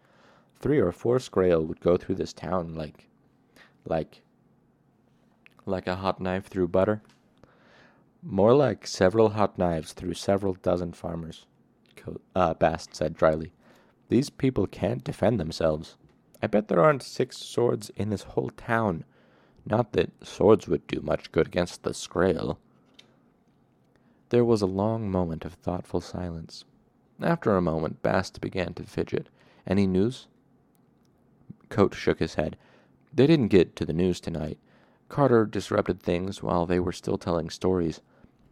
Three 0.59 0.79
or 0.79 0.91
four 0.91 1.17
Skrael 1.17 1.65
would 1.65 1.79
go 1.79 1.97
through 1.97 2.15
this 2.15 2.33
town 2.33 2.75
like. 2.75 3.09
like. 3.85 4.21
Like 5.65 5.87
a 5.87 5.95
hot 5.95 6.21
knife 6.21 6.45
through 6.45 6.67
butter. 6.67 7.01
More 8.21 8.53
like 8.53 8.87
several 8.87 9.29
hot 9.29 9.57
knives 9.57 9.93
through 9.93 10.13
several 10.15 10.53
dozen 10.53 10.93
farmers, 10.93 11.45
uh, 12.35 12.53
Bast 12.53 12.95
said 12.95 13.15
dryly. 13.15 13.51
These 14.09 14.29
people 14.29 14.67
can't 14.67 15.03
defend 15.03 15.39
themselves. 15.39 15.97
I 16.41 16.47
bet 16.47 16.67
there 16.67 16.83
aren't 16.83 17.01
six 17.01 17.37
swords 17.37 17.89
in 17.95 18.09
this 18.09 18.23
whole 18.23 18.51
town. 18.51 19.03
Not 19.65 19.93
that 19.93 20.11
swords 20.23 20.67
would 20.67 20.85
do 20.85 21.01
much 21.01 21.31
good 21.31 21.47
against 21.47 21.83
the 21.83 21.91
Skrael. 21.91 22.57
There 24.29 24.45
was 24.45 24.61
a 24.61 24.67
long 24.67 25.09
moment 25.09 25.45
of 25.45 25.53
thoughtful 25.53 26.01
silence. 26.01 26.65
After 27.21 27.55
a 27.55 27.61
moment, 27.61 28.03
Bast 28.03 28.41
began 28.41 28.73
to 28.75 28.83
fidget. 28.83 29.29
Any 29.65 29.87
news? 29.87 30.27
Kote 31.69 31.95
shook 31.95 32.19
his 32.19 32.35
head. 32.35 32.57
They 33.13 33.25
didn't 33.25 33.47
get 33.47 33.75
to 33.77 33.85
the 33.85 33.93
news 33.93 34.19
tonight. 34.19 34.59
Carter 35.09 35.45
disrupted 35.45 36.01
things 36.01 36.41
while 36.41 36.65
they 36.65 36.79
were 36.79 36.91
still 36.91 37.17
telling 37.17 37.49
stories. 37.49 38.01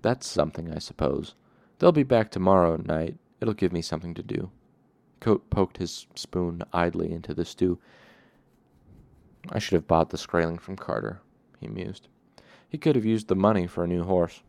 That's 0.02 0.28
something, 0.28 0.72
I 0.72 0.80
suppose. 0.80 1.36
They'll 1.80 1.92
be 1.92 2.04
back 2.04 2.32
tomorrow 2.32 2.78
night. 2.78 3.18
It'll 3.42 3.54
give 3.54 3.74
me 3.74 3.82
something 3.82 4.14
to 4.14 4.24
do. 4.24 4.52
Kote 5.20 5.50
poked 5.50 5.78
his 5.78 6.08
spoon 6.16 6.64
idly 6.72 7.12
into 7.12 7.34
the 7.34 7.46
stew. 7.46 7.80
I 9.50 9.60
should 9.60 9.76
have 9.76 9.88
bought 9.88 10.10
the 10.10 10.18
Skraeling 10.18 10.60
from 10.60 10.76
Carter, 10.76 11.22
he 11.60 11.68
mused. 11.68 12.08
He 12.70 12.78
could 12.78 12.96
have 12.96 13.06
used 13.06 13.28
the 13.28 13.36
money 13.36 13.68
for 13.68 13.84
a 13.84 13.88
new 13.88 14.04
horse. 14.04 14.42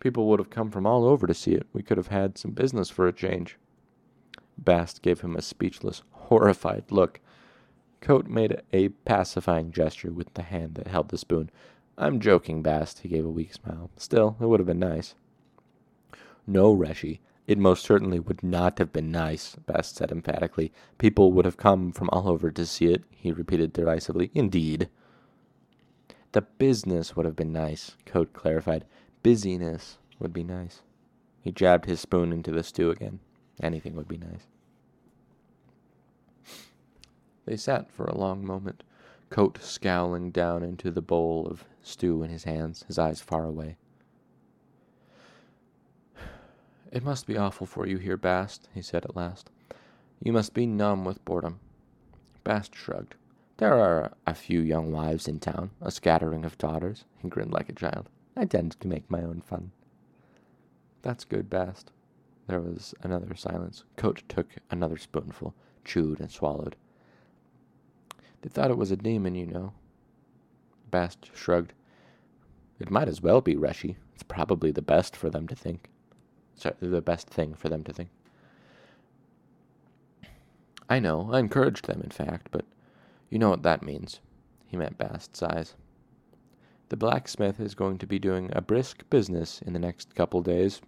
People 0.00 0.26
would 0.28 0.38
have 0.38 0.50
come 0.50 0.70
from 0.70 0.86
all 0.86 1.04
over 1.04 1.26
to 1.26 1.34
see 1.34 1.52
it. 1.52 1.66
We 1.72 1.82
could 1.82 1.96
have 1.96 2.08
had 2.08 2.38
some 2.38 2.52
business 2.52 2.90
for 2.90 3.06
a 3.06 3.12
change. 3.12 3.58
Bast 4.56 5.02
gave 5.02 5.20
him 5.20 5.36
a 5.36 5.42
speechless, 5.42 6.02
horrified 6.10 6.84
look. 6.90 7.20
Kote 8.00 8.28
made 8.28 8.62
a 8.72 8.90
pacifying 8.90 9.72
gesture 9.72 10.12
with 10.12 10.32
the 10.34 10.42
hand 10.42 10.76
that 10.76 10.86
held 10.86 11.08
the 11.08 11.18
spoon. 11.18 11.50
I'm 11.96 12.20
joking, 12.20 12.62
Bast, 12.62 13.00
he 13.00 13.08
gave 13.08 13.24
a 13.24 13.30
weak 13.30 13.52
smile. 13.52 13.90
Still, 13.96 14.36
it 14.40 14.46
would 14.46 14.60
have 14.60 14.66
been 14.66 14.78
nice. 14.78 15.14
No, 16.46 16.74
Reshi, 16.74 17.18
it 17.46 17.58
most 17.58 17.84
certainly 17.84 18.20
would 18.20 18.42
not 18.42 18.78
have 18.78 18.92
been 18.92 19.10
nice, 19.10 19.56
Bast 19.66 19.96
said 19.96 20.12
emphatically. 20.12 20.72
People 20.98 21.32
would 21.32 21.44
have 21.44 21.56
come 21.56 21.92
from 21.92 22.08
all 22.12 22.28
over 22.28 22.50
to 22.50 22.66
see 22.66 22.92
it, 22.92 23.02
he 23.10 23.32
repeated 23.32 23.72
derisively. 23.72 24.30
Indeed. 24.34 24.88
The 26.32 26.42
business 26.42 27.16
would 27.16 27.26
have 27.26 27.36
been 27.36 27.52
nice, 27.52 27.96
Kote 28.06 28.32
clarified. 28.32 28.84
Busyness 29.22 29.98
would 30.18 30.32
be 30.32 30.44
nice. 30.44 30.82
He 31.40 31.50
jabbed 31.50 31.86
his 31.86 32.00
spoon 32.00 32.32
into 32.32 32.50
the 32.50 32.62
stew 32.62 32.90
again. 32.90 33.20
Anything 33.60 33.96
would 33.96 34.08
be 34.08 34.18
nice. 34.18 34.46
They 37.48 37.56
sat 37.56 37.90
for 37.90 38.04
a 38.04 38.18
long 38.18 38.44
moment, 38.44 38.84
Kote 39.30 39.62
scowling 39.62 40.30
down 40.30 40.62
into 40.62 40.90
the 40.90 41.00
bowl 41.00 41.46
of 41.46 41.64
stew 41.80 42.22
in 42.22 42.28
his 42.28 42.44
hands, 42.44 42.84
his 42.86 42.98
eyes 42.98 43.22
far 43.22 43.46
away. 43.46 43.78
It 46.92 47.02
must 47.02 47.26
be 47.26 47.38
awful 47.38 47.66
for 47.66 47.86
you 47.86 47.96
here, 47.96 48.18
Bast, 48.18 48.68
he 48.74 48.82
said 48.82 49.06
at 49.06 49.16
last. 49.16 49.48
You 50.22 50.30
must 50.30 50.52
be 50.52 50.66
numb 50.66 51.06
with 51.06 51.24
boredom. 51.24 51.60
Bast 52.44 52.74
shrugged. 52.74 53.14
There 53.56 53.78
are 53.78 54.12
a 54.26 54.34
few 54.34 54.60
young 54.60 54.92
wives 54.92 55.26
in 55.26 55.40
town, 55.40 55.70
a 55.80 55.90
scattering 55.90 56.44
of 56.44 56.58
daughters. 56.58 57.06
He 57.16 57.30
grinned 57.30 57.54
like 57.54 57.70
a 57.70 57.74
child. 57.74 58.10
I 58.36 58.44
tend 58.44 58.78
to 58.78 58.88
make 58.88 59.10
my 59.10 59.22
own 59.22 59.40
fun. 59.40 59.72
That's 61.00 61.24
good, 61.24 61.48
Bast. 61.48 61.92
There 62.46 62.60
was 62.60 62.94
another 63.02 63.34
silence. 63.34 63.84
Kote 63.96 64.22
took 64.28 64.48
another 64.70 64.98
spoonful, 64.98 65.54
chewed 65.82 66.20
and 66.20 66.30
swallowed. 66.30 66.76
They 68.42 68.48
thought 68.48 68.70
it 68.70 68.78
was 68.78 68.90
a 68.90 68.96
demon, 68.96 69.34
you 69.34 69.46
know. 69.46 69.72
Bast 70.90 71.30
shrugged. 71.34 71.72
It 72.78 72.90
might 72.90 73.08
as 73.08 73.20
well 73.20 73.40
be, 73.40 73.56
Reshi. 73.56 73.96
It's 74.14 74.22
probably 74.22 74.70
the 74.70 74.82
best 74.82 75.16
for 75.16 75.30
them 75.30 75.48
to 75.48 75.54
think 75.54 75.88
sorry, 76.58 76.74
the 76.80 77.00
best 77.00 77.28
thing 77.28 77.54
for 77.54 77.68
them 77.68 77.84
to 77.84 77.92
think. 77.92 78.10
I 80.88 80.98
know, 80.98 81.30
I 81.32 81.38
encouraged 81.38 81.86
them, 81.86 82.00
in 82.02 82.10
fact, 82.10 82.48
but 82.50 82.64
you 83.30 83.38
know 83.38 83.50
what 83.50 83.62
that 83.62 83.82
means. 83.82 84.20
He 84.66 84.76
met 84.76 84.98
Bast's 84.98 85.42
eyes. 85.42 85.74
The 86.88 86.96
blacksmith 86.96 87.60
is 87.60 87.74
going 87.74 87.98
to 87.98 88.06
be 88.06 88.18
doing 88.18 88.50
a 88.52 88.62
brisk 88.62 89.08
business 89.10 89.60
in 89.62 89.74
the 89.74 89.78
next 89.78 90.14
couple 90.14 90.40
days. 90.40 90.80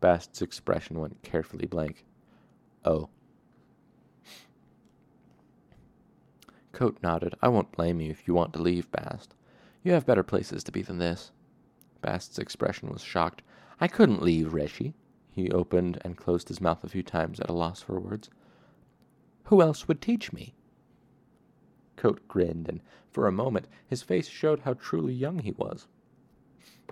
Bast's 0.00 0.40
expression 0.40 1.00
went 1.00 1.22
carefully 1.22 1.66
blank. 1.66 2.04
Oh. 2.84 3.08
Kote 6.80 7.02
nodded. 7.02 7.34
I 7.42 7.48
won't 7.48 7.72
blame 7.72 8.00
you 8.00 8.10
if 8.10 8.26
you 8.26 8.32
want 8.32 8.54
to 8.54 8.62
leave, 8.62 8.90
Bast. 8.90 9.34
You 9.82 9.92
have 9.92 10.06
better 10.06 10.22
places 10.22 10.64
to 10.64 10.72
be 10.72 10.80
than 10.80 10.96
this. 10.96 11.30
Bast's 12.00 12.38
expression 12.38 12.88
was 12.88 13.02
shocked. 13.02 13.42
I 13.82 13.86
couldn't 13.86 14.22
leave 14.22 14.54
Reshi. 14.54 14.94
He 15.30 15.50
opened 15.50 15.98
and 16.00 16.16
closed 16.16 16.48
his 16.48 16.58
mouth 16.58 16.82
a 16.82 16.88
few 16.88 17.02
times 17.02 17.38
at 17.38 17.50
a 17.50 17.52
loss 17.52 17.82
for 17.82 18.00
words. 18.00 18.30
Who 19.44 19.60
else 19.60 19.88
would 19.88 20.00
teach 20.00 20.32
me? 20.32 20.54
Kote 21.96 22.26
grinned, 22.26 22.66
and 22.66 22.80
for 23.10 23.26
a 23.26 23.30
moment 23.30 23.68
his 23.86 24.00
face 24.00 24.28
showed 24.28 24.60
how 24.60 24.72
truly 24.72 25.12
young 25.12 25.40
he 25.40 25.52
was. 25.52 25.86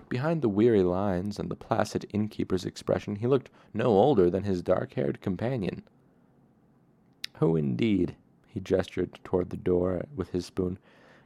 Behind 0.07 0.43
the 0.43 0.49
weary 0.49 0.83
lines 0.83 1.39
and 1.39 1.49
the 1.49 1.55
placid 1.55 2.05
innkeeper's 2.13 2.63
expression, 2.63 3.15
he 3.15 3.25
looked 3.25 3.49
no 3.73 3.87
older 3.87 4.29
than 4.29 4.43
his 4.43 4.61
dark 4.61 4.93
haired 4.93 5.19
companion. 5.19 5.81
Who 7.37 7.55
indeed? 7.55 8.15
Gestured 8.59 9.19
toward 9.23 9.49
the 9.49 9.57
door 9.57 10.05
with 10.15 10.29
his 10.29 10.45
spoon. 10.45 10.77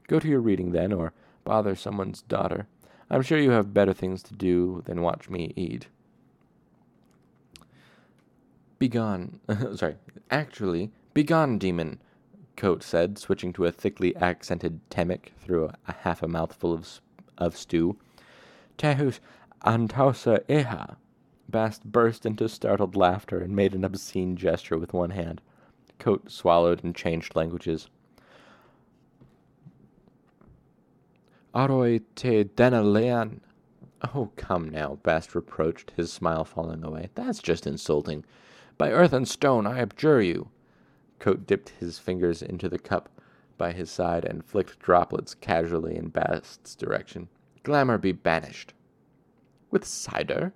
Go 0.08 0.20
to 0.20 0.28
your 0.28 0.42
reading, 0.42 0.72
then, 0.72 0.94
or 0.94 1.14
bother 1.44 1.76
someone's 1.76 2.22
daughter. 2.22 2.68
I'm 3.10 3.22
sure 3.22 3.38
you 3.38 3.52
have 3.52 3.74
better 3.74 3.94
things 3.94 4.24
to 4.24 4.34
do 4.34 4.82
than 4.86 5.02
watch 5.02 5.30
me 5.30 5.54
eat. 5.56 5.88
Begone. 8.80 9.40
Sorry. 9.76 9.96
Actually, 10.30 10.92
begone, 11.14 11.58
demon, 11.58 12.02
Kote 12.56 12.84
said, 12.84 13.18
switching 13.18 13.54
to 13.54 13.66
a 13.66 13.72
thickly 13.72 14.16
accented 14.16 14.80
Temic 14.90 15.34
through 15.38 15.66
a, 15.66 15.76
a 15.88 15.94
half 15.94 16.22
a 16.22 16.28
mouthful 16.28 16.74
of, 16.74 17.02
of 17.38 17.58
stew. 17.58 17.98
Tehus, 18.78 19.20
Antausa 19.66 20.44
Eha. 20.48 20.98
Bast 21.50 21.84
burst 21.86 22.26
into 22.26 22.50
startled 22.50 22.96
laughter 22.96 23.40
and 23.40 23.56
made 23.56 23.74
an 23.74 23.84
obscene 23.84 24.36
gesture 24.36 24.78
with 24.78 24.94
one 24.94 25.12
hand. 25.12 25.42
Kote 26.04 26.30
swallowed 26.30 26.84
and 26.84 26.94
changed 26.94 27.34
languages. 27.34 27.88
Aroi 31.56 32.02
te 32.14 32.44
denalean. 32.44 33.40
Oh, 34.14 34.30
come 34.36 34.68
now, 34.68 34.96
Bast 35.04 35.34
reproached, 35.34 35.94
his 35.96 36.12
smile 36.12 36.44
falling 36.44 36.84
away. 36.84 37.08
That's 37.16 37.40
just 37.40 37.66
insulting. 37.66 38.26
By 38.78 38.92
earth 38.92 39.14
and 39.14 39.26
stone, 39.26 39.66
I 39.66 39.80
abjure 39.80 40.20
you. 40.20 40.50
Kote 41.20 41.48
dipped 41.48 41.70
his 41.80 42.00
fingers 42.00 42.42
into 42.42 42.68
the 42.68 42.80
cup 42.80 43.08
by 43.58 43.72
his 43.72 43.90
side 43.90 44.26
and 44.26 44.44
flicked 44.44 44.80
droplets 44.80 45.34
casually 45.34 45.96
in 45.96 46.10
Bast's 46.10 46.76
direction. 46.76 47.30
Glamour 47.64 47.98
be 47.98 48.12
banished. 48.12 48.74
With 49.72 49.86
cider? 49.86 50.52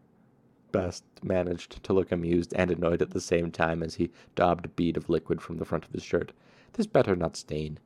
Bast 0.72 1.04
managed 1.24 1.84
to 1.84 1.94
look 1.94 2.12
amused 2.12 2.54
and 2.56 2.70
annoyed 2.70 3.02
at 3.02 3.12
the 3.12 3.22
same 3.22 3.52
time 3.52 3.82
as 3.82 3.96
he 3.96 4.12
daubed 4.36 4.66
a 4.66 4.70
bead 4.70 4.98
of 4.98 5.10
liquid 5.10 5.42
from 5.42 5.58
the 5.58 5.66
front 5.66 5.86
of 5.86 5.92
his 5.92 6.04
shirt. 6.04 6.34
This 6.74 6.88
better 6.88 7.16
not 7.16 7.38
stain. 7.38 7.80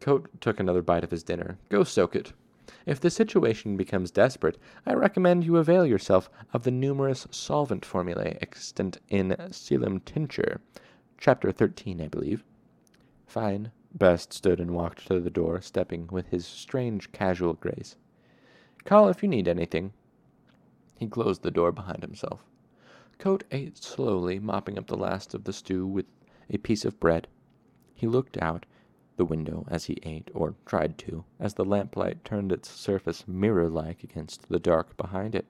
Kote 0.00 0.28
took 0.40 0.58
another 0.58 0.82
bite 0.82 1.04
of 1.04 1.10
his 1.10 1.22
dinner. 1.22 1.58
Go 1.68 1.84
soak 1.84 2.16
it. 2.16 2.32
If 2.86 2.98
the 3.00 3.10
situation 3.10 3.76
becomes 3.76 4.10
desperate, 4.10 4.58
I 4.86 4.94
recommend 4.94 5.44
you 5.44 5.58
avail 5.58 5.84
yourself 5.84 6.30
of 6.52 6.62
the 6.62 6.70
numerous 6.70 7.26
solvent 7.30 7.84
formulae 7.84 8.38
extant 8.40 8.98
in 9.08 9.36
Celum 9.50 10.02
Tinture. 10.04 10.60
Chapter 11.18 11.52
13, 11.52 12.00
I 12.00 12.08
believe. 12.08 12.42
Fine. 13.26 13.70
Bast 13.92 14.32
stood 14.32 14.60
and 14.60 14.72
walked 14.72 15.06
to 15.06 15.20
the 15.20 15.30
door, 15.30 15.60
stepping 15.60 16.08
with 16.08 16.28
his 16.28 16.46
strange 16.46 17.12
casual 17.12 17.52
grace. 17.52 17.96
Call 18.84 19.08
if 19.08 19.22
you 19.22 19.28
need 19.28 19.48
anything. 19.48 19.92
He 20.96 21.08
closed 21.08 21.42
the 21.42 21.50
door 21.50 21.72
behind 21.72 22.02
himself. 22.02 22.44
Kote 23.18 23.44
ate 23.50 23.78
slowly, 23.78 24.38
mopping 24.38 24.78
up 24.78 24.86
the 24.86 24.96
last 24.96 25.34
of 25.34 25.44
the 25.44 25.52
stew 25.52 25.86
with 25.86 26.06
a 26.48 26.58
piece 26.58 26.84
of 26.84 27.00
bread. 27.00 27.28
He 27.94 28.06
looked 28.06 28.36
out 28.42 28.66
the 29.16 29.24
window 29.24 29.64
as 29.68 29.84
he 29.84 29.98
ate, 30.02 30.30
or 30.34 30.54
tried 30.66 30.98
to, 30.98 31.24
as 31.38 31.54
the 31.54 31.64
lamplight 31.64 32.24
turned 32.24 32.52
its 32.52 32.70
surface 32.70 33.26
mirror 33.28 33.68
like 33.68 34.02
against 34.02 34.48
the 34.48 34.58
dark 34.58 34.96
behind 34.96 35.34
it. 35.34 35.46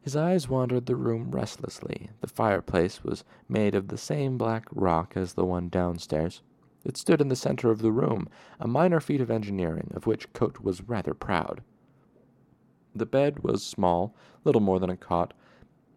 His 0.00 0.16
eyes 0.16 0.48
wandered 0.48 0.86
the 0.86 0.96
room 0.96 1.30
restlessly. 1.30 2.10
The 2.20 2.26
fireplace 2.26 3.04
was 3.04 3.24
made 3.48 3.74
of 3.74 3.88
the 3.88 3.98
same 3.98 4.38
black 4.38 4.66
rock 4.72 5.16
as 5.16 5.34
the 5.34 5.44
one 5.44 5.68
downstairs. 5.68 6.42
It 6.84 6.96
stood 6.96 7.20
in 7.20 7.28
the 7.28 7.36
center 7.36 7.70
of 7.70 7.82
the 7.82 7.92
room, 7.92 8.28
a 8.58 8.66
minor 8.66 9.00
feat 9.00 9.20
of 9.20 9.30
engineering 9.30 9.92
of 9.94 10.06
which 10.06 10.32
Kote 10.32 10.60
was 10.60 10.88
rather 10.88 11.12
proud. 11.12 11.62
The 12.94 13.06
bed 13.06 13.44
was 13.44 13.64
small, 13.64 14.14
little 14.44 14.60
more 14.60 14.80
than 14.80 14.90
a 14.90 14.96
cot, 14.96 15.32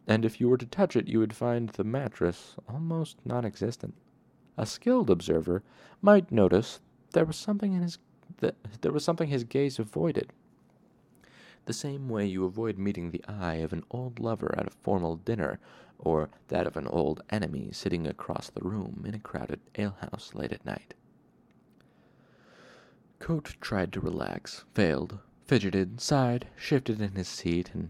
and 0.06 0.26
if 0.26 0.40
you 0.40 0.50
were 0.50 0.58
to 0.58 0.66
touch 0.66 0.96
it 0.96 1.08
you 1.08 1.20
would 1.20 1.36
find 1.36 1.70
the 1.70 1.84
mattress 1.84 2.56
almost 2.70 3.18
non 3.26 3.46
existent. 3.46 3.96
A 4.58 4.66
skilled 4.66 5.10
observer 5.10 5.64
might 6.02 6.32
notice 6.32 6.82
there 7.14 7.26
was 7.26 7.38
something 7.38 7.74
in 7.74 7.82
his 7.82 7.98
that 8.38 8.56
there 8.82 8.92
was 8.92 9.04
something 9.04 9.30
his 9.30 9.44
gaze 9.44 9.80
avoided. 9.80 10.32
The 11.66 11.74
same 11.74 12.10
way 12.10 12.26
you 12.26 12.46
avoid 12.46 12.78
meeting 12.78 13.12
the 13.12 13.24
eye 13.28 13.56
of 13.56 13.74
an 13.74 13.84
old 13.90 14.20
lover 14.20 14.54
at 14.58 14.68
a 14.68 14.72
formal 14.82 15.16
dinner, 15.16 15.60
or 15.98 16.30
that 16.50 16.68
of 16.68 16.76
an 16.76 16.88
old 16.88 17.22
enemy 17.30 17.72
sitting 17.72 18.06
across 18.06 18.50
the 18.50 18.64
room 18.64 19.04
in 19.08 19.14
a 19.14 19.20
crowded 19.20 19.62
alehouse 19.78 20.34
late 20.34 20.52
at 20.52 20.66
night. 20.66 20.94
Kote 23.20 23.56
tried 23.62 23.94
to 23.94 24.02
relax, 24.02 24.66
failed, 24.74 25.20
fidgeted, 25.46 26.00
sighed, 26.00 26.48
shifted 26.56 27.02
in 27.02 27.12
his 27.12 27.28
seat, 27.28 27.72
and 27.74 27.90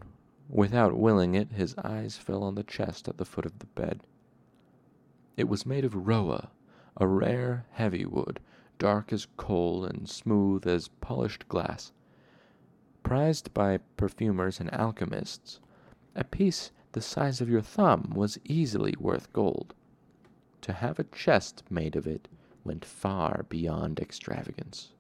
without 0.49 0.97
willing 0.97 1.36
it, 1.36 1.51
his 1.51 1.76
eyes 1.78 2.18
fell 2.18 2.43
on 2.43 2.56
the 2.56 2.64
chest 2.64 3.08
at 3.08 3.18
the 3.18 3.26
foot 3.26 3.45
of 3.45 3.60
the 3.60 3.66
bed. 3.68 4.01
It 5.38 5.47
was 5.47 5.66
made 5.66 5.86
of 5.86 6.08
roah, 6.08 6.49
a 6.97 7.08
rare, 7.08 7.66
heavy 7.72 8.06
wood, 8.06 8.39
dark 8.78 9.14
as 9.14 9.28
coal 9.38 9.86
and 9.86 10.10
smooth 10.10 10.68
as 10.68 10.88
polished 10.88 11.47
glass. 11.47 11.91
Prized 13.04 13.54
by 13.54 13.80
perfumers 13.97 14.60
and 14.60 14.74
alchemists, 14.74 15.60
a 16.16 16.24
piece 16.24 16.72
the 16.91 17.01
size 17.01 17.41
of 17.41 17.49
your 17.49 17.62
thumb 17.62 18.14
was 18.16 18.39
easily 18.43 18.93
worth 18.99 19.32
gold. 19.34 19.74
To 20.62 20.74
have 20.74 20.99
a 20.99 21.04
chest 21.06 21.64
made 21.70 21.95
of 21.95 22.08
it 22.08 22.28
went 22.64 22.86
far 22.86 23.45
beyond 23.49 23.99
extravagance. 23.99 24.93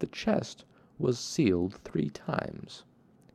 The 0.00 0.06
chest 0.08 0.64
was 1.02 1.18
sealed 1.18 1.74
three 1.82 2.08
times. 2.10 2.84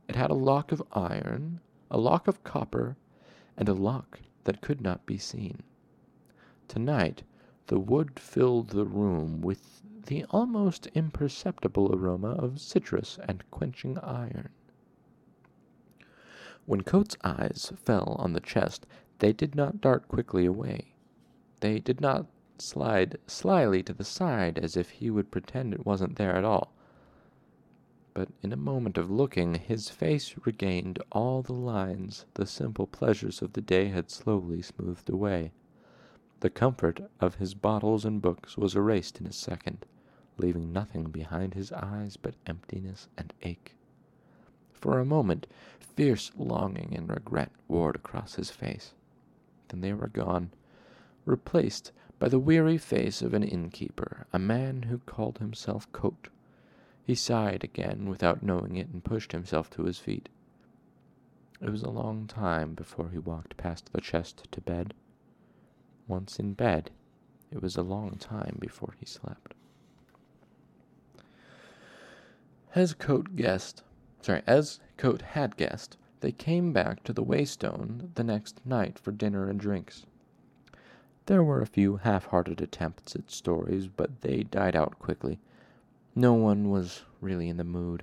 It 0.08 0.16
had 0.16 0.30
a 0.30 0.34
lock 0.34 0.72
of 0.72 0.82
iron, 0.92 1.60
a 1.90 1.98
lock 1.98 2.26
of 2.26 2.42
copper, 2.42 2.96
and 3.58 3.68
a 3.68 3.74
lock 3.74 4.20
that 4.44 4.62
could 4.62 4.80
not 4.80 5.04
be 5.04 5.18
seen. 5.18 5.62
Tonight 6.66 7.24
the 7.66 7.78
wood 7.78 8.18
filled 8.18 8.70
the 8.70 8.86
room 8.86 9.42
with 9.42 9.82
the 10.06 10.24
almost 10.30 10.86
imperceptible 10.94 11.94
aroma 11.94 12.30
of 12.30 12.58
citrus 12.58 13.18
and 13.28 13.44
quenching 13.50 13.98
iron. 13.98 14.48
When 16.64 16.80
Kote's 16.82 17.16
eyes 17.22 17.70
fell 17.76 18.16
on 18.18 18.32
the 18.32 18.40
chest, 18.40 18.86
they 19.18 19.34
did 19.34 19.54
not 19.54 19.82
dart 19.82 20.08
quickly 20.08 20.46
away. 20.46 20.94
They 21.60 21.80
did 21.80 22.00
not 22.00 22.26
slide 22.56 23.18
slyly 23.26 23.82
to 23.82 23.92
the 23.92 24.04
side 24.04 24.58
as 24.58 24.74
if 24.76 24.88
he 24.88 25.10
would 25.10 25.30
pretend 25.30 25.74
it 25.74 25.84
wasn't 25.84 26.16
there 26.16 26.34
at 26.34 26.44
all. 26.44 26.72
But 28.14 28.30
in 28.42 28.52
a 28.52 28.56
moment 28.56 28.96
of 28.96 29.10
looking, 29.10 29.54
his 29.54 29.90
face 29.90 30.34
regained 30.44 30.98
all 31.12 31.42
the 31.42 31.52
lines 31.52 32.24
the 32.34 32.46
simple 32.46 32.86
pleasures 32.86 33.42
of 33.42 33.52
the 33.52 33.60
day 33.60 33.88
had 33.88 34.10
slowly 34.10 34.62
smoothed 34.62 35.10
away. 35.10 35.52
The 36.40 36.50
comfort 36.50 37.10
of 37.20 37.34
his 37.34 37.54
bottles 37.54 38.04
and 38.04 38.22
books 38.22 38.56
was 38.56 38.74
erased 38.74 39.20
in 39.20 39.26
a 39.26 39.32
second, 39.32 39.84
leaving 40.38 40.72
nothing 40.72 41.10
behind 41.10 41.54
his 41.54 41.70
eyes 41.72 42.16
but 42.16 42.36
emptiness 42.46 43.08
and 43.18 43.34
ache. 43.42 43.74
For 44.72 44.98
a 44.98 45.04
moment, 45.04 45.46
fierce 45.78 46.30
longing 46.36 46.94
and 46.96 47.10
regret 47.10 47.52
warred 47.66 47.96
across 47.96 48.36
his 48.36 48.50
face. 48.50 48.94
Then 49.68 49.80
they 49.80 49.92
were 49.92 50.08
gone, 50.08 50.50
replaced 51.24 51.92
by 52.18 52.28
the 52.28 52.38
weary 52.38 52.78
face 52.78 53.20
of 53.20 53.34
an 53.34 53.42
innkeeper, 53.42 54.26
a 54.32 54.38
man 54.38 54.84
who 54.84 54.98
called 54.98 55.38
himself 55.38 55.90
Kote. 55.92 56.28
He 57.08 57.14
sighed 57.14 57.64
again 57.64 58.10
without 58.10 58.42
knowing 58.42 58.76
it 58.76 58.88
and 58.88 59.02
pushed 59.02 59.32
himself 59.32 59.70
to 59.70 59.84
his 59.84 59.98
feet. 59.98 60.28
It 61.58 61.70
was 61.70 61.82
a 61.82 61.88
long 61.88 62.26
time 62.26 62.74
before 62.74 63.08
he 63.08 63.16
walked 63.16 63.56
past 63.56 63.90
the 63.94 64.02
chest 64.02 64.46
to 64.52 64.60
bed. 64.60 64.92
Once 66.06 66.38
in 66.38 66.52
bed, 66.52 66.90
it 67.50 67.62
was 67.62 67.78
a 67.78 67.82
long 67.82 68.16
time 68.18 68.58
before 68.60 68.92
he 69.00 69.06
slept. 69.06 69.54
As 72.74 72.92
Kote 72.92 73.36
guessed, 73.36 73.82
sorry, 74.20 74.42
as 74.46 74.78
Kote 74.98 75.22
had 75.22 75.56
guessed, 75.56 75.96
they 76.20 76.32
came 76.32 76.74
back 76.74 77.04
to 77.04 77.14
the 77.14 77.24
Waystone 77.24 78.14
the 78.16 78.24
next 78.24 78.60
night 78.66 78.98
for 78.98 79.12
dinner 79.12 79.48
and 79.48 79.58
drinks. 79.58 80.04
There 81.24 81.42
were 81.42 81.62
a 81.62 81.66
few 81.66 81.96
half-hearted 81.96 82.60
attempts 82.60 83.16
at 83.16 83.30
stories, 83.30 83.88
but 83.88 84.20
they 84.20 84.42
died 84.42 84.76
out 84.76 84.98
quickly. 84.98 85.38
No 86.20 86.34
one 86.34 86.68
was 86.68 87.04
really 87.20 87.48
in 87.48 87.58
the 87.58 87.62
mood. 87.62 88.02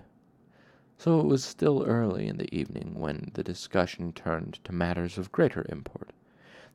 So 0.98 1.20
it 1.20 1.26
was 1.26 1.44
still 1.44 1.84
early 1.84 2.28
in 2.28 2.38
the 2.38 2.56
evening 2.56 2.98
when 2.98 3.32
the 3.34 3.44
discussion 3.44 4.14
turned 4.14 4.64
to 4.64 4.72
matters 4.72 5.18
of 5.18 5.34
greater 5.34 5.66
import. 5.68 6.14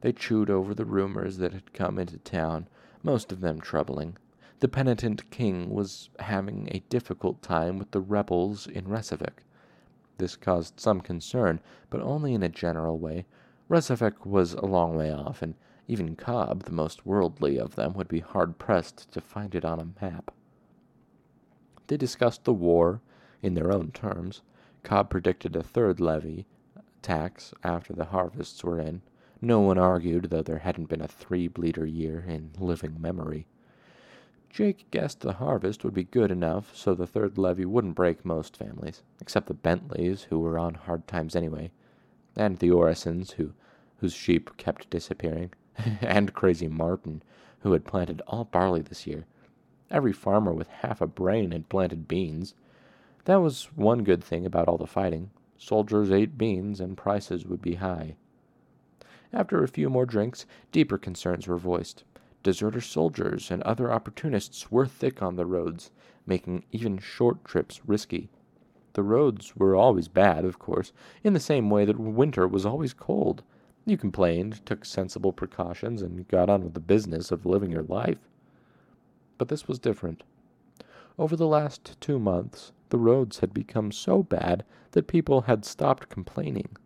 They 0.02 0.12
chewed 0.12 0.50
over 0.50 0.74
the 0.74 0.84
rumors 0.84 1.38
that 1.38 1.54
had 1.54 1.72
come 1.72 1.98
into 1.98 2.18
town, 2.18 2.68
most 3.02 3.32
of 3.32 3.40
them 3.40 3.58
troubling. 3.58 4.18
The 4.58 4.68
penitent 4.68 5.30
king 5.30 5.70
was 5.70 6.10
having 6.18 6.68
a 6.72 6.84
difficult 6.90 7.40
time 7.40 7.78
with 7.78 7.92
the 7.92 8.02
rebels 8.02 8.66
in 8.66 8.84
Resavek. 8.84 9.42
This 10.18 10.36
caused 10.36 10.78
some 10.78 11.00
concern, 11.00 11.60
but 11.88 12.02
only 12.02 12.34
in 12.34 12.42
a 12.42 12.50
general 12.50 12.98
way. 12.98 13.24
Resavek 13.70 14.26
was 14.26 14.52
a 14.52 14.66
long 14.66 14.94
way 14.94 15.10
off, 15.10 15.40
and 15.40 15.54
even 15.88 16.16
Cobb, 16.16 16.64
the 16.64 16.72
most 16.72 17.06
worldly 17.06 17.58
of 17.58 17.76
them, 17.76 17.94
would 17.94 18.08
be 18.08 18.20
hard 18.20 18.58
pressed 18.58 19.10
to 19.12 19.22
find 19.22 19.54
it 19.54 19.64
on 19.64 19.80
a 19.80 20.04
map. 20.04 20.34
They 21.90 21.96
discussed 21.96 22.44
the 22.44 22.52
war 22.52 23.00
in 23.42 23.54
their 23.54 23.72
own 23.72 23.90
terms. 23.90 24.42
Cobb 24.84 25.10
predicted 25.10 25.56
a 25.56 25.62
third 25.64 25.98
levy 25.98 26.46
tax 27.02 27.52
after 27.64 27.92
the 27.92 28.04
harvests 28.04 28.62
were 28.62 28.78
in. 28.78 29.02
No 29.40 29.58
one 29.58 29.76
argued, 29.76 30.30
though 30.30 30.42
there 30.42 30.60
hadn't 30.60 30.88
been 30.88 31.00
a 31.00 31.08
three 31.08 31.48
bleeder 31.48 31.84
year 31.84 32.20
in 32.20 32.52
living 32.60 33.02
memory. 33.02 33.48
Jake 34.48 34.88
guessed 34.92 35.22
the 35.22 35.32
harvest 35.32 35.82
would 35.82 35.92
be 35.92 36.04
good 36.04 36.30
enough 36.30 36.76
so 36.76 36.94
the 36.94 37.08
third 37.08 37.36
levy 37.36 37.64
wouldn't 37.64 37.96
break 37.96 38.24
most 38.24 38.56
families, 38.56 39.02
except 39.20 39.48
the 39.48 39.54
Bentleys, 39.54 40.28
who 40.30 40.38
were 40.38 40.60
on 40.60 40.74
hard 40.74 41.08
times 41.08 41.34
anyway, 41.34 41.72
and 42.36 42.60
the 42.60 42.70
Orisons, 42.70 43.32
who, 43.32 43.52
whose 43.96 44.12
sheep 44.12 44.56
kept 44.56 44.90
disappearing, 44.90 45.52
and 46.00 46.34
Crazy 46.34 46.68
Martin, 46.68 47.20
who 47.62 47.72
had 47.72 47.84
planted 47.84 48.22
all 48.28 48.44
barley 48.44 48.80
this 48.80 49.08
year. 49.08 49.26
Every 49.90 50.12
farmer 50.12 50.52
with 50.52 50.68
half 50.68 51.00
a 51.00 51.06
brain 51.06 51.50
had 51.50 51.68
planted 51.68 52.06
beans. 52.06 52.54
That 53.24 53.42
was 53.42 53.64
one 53.74 54.04
good 54.04 54.22
thing 54.22 54.46
about 54.46 54.68
all 54.68 54.78
the 54.78 54.86
fighting. 54.86 55.30
Soldiers 55.58 56.12
ate 56.12 56.38
beans 56.38 56.80
and 56.80 56.96
prices 56.96 57.44
would 57.44 57.60
be 57.60 57.74
high. 57.74 58.14
After 59.32 59.62
a 59.62 59.68
few 59.68 59.90
more 59.90 60.06
drinks, 60.06 60.46
deeper 60.72 60.96
concerns 60.96 61.48
were 61.48 61.58
voiced. 61.58 62.04
Deserter 62.42 62.80
soldiers 62.80 63.50
and 63.50 63.62
other 63.64 63.92
opportunists 63.92 64.70
were 64.70 64.86
thick 64.86 65.22
on 65.22 65.36
the 65.36 65.44
roads, 65.44 65.90
making 66.24 66.64
even 66.72 66.98
short 66.98 67.44
trips 67.44 67.80
risky. 67.84 68.30
The 68.92 69.02
roads 69.02 69.54
were 69.56 69.76
always 69.76 70.08
bad, 70.08 70.44
of 70.44 70.58
course, 70.58 70.92
in 71.22 71.32
the 71.32 71.40
same 71.40 71.68
way 71.68 71.84
that 71.84 71.98
winter 71.98 72.48
was 72.48 72.64
always 72.64 72.94
cold. 72.94 73.42
You 73.84 73.96
complained, 73.96 74.64
took 74.64 74.84
sensible 74.84 75.32
precautions, 75.32 76.00
and 76.00 76.26
got 76.28 76.48
on 76.48 76.62
with 76.64 76.74
the 76.74 76.80
business 76.80 77.30
of 77.30 77.44
living 77.44 77.70
your 77.70 77.82
life. 77.82 78.29
But 79.40 79.48
this 79.48 79.66
was 79.66 79.78
different. 79.78 80.22
Over 81.18 81.34
the 81.34 81.46
last 81.46 81.98
two 81.98 82.18
months, 82.18 82.72
the 82.90 82.98
roads 82.98 83.38
had 83.38 83.54
become 83.54 83.90
so 83.90 84.22
bad 84.22 84.66
that 84.90 85.06
people 85.06 85.40
had 85.40 85.64
stopped 85.64 86.10
complaining. 86.10 86.76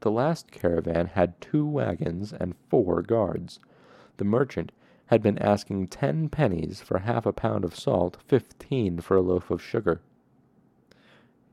The 0.00 0.10
last 0.10 0.50
caravan 0.50 1.06
had 1.06 1.40
two 1.40 1.64
wagons 1.64 2.32
and 2.32 2.56
four 2.68 3.00
guards. 3.00 3.60
The 4.16 4.24
merchant 4.24 4.72
had 5.06 5.22
been 5.22 5.38
asking 5.38 5.86
ten 5.86 6.28
pennies 6.28 6.80
for 6.80 6.98
half 6.98 7.26
a 7.26 7.32
pound 7.32 7.64
of 7.64 7.78
salt, 7.78 8.16
fifteen 8.26 8.98
for 8.98 9.16
a 9.16 9.22
loaf 9.22 9.48
of 9.48 9.62
sugar. 9.62 10.00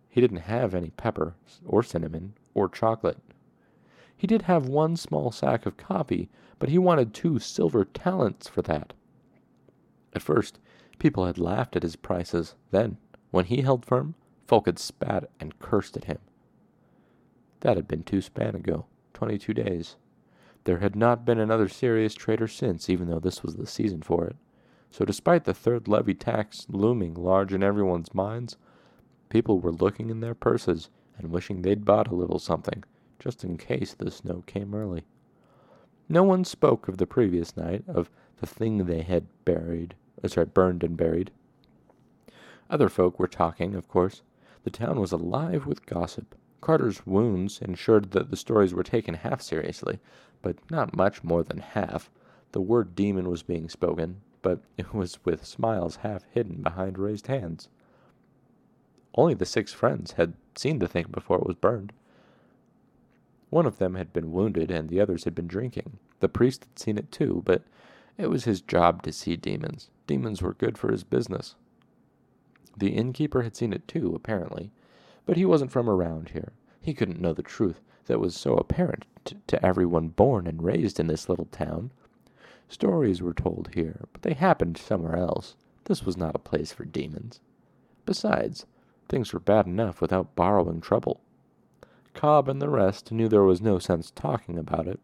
He 0.10 0.22
didn't 0.22 0.38
have 0.38 0.74
any 0.74 0.90
pepper, 0.90 1.36
or 1.64 1.84
cinnamon, 1.84 2.34
or 2.56 2.68
chocolate. 2.68 3.20
He 4.18 4.26
did 4.26 4.42
have 4.42 4.68
one 4.68 4.96
small 4.96 5.30
sack 5.30 5.68
of 5.68 5.78
coffee, 5.78 6.30
but 6.58 6.70
he 6.70 6.80
wanted 6.80 7.14
two 7.14 7.38
silver 7.38 7.86
talents 7.86 8.48
for 8.48 8.64
that. 8.64 8.94
At 10.16 10.22
first, 10.22 10.60
people 10.98 11.26
had 11.26 11.38
laughed 11.38 11.76
at 11.76 11.84
his 11.84 11.98
prices. 11.98 12.56
Then, 12.72 12.98
when 13.32 13.46
he 13.46 13.62
held 13.62 13.86
firm, 13.86 14.16
folk 14.48 14.66
had 14.66 14.80
spat 14.80 15.30
and 15.42 15.60
cursed 15.60 15.98
at 15.98 16.06
him. 16.06 16.20
That 17.60 17.76
had 17.76 17.88
been 17.88 18.04
two 18.04 18.22
span 18.22 18.56
ago, 18.56 18.86
twenty-two 19.14 19.54
days. 19.54 19.98
There 20.64 20.80
had 20.80 20.96
not 20.96 21.26
been 21.26 21.40
another 21.40 21.68
serious 21.68 22.16
trader 22.16 22.48
since, 22.48 22.90
even 22.90 23.10
though 23.10 23.20
this 23.20 23.44
was 23.44 23.58
the 23.58 23.68
season 23.68 24.02
for 24.02 24.26
it. 24.26 24.38
So 24.90 25.04
despite 25.04 25.44
the 25.44 25.54
third 25.54 25.88
levy 25.88 26.14
tax 26.14 26.66
looming 26.70 27.14
large 27.16 27.54
in 27.54 27.62
everyone's 27.62 28.14
minds, 28.14 28.56
people 29.28 29.60
were 29.60 29.72
looking 29.72 30.10
in 30.10 30.22
their 30.22 30.34
purses 30.34 30.90
and 31.18 31.30
wishing 31.30 31.62
they'd 31.62 31.84
bought 31.86 32.08
a 32.08 32.16
little 32.16 32.40
something, 32.40 32.84
just 33.20 33.44
in 33.44 33.58
case 33.58 33.94
the 33.94 34.10
snow 34.10 34.44
came 34.48 34.74
early. 34.74 35.04
No 36.08 36.24
one 36.24 36.46
spoke 36.46 36.88
of 36.88 36.98
the 36.98 37.08
previous 37.08 37.58
night, 37.58 37.84
of 37.88 38.10
the 38.38 38.48
thing 38.48 38.86
they 38.86 39.02
had 39.02 39.28
buried, 39.44 39.96
uh, 40.24 40.28
sorry, 40.28 40.48
burned 40.48 40.84
and 40.84 40.98
buried. 40.98 41.32
Other 42.70 42.90
folk 42.90 43.20
were 43.20 43.28
talking, 43.28 43.76
of 43.76 43.88
course. 43.88 44.22
The 44.64 44.72
town 44.72 45.00
was 45.00 45.12
alive 45.12 45.66
with 45.66 45.86
gossip. 45.86 46.36
Carter's 46.62 47.06
wounds 47.06 47.62
ensured 47.62 48.12
that 48.12 48.32
the 48.32 48.38
stories 48.38 48.74
were 48.74 48.84
taken 48.84 49.14
half 49.14 49.42
seriously, 49.42 50.00
but 50.42 50.58
not 50.72 50.96
much 50.96 51.24
more 51.24 51.44
than 51.44 51.60
half. 51.60 52.10
The 52.54 52.62
word 52.62 52.96
demon 52.96 53.30
was 53.30 53.44
being 53.44 53.70
spoken, 53.70 54.22
but 54.42 54.62
it 54.78 54.94
was 54.94 55.20
with 55.24 55.46
smiles 55.46 55.98
half 55.98 56.24
hidden 56.32 56.64
behind 56.64 56.98
raised 56.98 57.28
hands. 57.28 57.70
Only 59.14 59.34
the 59.34 59.46
six 59.46 59.74
friends 59.74 60.14
had 60.14 60.34
seen 60.56 60.80
the 60.80 60.88
thing 60.88 61.08
before 61.12 61.38
it 61.38 61.46
was 61.48 61.56
burned. 61.56 61.94
One 63.50 63.66
of 63.66 63.78
them 63.78 63.96
had 63.96 64.12
been 64.12 64.32
wounded, 64.32 64.72
and 64.72 64.90
the 64.90 65.00
others 65.00 65.24
had 65.24 65.36
been 65.36 65.48
drinking. 65.48 66.00
The 66.20 66.30
priest 66.30 66.66
had 66.66 66.80
seen 66.80 66.98
it 66.98 67.12
too, 67.12 67.44
but 67.46 67.64
it 68.18 68.28
was 68.28 68.46
his 68.46 68.62
job 68.62 69.04
to 69.04 69.14
see 69.14 69.36
demons. 69.36 69.90
Demons 70.08 70.42
were 70.42 70.54
good 70.54 70.78
for 70.78 70.92
his 70.92 71.04
business. 71.04 71.56
The 72.78 72.90
innkeeper 72.90 73.42
had 73.42 73.56
seen 73.56 73.74
it 73.74 73.88
too, 73.88 74.14
apparently, 74.14 74.72
but 75.26 75.38
he 75.38 75.46
wasn't 75.46 75.72
from 75.72 75.90
around 75.90 76.30
here. 76.30 76.54
He 76.82 76.94
couldn't 76.94 77.22
know 77.22 77.34
the 77.34 77.42
truth 77.42 77.82
that 78.06 78.20
was 78.20 78.36
so 78.36 78.56
apparent 78.56 79.06
t- 79.24 79.38
to 79.48 79.66
everyone 79.66 80.10
born 80.10 80.46
and 80.46 80.62
raised 80.62 81.00
in 81.00 81.08
this 81.08 81.28
little 81.28 81.46
town. 81.46 81.92
Stories 82.68 83.22
were 83.22 83.34
told 83.34 83.70
here, 83.74 84.06
but 84.14 84.22
they 84.22 84.34
happened 84.34 84.78
somewhere 84.78 85.16
else. 85.16 85.56
This 85.86 86.04
was 86.04 86.18
not 86.18 86.36
a 86.36 86.40
place 86.40 86.72
for 86.72 86.86
demons. 86.86 87.40
Besides, 88.06 88.66
things 89.08 89.34
were 89.34 89.40
bad 89.40 89.66
enough 89.66 90.02
without 90.02 90.36
borrowing 90.36 90.82
trouble. 90.82 91.22
Cobb 92.14 92.48
and 92.48 92.62
the 92.62 92.70
rest 92.70 93.12
knew 93.12 93.28
there 93.28 93.44
was 93.44 93.62
no 93.62 93.80
sense 93.80 94.12
talking 94.12 94.58
about 94.58 94.88
it. 94.88 95.00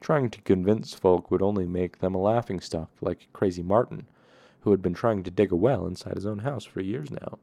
Trying 0.00 0.30
to 0.30 0.42
convince 0.42 0.94
folk 0.94 1.30
would 1.30 1.42
only 1.42 1.66
make 1.66 1.98
them 1.98 2.14
a 2.14 2.18
laughing 2.18 2.60
stock, 2.60 2.90
like 3.00 3.28
Crazy 3.32 3.62
Martin, 3.62 4.06
who 4.66 4.72
had 4.72 4.82
been 4.82 4.94
trying 4.94 5.22
to 5.22 5.30
dig 5.30 5.52
a 5.52 5.56
well 5.56 5.86
inside 5.86 6.16
his 6.16 6.26
own 6.26 6.40
house 6.40 6.64
for 6.64 6.80
years 6.80 7.08
now. 7.08 7.38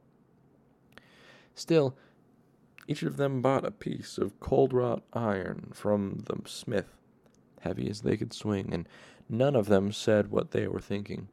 Still, 1.54 1.96
each 2.86 3.02
of 3.02 3.16
them 3.16 3.40
bought 3.40 3.64
a 3.64 3.70
piece 3.70 4.18
of 4.18 4.38
cold 4.40 4.74
wrought 4.74 5.02
iron 5.14 5.70
from 5.72 6.24
the 6.26 6.36
smith, 6.46 6.98
heavy 7.62 7.88
as 7.88 8.02
they 8.02 8.18
could 8.18 8.34
swing, 8.34 8.74
and 8.74 8.86
none 9.26 9.56
of 9.56 9.68
them 9.68 9.90
said 9.90 10.30
what 10.30 10.50
they 10.50 10.68
were 10.68 10.82
thinking. 10.82 11.28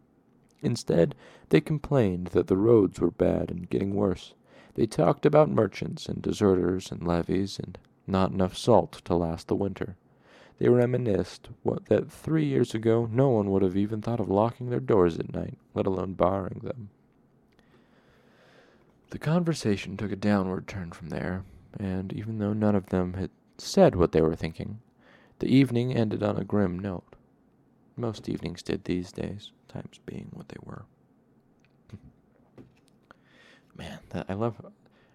Instead, 0.61 1.13
they 1.49 1.59
complained 1.59 2.27
that 2.27 2.47
the 2.47 2.55
roads 2.55 3.01
were 3.01 3.11
bad 3.11 3.51
and 3.51 3.69
getting 3.69 3.93
worse. 3.93 4.33
They 4.75 4.85
talked 4.85 5.25
about 5.25 5.49
merchants 5.49 6.07
and 6.07 6.21
deserters 6.21 6.89
and 6.89 7.05
levies 7.05 7.59
and 7.61 7.77
not 8.07 8.31
enough 8.31 8.55
salt 8.55 9.01
to 9.03 9.15
last 9.15 9.49
the 9.49 9.57
winter. 9.57 9.97
They 10.61 10.69
reminisced 10.69 11.49
what, 11.63 11.85
that 11.85 12.11
three 12.11 12.45
years 12.45 12.75
ago 12.75 13.09
no 13.11 13.29
one 13.29 13.49
would 13.49 13.63
have 13.63 13.75
even 13.75 13.99
thought 13.99 14.19
of 14.19 14.29
locking 14.29 14.69
their 14.69 14.79
doors 14.79 15.17
at 15.17 15.33
night, 15.33 15.57
let 15.73 15.87
alone 15.87 16.13
barring 16.13 16.59
them. 16.61 16.91
The 19.09 19.17
conversation 19.17 19.97
took 19.97 20.11
a 20.11 20.15
downward 20.15 20.67
turn 20.67 20.91
from 20.91 21.09
there, 21.09 21.45
and 21.79 22.13
even 22.13 22.37
though 22.37 22.53
none 22.53 22.75
of 22.75 22.89
them 22.89 23.15
had 23.15 23.31
said 23.57 23.95
what 23.95 24.11
they 24.11 24.21
were 24.21 24.35
thinking, 24.35 24.81
the 25.39 25.47
evening 25.47 25.95
ended 25.95 26.21
on 26.21 26.37
a 26.37 26.43
grim 26.43 26.77
note. 26.77 27.15
Most 27.97 28.29
evenings 28.29 28.61
did 28.61 28.83
these 28.83 29.11
days, 29.11 29.51
times 29.67 29.99
being 30.05 30.27
what 30.31 30.49
they 30.49 30.59
were. 30.63 30.83
Man, 33.75 33.97
that, 34.09 34.27
I 34.29 34.35
love, 34.35 34.63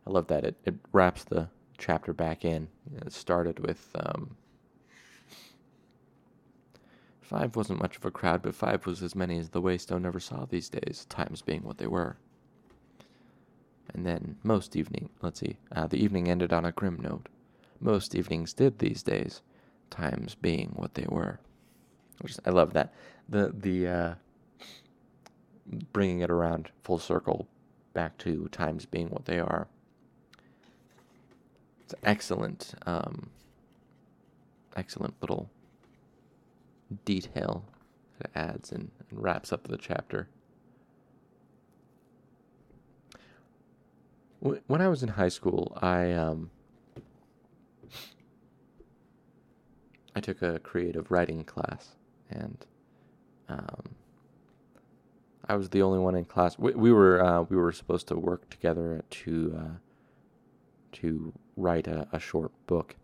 I 0.05 0.11
love 0.11 0.26
that 0.26 0.44
it, 0.44 0.57
it 0.64 0.74
wraps 0.90 1.22
the 1.22 1.51
chapter 1.78 2.12
back 2.12 2.44
in. 2.44 2.66
It 2.97 3.12
started 3.12 3.61
with 3.61 3.90
um, 3.94 4.36
five 7.27 7.57
wasn't 7.57 7.83
much 7.83 7.97
of 7.97 8.05
a 8.05 8.11
crowd, 8.11 8.43
but 8.43 8.55
five 8.55 8.87
was 8.87 9.03
as 9.03 9.16
many 9.16 9.39
as 9.39 9.51
the 9.51 9.61
Waystone 9.61 10.07
ever 10.07 10.20
saw 10.20 10.45
these 10.45 10.68
days, 10.68 11.07
times 11.09 11.43
being 11.43 11.62
what 11.62 11.79
they 11.79 11.87
were. 11.87 12.16
And 13.93 14.07
then 14.07 14.37
most 14.43 14.77
evening, 14.77 15.11
let's 15.22 15.41
see, 15.41 15.57
uh, 15.74 15.87
the 15.87 16.03
evening 16.03 16.29
ended 16.29 16.53
on 16.53 16.64
a 16.64 16.72
grim 16.72 16.99
note. 17.01 17.29
Most 17.81 18.14
evenings 18.14 18.53
did 18.53 18.79
these 18.79 19.03
days, 19.03 19.43
times 19.91 20.35
being 20.35 20.72
what 20.77 20.95
they 20.95 21.07
were. 21.09 21.41
I 22.45 22.51
love 22.51 22.72
that. 22.72 22.95
The 23.29 23.53
the 23.59 23.89
uh, 23.89 24.14
bringing 25.93 26.20
it 26.20 26.31
around 26.31 26.70
full 26.83 26.99
circle, 26.99 27.47
back 27.93 28.16
to 28.18 28.49
times 28.49 28.87
being 28.87 29.09
what 29.11 29.27
they 29.27 29.39
are. 29.39 29.68
It's 31.83 31.95
excellent, 32.03 32.74
um, 32.87 33.31
excellent 34.77 35.14
little 35.20 35.51
detail 37.05 37.64
that 38.18 38.30
it 38.30 38.39
adds 38.39 38.72
and, 38.72 38.91
and 39.11 39.22
wraps 39.22 39.53
up 39.53 39.68
the 39.68 39.76
chapter. 39.76 40.28
when 44.41 44.80
I 44.80 44.89
was 44.89 45.03
in 45.03 45.09
high 45.09 45.28
school, 45.28 45.76
I 45.80 46.12
um, 46.12 46.51
I 50.14 50.20
took 50.20 50.43
a 50.43 50.59
creative 50.61 51.11
writing 51.11 51.45
class, 51.45 51.97
and 52.30 52.64
um, 53.49 53.82
I 55.49 55.57
was 55.57 55.70
the 55.70 55.82
only 55.82 55.99
one 55.99 56.14
in 56.14 56.24
class. 56.24 56.59
We, 56.59 56.72
we 56.72 56.93
were 56.93 57.24
uh, 57.24 57.43
we 57.43 57.57
were 57.57 57.72
supposed 57.72 58.09
to 58.09 58.16
work 58.16 58.49
together 58.51 59.05
to 59.11 59.59
uh, 59.59 59.74
to 60.93 61.32
write 61.57 61.87
a, 61.87 62.07
a 62.12 62.20
short 62.20 62.53
book. 62.66 62.97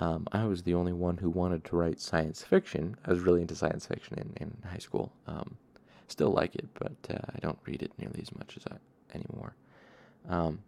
Um, 0.00 0.26
I 0.32 0.44
was 0.44 0.62
the 0.62 0.74
only 0.74 0.92
one 0.92 1.18
who 1.18 1.30
wanted 1.30 1.64
to 1.64 1.76
write 1.76 2.00
science 2.00 2.42
fiction. 2.42 2.96
I 3.04 3.10
was 3.10 3.20
really 3.20 3.40
into 3.40 3.54
science 3.54 3.86
fiction 3.86 4.18
in, 4.18 4.32
in 4.42 4.68
high 4.68 4.78
school. 4.78 5.12
Um, 5.26 5.56
still 6.08 6.30
like 6.30 6.54
it, 6.56 6.66
but 6.74 6.92
uh, 7.10 7.32
I 7.34 7.38
don't 7.40 7.58
read 7.64 7.82
it 7.82 7.92
nearly 7.98 8.20
as 8.20 8.34
much 8.36 8.56
as 8.56 8.64
I 8.70 8.76
anymore. 9.16 9.54
Um, 10.28 10.60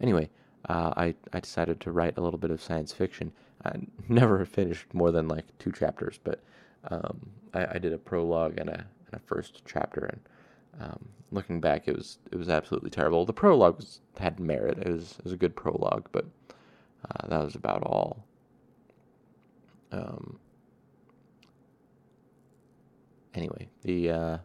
anyway, 0.00 0.28
uh, 0.68 0.92
I, 0.96 1.14
I 1.32 1.40
decided 1.40 1.80
to 1.80 1.92
write 1.92 2.18
a 2.18 2.20
little 2.20 2.38
bit 2.38 2.50
of 2.50 2.62
science 2.62 2.92
fiction. 2.92 3.32
I 3.64 3.72
never 4.08 4.44
finished 4.44 4.92
more 4.92 5.10
than 5.10 5.28
like 5.28 5.44
two 5.58 5.72
chapters, 5.72 6.18
but 6.22 6.40
um, 6.90 7.30
I, 7.54 7.66
I, 7.74 7.78
did 7.78 7.92
a 7.92 7.98
prologue 7.98 8.58
and 8.58 8.68
a, 8.70 8.86
and 9.06 9.14
a 9.14 9.18
first 9.18 9.62
chapter, 9.64 10.04
and 10.04 10.20
um, 10.80 11.08
looking 11.32 11.60
back, 11.60 11.88
it 11.88 11.96
was 11.96 12.18
it 12.30 12.36
was 12.36 12.48
absolutely 12.48 12.90
terrible. 12.90 13.24
The 13.24 13.32
prologue 13.32 13.76
was, 13.76 14.00
had 14.18 14.38
merit; 14.38 14.78
it 14.78 14.88
was, 14.88 15.16
it 15.18 15.24
was 15.24 15.32
a 15.32 15.36
good 15.36 15.56
prologue, 15.56 16.06
but 16.12 16.26
uh, 17.04 17.26
that 17.28 17.44
was 17.44 17.54
about 17.56 17.82
all. 17.82 18.24
Um, 19.92 20.38
anyway, 23.34 23.68
the 23.82 24.10
uh, 24.10 24.38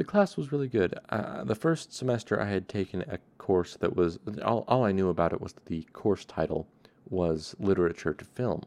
The 0.00 0.04
class 0.04 0.38
was 0.38 0.50
really 0.50 0.68
good. 0.68 0.98
Uh, 1.10 1.44
the 1.44 1.54
first 1.54 1.92
semester, 1.92 2.40
I 2.40 2.46
had 2.46 2.70
taken 2.70 3.02
a 3.02 3.18
course 3.36 3.76
that 3.76 3.94
was 3.94 4.18
all, 4.42 4.64
all 4.66 4.82
I 4.82 4.92
knew 4.92 5.10
about 5.10 5.34
it 5.34 5.42
was 5.42 5.54
the 5.66 5.82
course 5.92 6.24
title 6.24 6.66
was 7.10 7.54
literature 7.58 8.14
to 8.14 8.24
film, 8.24 8.62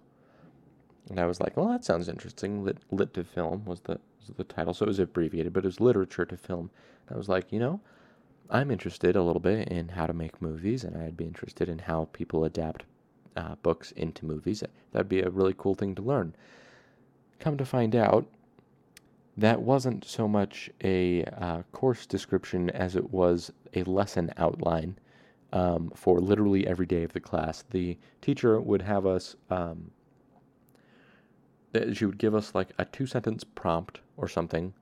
and 1.10 1.20
I 1.20 1.26
was 1.26 1.42
like, 1.42 1.58
"Well, 1.58 1.70
that 1.70 1.84
sounds 1.84 2.08
interesting." 2.08 2.64
Lit, 2.64 2.78
lit 2.92 3.16
to 3.16 3.24
film 3.24 3.66
was 3.66 3.80
the 3.80 4.00
was 4.20 4.36
the 4.38 4.44
title, 4.44 4.76
so 4.76 4.86
it 4.86 4.90
was 4.90 5.00
abbreviated, 5.00 5.54
but 5.54 5.64
it 5.64 5.70
was 5.70 5.80
literature 5.80 6.26
to 6.26 6.38
film. 6.38 6.70
And 7.08 7.16
I 7.16 7.18
was 7.18 7.30
like, 7.30 7.52
you 7.52 7.58
know, 7.58 7.80
I'm 8.50 8.72
interested 8.72 9.16
a 9.16 9.24
little 9.24 9.40
bit 9.40 9.68
in 9.70 9.90
how 9.90 10.06
to 10.06 10.14
make 10.14 10.42
movies, 10.42 10.84
and 10.84 10.96
I'd 10.98 11.18
be 11.18 11.26
interested 11.26 11.70
in 11.70 11.80
how 11.80 12.10
people 12.14 12.46
adapt 12.46 12.84
uh, 13.36 13.56
books 13.64 13.92
into 13.92 14.26
movies. 14.26 14.64
That'd 14.92 15.10
be 15.10 15.22
a 15.22 15.30
really 15.30 15.56
cool 15.58 15.76
thing 15.76 15.96
to 15.96 16.02
learn. 16.02 16.36
Come 17.40 17.58
to 17.58 17.66
find 17.66 17.96
out, 17.96 18.28
that 19.38 19.62
wasn't 19.62 20.06
so 20.06 20.28
much 20.28 20.70
a 20.84 21.24
uh, 21.26 21.64
course 21.72 22.06
description 22.06 22.70
as 22.70 22.96
it 22.96 23.12
was 23.12 23.52
a 23.74 23.84
lesson 23.84 24.32
outline 24.38 24.98
um, 25.52 25.92
for 25.96 26.20
literally 26.20 26.68
every 26.68 26.86
day 26.86 27.04
of 27.04 27.14
the 27.14 27.20
class. 27.20 27.64
The 27.72 27.98
teacher 28.22 28.60
would 28.62 28.82
have 28.82 29.06
us, 29.06 29.36
um, 29.50 29.92
she 31.94 32.06
would 32.06 32.20
give 32.20 32.36
us 32.36 32.54
like 32.54 32.70
a 32.78 32.86
two 32.86 33.08
sentence 33.08 33.44
prompt 33.44 34.02
or 34.18 34.28
something 34.28 34.74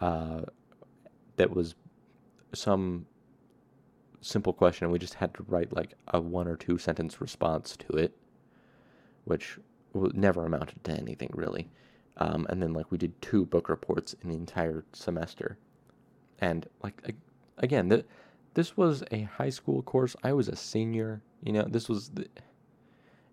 uh, 0.00 0.42
that 1.36 1.50
was 1.50 1.74
some 2.54 3.06
simple 4.20 4.52
question, 4.52 4.84
and 4.84 4.92
we 4.92 4.98
just 4.98 5.14
had 5.14 5.34
to 5.34 5.44
write 5.48 5.72
like 5.72 5.94
a 6.08 6.20
one 6.20 6.48
or 6.48 6.56
two 6.56 6.78
sentence 6.78 7.20
response 7.20 7.76
to 7.76 7.96
it, 7.96 8.16
which 9.24 9.58
never 9.94 10.44
amounted 10.44 10.82
to 10.84 10.92
anything 10.92 11.30
really. 11.34 11.70
Um, 12.16 12.46
and 12.48 12.62
then 12.62 12.72
like 12.72 12.90
we 12.90 12.98
did 12.98 13.20
two 13.20 13.44
book 13.44 13.68
reports 13.68 14.14
in 14.22 14.28
the 14.28 14.36
entire 14.36 14.84
semester, 14.92 15.58
and 16.38 16.66
like 16.82 17.14
again, 17.58 17.88
the, 17.88 18.04
this 18.54 18.76
was 18.76 19.02
a 19.10 19.22
high 19.22 19.50
school 19.50 19.82
course. 19.82 20.14
I 20.22 20.32
was 20.32 20.48
a 20.48 20.56
senior. 20.56 21.22
You 21.42 21.52
know, 21.52 21.66
this 21.68 21.88
was 21.88 22.10
the, 22.10 22.28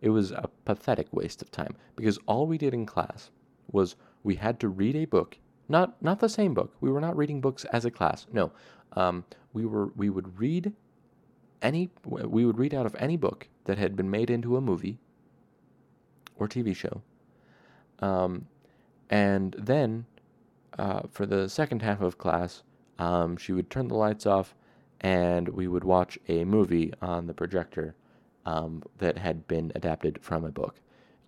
it 0.01 0.09
was 0.09 0.31
a 0.31 0.49
pathetic 0.65 1.07
waste 1.11 1.41
of 1.41 1.51
time 1.51 1.75
because 1.95 2.17
all 2.25 2.47
we 2.47 2.57
did 2.57 2.73
in 2.73 2.85
class 2.85 3.29
was 3.71 3.95
we 4.23 4.35
had 4.35 4.59
to 4.59 4.67
read 4.67 4.95
a 4.95 5.05
book, 5.05 5.37
not 5.69 6.01
not 6.01 6.19
the 6.19 6.29
same 6.29 6.53
book. 6.53 6.73
We 6.81 6.91
were 6.91 7.01
not 7.01 7.15
reading 7.15 7.39
books 7.39 7.65
as 7.65 7.85
a 7.85 7.91
class. 7.91 8.25
No, 8.33 8.51
um, 8.93 9.25
we 9.53 9.65
were 9.65 9.87
we 9.95 10.09
would 10.09 10.39
read 10.39 10.73
any 11.61 11.89
we 12.05 12.45
would 12.45 12.57
read 12.57 12.73
out 12.73 12.85
of 12.85 12.95
any 12.99 13.17
book 13.17 13.47
that 13.65 13.77
had 13.77 13.95
been 13.95 14.09
made 14.09 14.29
into 14.29 14.57
a 14.57 14.61
movie 14.61 14.97
or 16.37 16.47
TV 16.47 16.75
show. 16.75 17.01
Um, 17.99 18.47
and 19.09 19.55
then 19.59 20.05
uh, 20.79 21.01
for 21.11 21.25
the 21.25 21.47
second 21.47 21.81
half 21.81 22.01
of 22.01 22.17
class, 22.17 22.63
um, 22.97 23.37
she 23.37 23.51
would 23.51 23.69
turn 23.69 23.87
the 23.87 23.95
lights 23.95 24.25
off 24.25 24.55
and 25.01 25.49
we 25.49 25.67
would 25.67 25.83
watch 25.83 26.17
a 26.27 26.45
movie 26.45 26.93
on 27.01 27.27
the 27.27 27.33
projector 27.33 27.95
um, 28.45 28.83
that 28.99 29.17
had 29.17 29.47
been 29.47 29.71
adapted 29.75 30.19
from 30.21 30.45
a 30.45 30.51
book. 30.51 30.75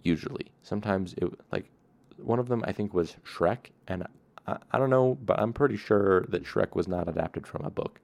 Usually, 0.03 0.51
sometimes 0.61 1.13
it 1.13 1.29
like 1.51 1.69
one 2.17 2.39
of 2.39 2.47
them 2.47 2.63
I 2.67 2.71
think 2.71 2.93
was 2.93 3.15
Shrek, 3.23 3.71
and 3.87 4.05
I, 4.47 4.57
I 4.71 4.77
don't 4.77 4.89
know, 4.89 5.17
but 5.23 5.39
I'm 5.39 5.53
pretty 5.53 5.77
sure 5.77 6.25
that 6.29 6.43
Shrek 6.43 6.75
was 6.75 6.87
not 6.87 7.07
adapted 7.07 7.47
from 7.47 7.65
a 7.65 7.69
book. 7.69 7.99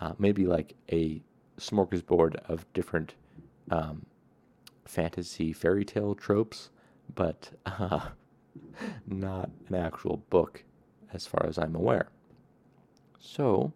Uh, 0.00 0.12
maybe 0.18 0.46
like 0.46 0.74
a 0.90 1.20
smorgasbord 1.58 2.36
of 2.48 2.70
different 2.72 3.14
um, 3.70 4.06
fantasy 4.84 5.52
fairy 5.52 5.84
tale 5.84 6.14
tropes, 6.14 6.70
but 7.14 7.50
uh, 7.66 8.08
not 9.06 9.50
an 9.68 9.74
actual 9.74 10.18
book 10.30 10.64
as 11.12 11.26
far 11.26 11.46
as 11.46 11.58
I'm 11.58 11.74
aware. 11.74 12.08
So, 13.18 13.72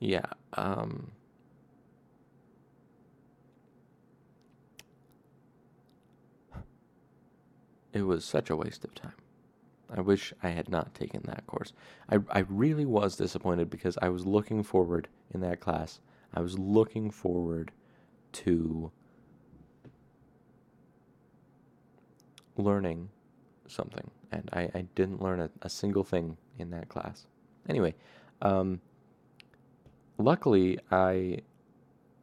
yeah, 0.00 0.26
um, 0.54 1.10
it 7.92 8.02
was 8.02 8.24
such 8.24 8.50
a 8.50 8.56
waste 8.56 8.84
of 8.84 8.94
time. 8.94 9.14
I 9.92 10.00
wish 10.00 10.32
I 10.42 10.50
had 10.50 10.68
not 10.68 10.94
taken 10.94 11.22
that 11.24 11.46
course. 11.46 11.72
I, 12.08 12.18
I 12.30 12.40
really 12.48 12.84
was 12.84 13.16
disappointed 13.16 13.70
because 13.70 13.98
I 14.00 14.08
was 14.08 14.24
looking 14.24 14.62
forward 14.62 15.08
in 15.34 15.40
that 15.40 15.60
class. 15.60 16.00
I 16.32 16.40
was 16.40 16.58
looking 16.58 17.10
forward 17.10 17.72
to 18.32 18.92
learning 22.56 23.08
something, 23.66 24.10
and 24.30 24.48
I, 24.52 24.70
I 24.74 24.86
didn't 24.94 25.22
learn 25.22 25.40
a, 25.40 25.50
a 25.62 25.68
single 25.68 26.04
thing 26.04 26.36
in 26.58 26.70
that 26.70 26.88
class. 26.88 27.26
Anyway, 27.68 27.94
um, 28.42 28.80
luckily 30.18 30.78
I 30.90 31.40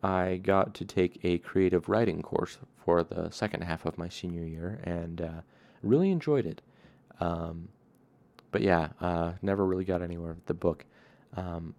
I 0.03 0.37
got 0.37 0.73
to 0.75 0.85
take 0.85 1.19
a 1.23 1.39
creative 1.39 1.89
writing 1.89 2.21
course 2.21 2.59
for 2.77 3.03
the 3.03 3.29
second 3.31 3.63
half 3.63 3.85
of 3.85 3.97
my 3.97 4.07
senior 4.07 4.45
year, 4.45 4.79
and 4.83 5.21
uh, 5.21 5.41
really 5.81 6.11
enjoyed 6.11 6.45
it. 6.45 6.61
Um, 7.19 7.69
but 8.51 8.61
yeah, 8.61 8.89
uh, 9.01 9.33
never 9.41 9.65
really 9.65 9.85
got 9.85 10.01
anywhere 10.01 10.33
with 10.33 10.45
the 10.45 10.53
book. 10.53 10.85
Um, 11.35 11.75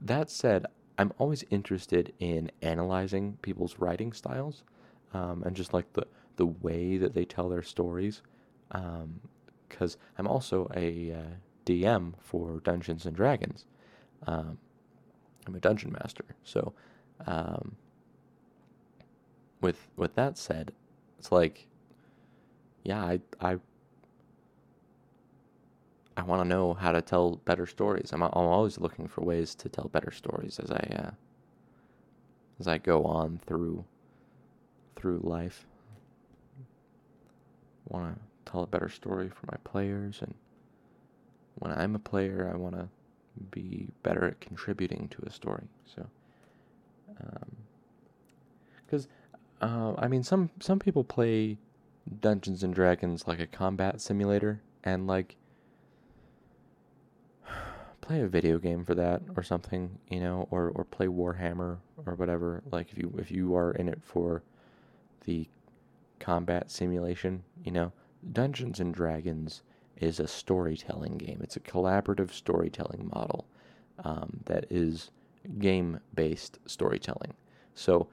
that 0.00 0.30
said, 0.30 0.66
I'm 0.98 1.12
always 1.18 1.44
interested 1.50 2.12
in 2.18 2.50
analyzing 2.62 3.38
people's 3.42 3.76
writing 3.78 4.12
styles 4.12 4.64
um, 5.14 5.42
and 5.44 5.56
just 5.56 5.72
like 5.72 5.92
the 5.94 6.06
the 6.36 6.46
way 6.46 6.96
that 6.96 7.14
they 7.14 7.24
tell 7.24 7.48
their 7.48 7.62
stories. 7.62 8.22
Because 8.68 9.96
um, 9.96 10.00
I'm 10.18 10.26
also 10.26 10.70
a 10.76 11.12
uh, 11.12 11.34
DM 11.66 12.14
for 12.20 12.60
Dungeons 12.60 13.06
and 13.06 13.16
Dragons. 13.16 13.66
Um, 14.26 14.58
I'm 15.46 15.54
a 15.54 15.60
dungeon 15.60 15.92
master, 15.92 16.24
so 16.44 16.72
um, 17.26 17.76
with 19.60 19.88
with 19.96 20.14
that 20.14 20.38
said, 20.38 20.72
it's 21.18 21.32
like, 21.32 21.66
yeah, 22.90 23.04
I 23.04 23.20
I 23.40 23.58
I 26.16 26.22
want 26.24 26.42
to 26.42 26.48
know 26.48 26.74
how 26.74 26.90
to 26.90 27.00
tell 27.00 27.36
better 27.44 27.64
stories. 27.64 28.10
I'm, 28.12 28.20
I'm 28.22 28.30
always 28.34 28.78
looking 28.78 29.06
for 29.06 29.22
ways 29.22 29.54
to 29.54 29.68
tell 29.68 29.88
better 29.92 30.10
stories 30.10 30.58
as 30.58 30.72
I 30.72 30.82
uh, 31.04 31.10
as 32.58 32.66
I 32.66 32.78
go 32.78 33.04
on 33.04 33.38
through 33.46 33.84
through 34.96 35.20
life. 35.22 35.66
Want 37.88 38.16
to 38.16 38.50
tell 38.50 38.64
a 38.64 38.66
better 38.66 38.88
story 38.88 39.28
for 39.28 39.46
my 39.46 39.56
players, 39.62 40.20
and 40.20 40.34
when 41.60 41.70
I'm 41.70 41.94
a 41.94 42.00
player, 42.00 42.50
I 42.52 42.56
want 42.56 42.74
to 42.74 42.88
be 43.52 43.86
better 44.02 44.24
at 44.26 44.40
contributing 44.40 45.08
to 45.12 45.22
a 45.28 45.30
story. 45.30 45.68
So, 45.86 46.06
because 48.84 49.06
um, 49.60 49.70
uh, 49.70 50.00
I 50.00 50.08
mean, 50.08 50.24
some 50.24 50.50
some 50.58 50.80
people 50.80 51.04
play 51.04 51.56
Dungeons 52.20 52.62
and 52.62 52.74
Dragons 52.74 53.26
like 53.26 53.40
a 53.40 53.46
combat 53.46 54.00
simulator, 54.00 54.60
and 54.84 55.06
like 55.06 55.36
play 58.00 58.20
a 58.20 58.28
video 58.28 58.58
game 58.58 58.84
for 58.84 58.94
that 58.94 59.22
or 59.36 59.42
something, 59.42 59.98
you 60.08 60.20
know, 60.20 60.48
or, 60.50 60.70
or 60.70 60.84
play 60.84 61.06
Warhammer 61.06 61.78
or 62.06 62.14
whatever. 62.14 62.62
Like 62.70 62.90
if 62.90 62.98
you 62.98 63.14
if 63.18 63.30
you 63.30 63.54
are 63.56 63.72
in 63.72 63.88
it 63.88 64.00
for 64.02 64.42
the 65.24 65.48
combat 66.18 66.70
simulation, 66.70 67.42
you 67.64 67.72
know, 67.72 67.92
Dungeons 68.32 68.80
and 68.80 68.94
Dragons 68.94 69.62
is 69.96 70.18
a 70.18 70.26
storytelling 70.26 71.18
game. 71.18 71.40
It's 71.42 71.56
a 71.56 71.60
collaborative 71.60 72.32
storytelling 72.32 73.10
model 73.12 73.46
um, 74.04 74.40
that 74.46 74.66
is 74.70 75.10
game 75.58 76.00
based 76.14 76.58
storytelling. 76.66 77.34
So 77.74 78.08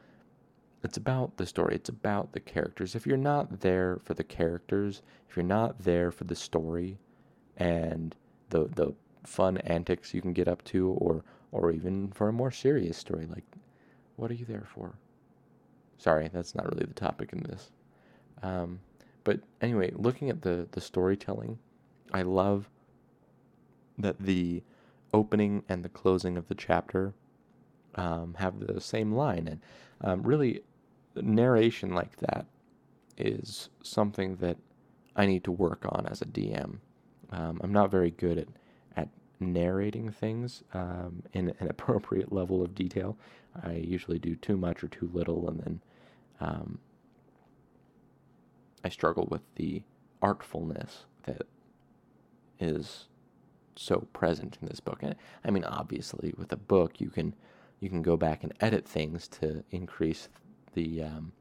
it's 0.87 0.95
about 0.97 1.35
the 1.35 1.45
story, 1.45 1.75
it's 1.75 1.89
about 1.89 2.31
the 2.31 2.39
characters. 2.39 2.95
If 2.95 3.05
you're 3.05 3.17
not 3.17 3.59
there 3.59 3.99
for 4.05 4.13
the 4.13 4.23
characters, 4.23 5.01
if 5.29 5.35
you're 5.35 5.43
not 5.43 5.83
there 5.83 6.11
for 6.11 6.23
the 6.23 6.35
story 6.35 6.97
and 7.57 8.15
the 8.49 8.69
the 8.73 8.93
fun 9.25 9.57
antics 9.57 10.13
you 10.13 10.21
can 10.21 10.31
get 10.31 10.47
up 10.47 10.63
to, 10.65 10.89
or 10.91 11.25
or 11.51 11.71
even 11.71 12.09
for 12.11 12.29
a 12.29 12.33
more 12.33 12.51
serious 12.51 12.97
story. 12.97 13.25
Like, 13.25 13.43
what 14.15 14.31
are 14.31 14.35
you 14.35 14.45
there 14.45 14.65
for? 14.73 14.93
Sorry, 15.97 16.29
that's 16.31 16.55
not 16.55 16.71
really 16.71 16.85
the 16.85 16.93
topic 16.93 17.33
in 17.33 17.43
this. 17.43 17.71
Um, 18.41 18.79
but 19.25 19.41
anyway, 19.59 19.91
looking 19.93 20.29
at 20.29 20.41
the 20.41 20.69
the 20.71 20.79
storytelling, 20.79 21.59
I 22.13 22.21
love 22.21 22.69
that 23.97 24.19
the 24.19 24.63
opening 25.13 25.63
and 25.67 25.83
the 25.83 25.89
closing 25.89 26.37
of 26.37 26.47
the 26.47 26.55
chapter 26.55 27.13
um, 27.95 28.35
have 28.37 28.59
the 28.59 28.79
same 28.79 29.11
line, 29.11 29.49
and 29.49 29.59
um, 29.99 30.23
really, 30.23 30.61
narration 31.21 31.93
like 31.93 32.17
that 32.17 32.45
is 33.17 33.69
something 33.81 34.35
that 34.37 34.57
I 35.15 35.25
need 35.25 35.43
to 35.45 35.51
work 35.51 35.85
on 35.89 36.05
as 36.07 36.21
a 36.21 36.25
DM. 36.25 36.77
Um, 37.31 37.59
I'm 37.63 37.73
not 37.73 37.91
very 37.91 38.11
good 38.11 38.37
at 38.37 38.47
at 38.95 39.09
narrating 39.39 40.11
things 40.11 40.63
um, 40.73 41.23
in 41.33 41.53
an 41.59 41.67
appropriate 41.69 42.31
level 42.31 42.63
of 42.63 42.75
detail. 42.75 43.17
I 43.63 43.73
usually 43.73 44.19
do 44.19 44.35
too 44.35 44.57
much 44.57 44.83
or 44.83 44.87
too 44.87 45.09
little, 45.13 45.49
and 45.49 45.59
then 45.59 45.81
um, 46.39 46.79
I 48.83 48.89
struggle 48.89 49.27
with 49.29 49.41
the 49.55 49.81
artfulness 50.21 51.05
that 51.23 51.43
is 52.59 53.05
so 53.75 54.07
present 54.13 54.57
in 54.61 54.67
this 54.67 54.79
book. 54.79 54.99
And 55.01 55.15
I 55.43 55.51
mean, 55.51 55.63
obviously, 55.63 56.33
with 56.37 56.51
a 56.51 56.57
book, 56.57 57.01
you 57.01 57.09
can 57.09 57.35
you 57.79 57.89
can 57.89 58.01
go 58.01 58.17
back 58.17 58.43
and 58.43 58.53
edit 58.59 58.85
things 58.85 59.27
to 59.27 59.63
increase 59.71 60.29
the 60.77 61.03
um, 61.03 61.31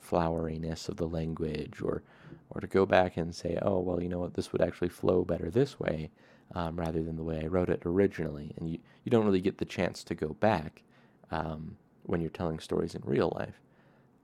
floweriness 0.00 0.88
of 0.88 0.96
the 0.96 1.06
language, 1.18 1.82
or 1.82 2.02
or 2.50 2.60
to 2.60 2.66
go 2.66 2.86
back 2.86 3.16
and 3.18 3.34
say, 3.34 3.58
oh 3.62 3.78
well, 3.86 4.02
you 4.02 4.08
know 4.08 4.20
what, 4.20 4.34
this 4.34 4.52
would 4.52 4.62
actually 4.62 4.88
flow 4.88 5.24
better 5.24 5.50
this 5.50 5.78
way, 5.78 6.10
um, 6.54 6.72
rather 6.84 7.02
than 7.02 7.16
the 7.16 7.22
way 7.30 7.38
I 7.44 7.46
wrote 7.54 7.68
it 7.68 7.82
originally. 7.84 8.54
And 8.56 8.70
you 8.70 8.78
you 9.04 9.10
don't 9.10 9.26
really 9.26 9.46
get 9.48 9.58
the 9.58 9.64
chance 9.78 10.04
to 10.04 10.14
go 10.14 10.28
back 10.40 10.82
um, 11.30 11.76
when 12.04 12.20
you're 12.20 12.38
telling 12.40 12.58
stories 12.60 12.94
in 12.94 13.02
real 13.04 13.30
life. 13.40 13.60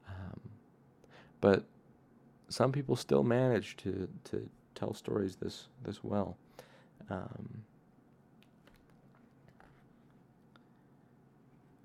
Um, 0.09 0.41
but 1.41 1.65
some 2.49 2.73
people 2.73 2.97
still 2.97 3.23
manage 3.23 3.77
to 3.85 4.09
to 4.31 4.49
tell 4.75 4.95
stories 4.95 5.37
this 5.37 5.69
this 5.85 6.03
well. 6.03 6.37
Um, 7.11 7.65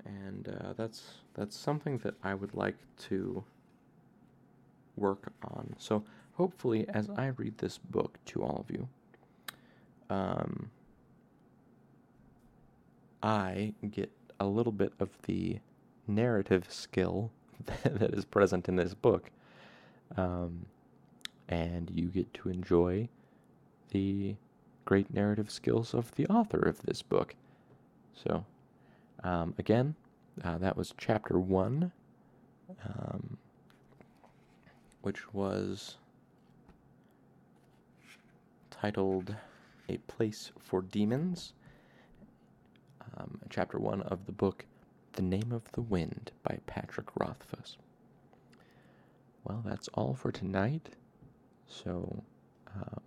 and 0.06 0.48
uh, 0.48 0.74
that's 0.78 1.02
that's 1.40 1.56
something 1.56 2.00
that 2.00 2.16
I 2.22 2.34
would 2.34 2.54
like 2.54 2.76
to 3.08 3.46
work 4.98 5.32
on. 5.42 5.74
So 5.78 6.04
hopefully, 6.34 6.86
as 6.90 7.10
I 7.16 7.28
read 7.28 7.58
this 7.58 7.78
book 7.78 8.20
to 8.26 8.44
all 8.44 8.66
of 8.68 8.70
you, 8.70 8.90
um, 10.10 10.70
I 13.24 13.74
get 13.90 14.12
a 14.42 14.46
little 14.46 14.74
bit 14.74 14.92
of 15.00 15.10
the 15.28 15.60
narrative 16.08 16.66
skill 16.70 17.32
that 17.84 18.14
is 18.14 18.26
present 18.26 18.68
in 18.68 18.76
this 18.76 18.94
book, 18.94 19.32
um, 20.18 20.66
and 21.48 21.90
you 21.90 22.08
get 22.08 22.34
to 22.34 22.50
enjoy 22.50 23.08
the 23.92 24.36
great 24.84 25.14
narrative 25.14 25.50
skills 25.50 25.94
of 25.94 26.14
the 26.16 26.28
author 26.28 26.60
of 26.60 26.82
this 26.82 27.02
book. 27.02 27.34
So, 28.14 28.44
um, 29.24 29.54
again, 29.58 29.96
uh, 30.44 30.58
that 30.58 30.78
was 30.78 30.94
chapter 30.98 31.40
one, 31.40 31.92
um, 32.86 33.38
which 35.02 35.34
was 35.34 35.98
titled 38.72 39.36
A 39.90 39.98
Place 39.98 40.52
for 40.58 40.82
Demons. 40.82 41.54
Um, 43.18 43.40
chapter 43.50 43.80
one 43.80 44.02
of 44.04 44.26
the 44.26 44.32
book 44.32 44.66
The 45.14 45.22
Name 45.22 45.52
of 45.52 45.72
the 45.74 45.82
Wind 45.82 46.32
by 46.44 46.60
Patrick 46.68 47.08
Rothfuss. 47.20 47.78
Well, 49.44 49.62
that's 49.66 49.88
all 49.90 50.14
for 50.14 50.32
tonight. 50.32 50.90
So, 51.68 52.24
uh, 52.68 53.00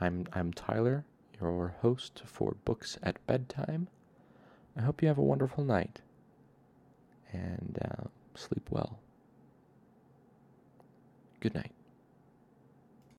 I'm 0.00 0.26
I'm 0.32 0.52
Tyler, 0.52 1.04
your 1.40 1.74
host 1.82 2.22
for 2.24 2.56
Books 2.64 2.98
at 3.02 3.24
Bedtime. 3.26 3.88
I 4.76 4.82
hope 4.82 5.02
you 5.02 5.08
have 5.08 5.18
a 5.18 5.22
wonderful 5.22 5.64
night 5.64 6.00
and 7.32 7.78
uh, 7.84 8.04
sleep 8.34 8.68
well. 8.70 8.98
Good 11.40 11.54
night. 11.54 11.72